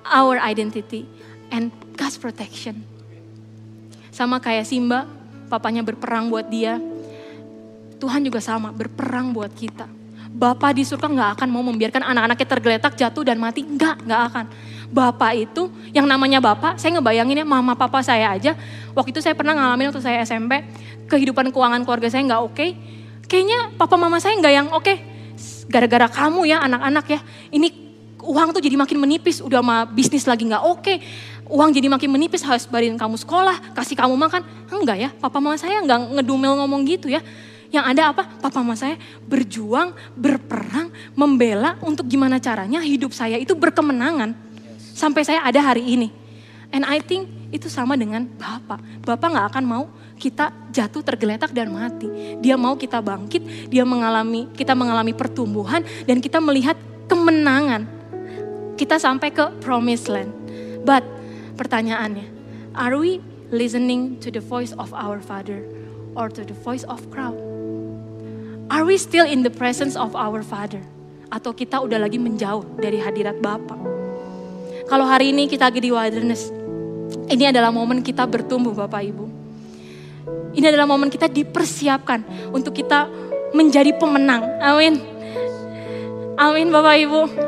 our 0.05 0.37
identity, 0.37 1.07
and 1.49 1.71
God's 1.97 2.21
protection. 2.21 2.85
Sama 4.13 4.37
kayak 4.37 4.69
Simba, 4.69 5.09
papanya 5.49 5.81
berperang 5.81 6.29
buat 6.29 6.45
dia, 6.45 6.77
Tuhan 7.97 8.21
juga 8.21 8.37
sama, 8.37 8.69
berperang 8.69 9.33
buat 9.33 9.49
kita. 9.49 9.89
Bapak 10.37 10.77
di 10.77 10.85
surga 10.85 11.09
nggak 11.09 11.29
akan 11.39 11.47
mau 11.49 11.65
membiarkan 11.65 12.03
anak-anaknya 12.05 12.47
tergeletak, 12.47 12.93
jatuh 12.93 13.25
dan 13.25 13.41
mati. 13.41 13.65
Nggak, 13.65 14.05
nggak 14.05 14.21
akan. 14.29 14.45
Bapak 14.87 15.31
itu, 15.33 15.67
yang 15.91 16.05
namanya 16.05 16.37
Bapak, 16.37 16.77
saya 16.77 16.95
ngebayangin 16.99 17.41
ya 17.41 17.45
mama 17.47 17.73
papa 17.73 18.05
saya 18.05 18.31
aja. 18.31 18.53
Waktu 18.93 19.17
itu 19.17 19.19
saya 19.25 19.33
pernah 19.33 19.57
ngalamin 19.57 19.89
waktu 19.89 20.03
saya 20.03 20.21
SMP, 20.21 20.61
kehidupan 21.09 21.49
keuangan 21.49 21.81
keluarga 21.83 22.07
saya 22.13 22.23
nggak 22.27 22.41
oke. 22.43 22.53
Okay. 22.53 22.69
Kayaknya 23.27 23.75
papa 23.75 23.95
mama 23.97 24.21
saya 24.21 24.37
nggak 24.37 24.53
yang 24.53 24.67
oke. 24.71 24.85
Okay. 24.85 24.97
Gara-gara 25.67 26.07
kamu 26.07 26.47
ya 26.47 26.63
anak-anak 26.63 27.05
ya, 27.11 27.19
ini 27.51 27.67
uang 28.23 28.55
tuh 28.55 28.61
jadi 28.63 28.75
makin 28.79 28.99
menipis, 28.99 29.43
udah 29.43 29.59
mah 29.59 29.87
bisnis 29.89 30.23
lagi 30.29 30.47
nggak 30.47 30.63
oke. 30.63 30.83
Okay. 30.85 30.97
Uang 31.47 31.71
jadi 31.71 31.87
makin 31.87 32.11
menipis, 32.11 32.43
harus 32.43 32.67
bayarin 32.67 32.99
kamu 32.99 33.15
sekolah, 33.15 33.73
kasih 33.75 33.95
kamu 33.95 34.15
makan. 34.19 34.43
Enggak 34.67 34.97
ya, 34.99 35.09
papa 35.15 35.39
mama 35.39 35.55
saya 35.55 35.79
nggak 35.79 36.19
ngedumel 36.19 36.59
ngomong 36.59 36.83
gitu 36.83 37.07
ya 37.07 37.23
yang 37.71 37.83
ada 37.83 38.15
apa? 38.15 38.23
Papa 38.39 38.63
mama 38.63 38.79
saya 38.79 38.95
berjuang, 39.27 39.91
berperang, 40.15 40.87
membela 41.15 41.75
untuk 41.83 42.07
gimana 42.07 42.39
caranya 42.39 42.79
hidup 42.79 43.11
saya 43.11 43.35
itu 43.35 43.51
berkemenangan. 43.55 44.35
Sampai 44.95 45.27
saya 45.27 45.43
ada 45.43 45.59
hari 45.59 45.83
ini. 45.83 46.09
And 46.71 46.83
I 46.87 46.99
think 47.03 47.27
itu 47.51 47.71
sama 47.71 47.95
dengan 47.95 48.27
Bapak. 48.27 49.03
Bapak 49.03 49.27
gak 49.31 49.47
akan 49.55 49.63
mau 49.67 49.83
kita 50.17 50.51
jatuh 50.71 51.03
tergeletak 51.03 51.51
dan 51.51 51.71
mati. 51.71 52.07
Dia 52.39 52.55
mau 52.55 52.75
kita 52.75 53.03
bangkit, 53.03 53.71
dia 53.71 53.83
mengalami 53.83 54.49
kita 54.55 54.73
mengalami 54.73 55.11
pertumbuhan 55.11 55.83
dan 56.07 56.23
kita 56.23 56.39
melihat 56.39 56.75
kemenangan. 57.07 57.87
Kita 58.79 58.99
sampai 58.99 59.31
ke 59.31 59.43
promised 59.59 60.07
land. 60.07 60.31
But 60.87 61.03
pertanyaannya, 61.57 62.27
are 62.77 62.93
we 62.95 63.19
listening 63.49 64.21
to 64.21 64.29
the 64.29 64.39
voice 64.39 64.77
of 64.77 64.93
our 64.93 65.17
Father 65.17 65.65
or 66.13 66.29
to 66.29 66.45
the 66.45 66.53
voice 66.53 66.85
of 66.85 67.01
crowd? 67.09 67.35
Are 68.69 68.85
we 68.85 69.01
still 69.01 69.25
in 69.25 69.41
the 69.41 69.51
presence 69.51 69.97
of 69.97 70.13
our 70.13 70.45
Father? 70.45 70.83
Atau 71.33 71.57
kita 71.57 71.81
udah 71.81 71.97
lagi 71.99 72.21
menjauh 72.21 72.77
dari 72.79 73.01
hadirat 73.01 73.41
Bapa? 73.41 73.75
Kalau 74.87 75.03
hari 75.03 75.35
ini 75.35 75.51
kita 75.51 75.67
lagi 75.67 75.83
di 75.83 75.91
wilderness, 75.91 76.47
ini 77.27 77.43
adalah 77.49 77.73
momen 77.73 77.99
kita 78.05 78.23
bertumbuh 78.23 78.71
Bapak 78.71 79.03
Ibu. 79.03 79.25
Ini 80.55 80.65
adalah 80.71 80.87
momen 80.87 81.11
kita 81.11 81.27
dipersiapkan 81.27 82.51
untuk 82.55 82.75
kita 82.75 83.07
menjadi 83.51 83.95
pemenang. 83.95 84.43
Amin. 84.59 84.99
Amin 86.37 86.71
Bapak 86.71 86.95
Ibu. 87.01 87.46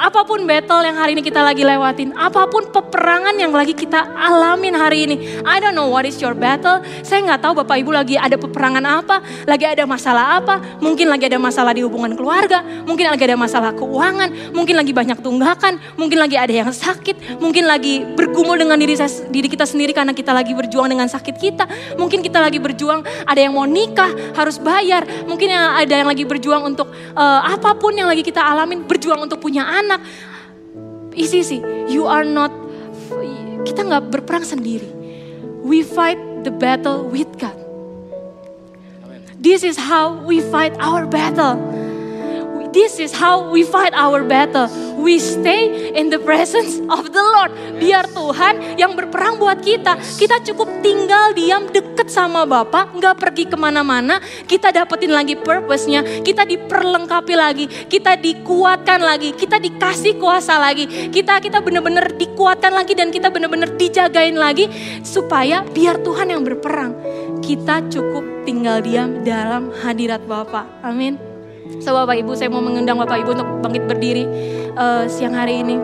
Apa 0.00 0.24
pun 0.24 0.48
battle 0.48 0.80
yang 0.80 0.96
hari 0.96 1.12
ini 1.12 1.20
kita 1.20 1.44
lagi 1.44 1.60
lewatin, 1.60 2.16
apa 2.16 2.48
pun 2.48 2.72
peperangan 2.72 3.36
yang 3.36 3.52
lagi 3.52 3.76
kita 3.76 4.00
alamin 4.16 4.72
hari 4.72 5.04
ini. 5.04 5.44
I 5.44 5.60
don't 5.60 5.76
know 5.76 5.92
what 5.92 6.08
is 6.08 6.16
your 6.24 6.32
battle. 6.32 6.80
Saya 7.04 7.20
nggak 7.20 7.44
tahu 7.44 7.60
Bapak 7.60 7.84
Ibu 7.84 7.92
lagi 7.92 8.16
ada 8.16 8.40
peperangan 8.40 8.80
apa, 8.80 9.20
lagi 9.44 9.68
ada 9.68 9.84
masalah 9.84 10.40
apa. 10.40 10.80
Mungkin 10.80 11.04
lagi 11.04 11.28
ada 11.28 11.36
masalah 11.36 11.76
di 11.76 11.84
hubungan 11.84 12.16
keluarga, 12.16 12.64
mungkin 12.88 13.12
lagi 13.12 13.28
ada 13.28 13.36
masalah 13.36 13.76
keuangan, 13.76 14.56
mungkin 14.56 14.80
lagi 14.80 14.96
banyak 14.96 15.20
tunggakan, 15.20 15.76
mungkin 16.00 16.16
lagi 16.16 16.40
ada 16.40 16.54
yang 16.64 16.72
sakit, 16.72 17.36
mungkin 17.36 17.68
lagi 17.68 18.00
bergumul 18.00 18.56
dengan 18.56 18.80
diri, 18.80 18.96
saya, 18.96 19.12
diri 19.28 19.52
kita 19.52 19.68
sendiri 19.68 19.92
karena 19.92 20.16
kita 20.16 20.32
lagi 20.32 20.56
berjuang 20.56 20.88
dengan 20.88 21.12
sakit 21.12 21.36
kita. 21.36 21.68
Mungkin 22.00 22.24
kita 22.24 22.40
lagi 22.40 22.56
berjuang, 22.56 23.04
ada 23.28 23.36
yang 23.36 23.52
mau 23.52 23.68
nikah, 23.68 24.08
harus 24.32 24.56
bayar. 24.56 25.04
Mungkin 25.28 25.52
ada 25.52 25.92
yang 25.92 26.08
lagi 26.08 26.24
berjuang 26.24 26.72
untuk 26.72 26.88
uh, 27.12 27.44
apa 27.44 27.76
pun 27.76 27.92
yang 27.92 28.08
lagi 28.08 28.24
kita 28.24 28.40
alamin, 28.40 28.88
berjuang 28.88 29.28
untuk 29.28 29.44
punya 29.44 29.68
anak 29.68 29.89
anak. 29.90 30.06
Isi 31.18 31.42
sih, 31.42 31.60
you 31.90 32.06
are 32.06 32.22
not, 32.22 32.54
kita 33.66 33.82
nggak 33.82 34.14
berperang 34.14 34.46
sendiri. 34.46 34.86
We 35.66 35.82
fight 35.82 36.46
the 36.46 36.54
battle 36.54 37.10
with 37.10 37.26
God. 37.42 37.58
This 39.40 39.66
is 39.66 39.74
how 39.74 40.22
we 40.22 40.38
fight 40.38 40.78
our 40.78 41.10
battle. 41.10 41.58
This 42.70 43.02
is 43.02 43.10
how 43.10 43.50
we 43.50 43.66
fight 43.66 43.90
our 43.98 44.22
battle. 44.22 44.70
We 44.94 45.18
stay 45.18 45.90
in 45.90 46.06
the 46.06 46.22
presence 46.22 46.78
of 46.86 47.10
the 47.10 47.18
Lord. 47.18 47.50
Biar 47.82 48.06
Tuhan 48.14 48.78
yang 48.78 48.94
berperang 48.94 49.42
buat 49.42 49.58
kita. 49.58 49.98
Kita 49.98 50.38
cukup 50.46 50.70
tinggal 50.78 51.34
diam 51.34 51.66
deket 51.66 52.06
sama 52.06 52.46
Bapak, 52.46 52.94
nggak 52.94 53.18
pergi 53.18 53.50
ke 53.50 53.58
mana-mana. 53.58 54.22
Kita 54.46 54.70
dapetin 54.70 55.10
lagi 55.10 55.34
purpose-nya. 55.34 56.22
Kita 56.22 56.46
diperlengkapi 56.46 57.34
lagi. 57.34 57.66
Kita 57.66 58.14
dikuatkan 58.14 59.02
lagi. 59.02 59.34
Kita 59.34 59.58
dikasih 59.58 60.22
kuasa 60.22 60.62
lagi. 60.62 61.10
Kita 61.10 61.42
kita 61.42 61.58
benar-benar 61.58 62.14
dikuatkan 62.14 62.70
lagi 62.70 62.94
dan 62.94 63.10
kita 63.10 63.34
benar-benar 63.34 63.74
dijagain 63.74 64.38
lagi 64.38 64.70
supaya 65.02 65.66
biar 65.66 65.98
Tuhan 66.06 66.30
yang 66.30 66.46
berperang. 66.46 66.94
Kita 67.42 67.82
cukup 67.90 68.46
tinggal 68.46 68.78
diam 68.78 69.26
dalam 69.26 69.74
hadirat 69.82 70.22
Bapak. 70.22 70.86
Amin. 70.86 71.29
So 71.78 71.94
Bapak 71.94 72.18
Ibu, 72.18 72.34
saya 72.34 72.50
mau 72.50 72.58
mengundang 72.58 72.98
Bapak 72.98 73.22
Ibu 73.22 73.30
untuk 73.38 73.48
bangkit 73.62 73.84
berdiri 73.86 74.24
uh, 74.74 75.06
siang 75.06 75.38
hari 75.38 75.62
ini. 75.62 75.78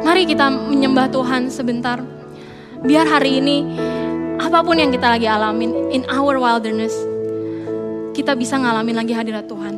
Mari 0.00 0.24
kita 0.24 0.48
menyembah 0.48 1.12
Tuhan 1.12 1.52
sebentar. 1.52 2.00
Biar 2.84 3.04
hari 3.08 3.44
ini 3.44 3.64
apa 4.40 4.60
pun 4.64 4.76
yang 4.76 4.92
kita 4.92 5.16
lagi 5.16 5.28
alamin 5.28 5.92
in 5.92 6.04
our 6.08 6.36
wilderness, 6.36 6.92
kita 8.12 8.36
bisa 8.36 8.60
ngalamin 8.60 8.94
lagi 8.94 9.12
hadirat 9.16 9.48
Tuhan. 9.48 9.74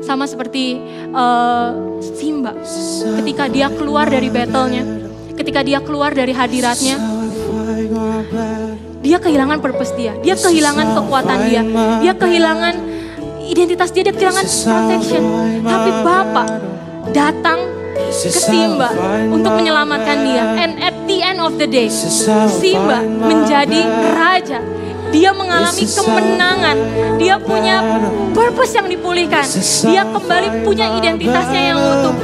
Sama 0.00 0.24
seperti 0.26 0.80
uh, 1.12 2.00
Simba, 2.00 2.56
ketika 3.20 3.46
dia 3.46 3.68
keluar 3.68 4.08
dari 4.08 4.32
battle-nya, 4.32 4.82
ketika 5.36 5.60
dia 5.60 5.78
keluar 5.84 6.14
dari 6.14 6.32
hadiratnya, 6.32 6.96
dia 9.00 9.16
kehilangan 9.16 9.58
purpose 9.64 9.96
dia, 9.96 10.12
dia 10.20 10.36
kehilangan 10.36 10.86
kekuatan 10.92 11.38
dia, 11.48 11.62
dia 12.04 12.12
kehilangan 12.12 12.74
identitas 13.48 13.88
dia, 13.90 14.04
dia 14.04 14.14
kehilangan 14.14 14.44
protection. 14.44 15.22
Tapi 15.64 15.90
Bapak 16.04 16.48
datang 17.10 17.58
ke 17.96 18.30
Simba 18.30 18.92
untuk 19.32 19.56
menyelamatkan 19.56 20.16
dia. 20.22 20.42
And 20.60 20.72
at 20.84 20.94
the 21.08 21.18
end 21.24 21.40
of 21.40 21.56
the 21.56 21.66
day, 21.66 21.88
Simba 21.90 23.02
menjadi 23.04 23.80
raja. 24.14 24.60
Dia 25.10 25.34
mengalami 25.34 25.82
kemenangan. 25.90 26.76
Dia 27.18 27.34
punya 27.42 27.82
purpose 28.30 28.78
yang 28.78 28.86
dipulihkan. 28.86 29.42
Dia 29.90 30.06
kembali 30.06 30.62
punya 30.62 30.86
identitasnya 31.02 31.74
yang 31.74 31.78
utuh. 31.82 32.14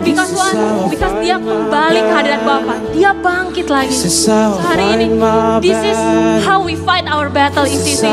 Because 0.00 0.32
what? 0.32 0.54
Because 0.88 1.14
dia 1.20 1.36
kembali 1.36 2.00
ke 2.00 2.12
hadirat 2.12 2.42
Bapa. 2.42 2.74
Dia 2.96 3.10
bangkit 3.12 3.68
lagi. 3.68 3.94
Hari 4.64 4.86
ini, 4.96 5.06
this 5.60 5.80
is 5.84 5.98
how 6.44 6.60
we 6.60 6.74
fight 6.74 7.04
our 7.06 7.28
battle 7.28 7.68
in 7.68 7.76
sisi. 7.78 8.08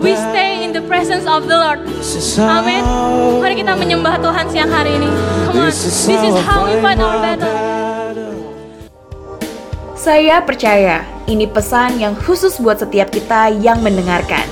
We 0.00 0.12
stay 0.16 0.64
in 0.64 0.72
the 0.72 0.82
presence 0.84 1.28
of 1.28 1.46
the 1.46 1.56
Lord. 1.56 1.84
Amin. 2.40 2.82
Mari 3.40 3.54
kita 3.60 3.76
menyembah 3.76 4.20
Tuhan 4.20 4.44
siang 4.52 4.70
hari 4.72 4.96
ini. 5.00 5.08
Come 5.48 5.64
on. 5.64 5.72
This 5.72 6.04
is 6.08 6.36
how 6.44 6.68
we 6.68 6.76
fight 6.84 7.00
our 7.00 7.20
battle. 7.20 7.52
Saya 9.96 10.44
percaya 10.44 11.00
ini 11.24 11.48
pesan 11.48 11.96
yang 11.96 12.12
khusus 12.12 12.60
buat 12.60 12.76
setiap 12.76 13.08
kita 13.08 13.48
yang 13.64 13.80
mendengarkan. 13.80 14.44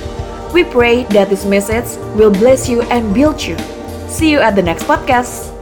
We 0.49 0.65
pray 0.65 1.05
that 1.13 1.29
this 1.29 1.45
message 1.45 1.93
will 2.17 2.33
bless 2.33 2.65
you 2.65 2.81
and 2.89 3.13
build 3.13 3.37
you. 3.41 3.53
See 4.09 4.33
you 4.33 4.41
at 4.41 4.57
the 4.57 4.65
next 4.65 4.89
podcast. 4.89 5.52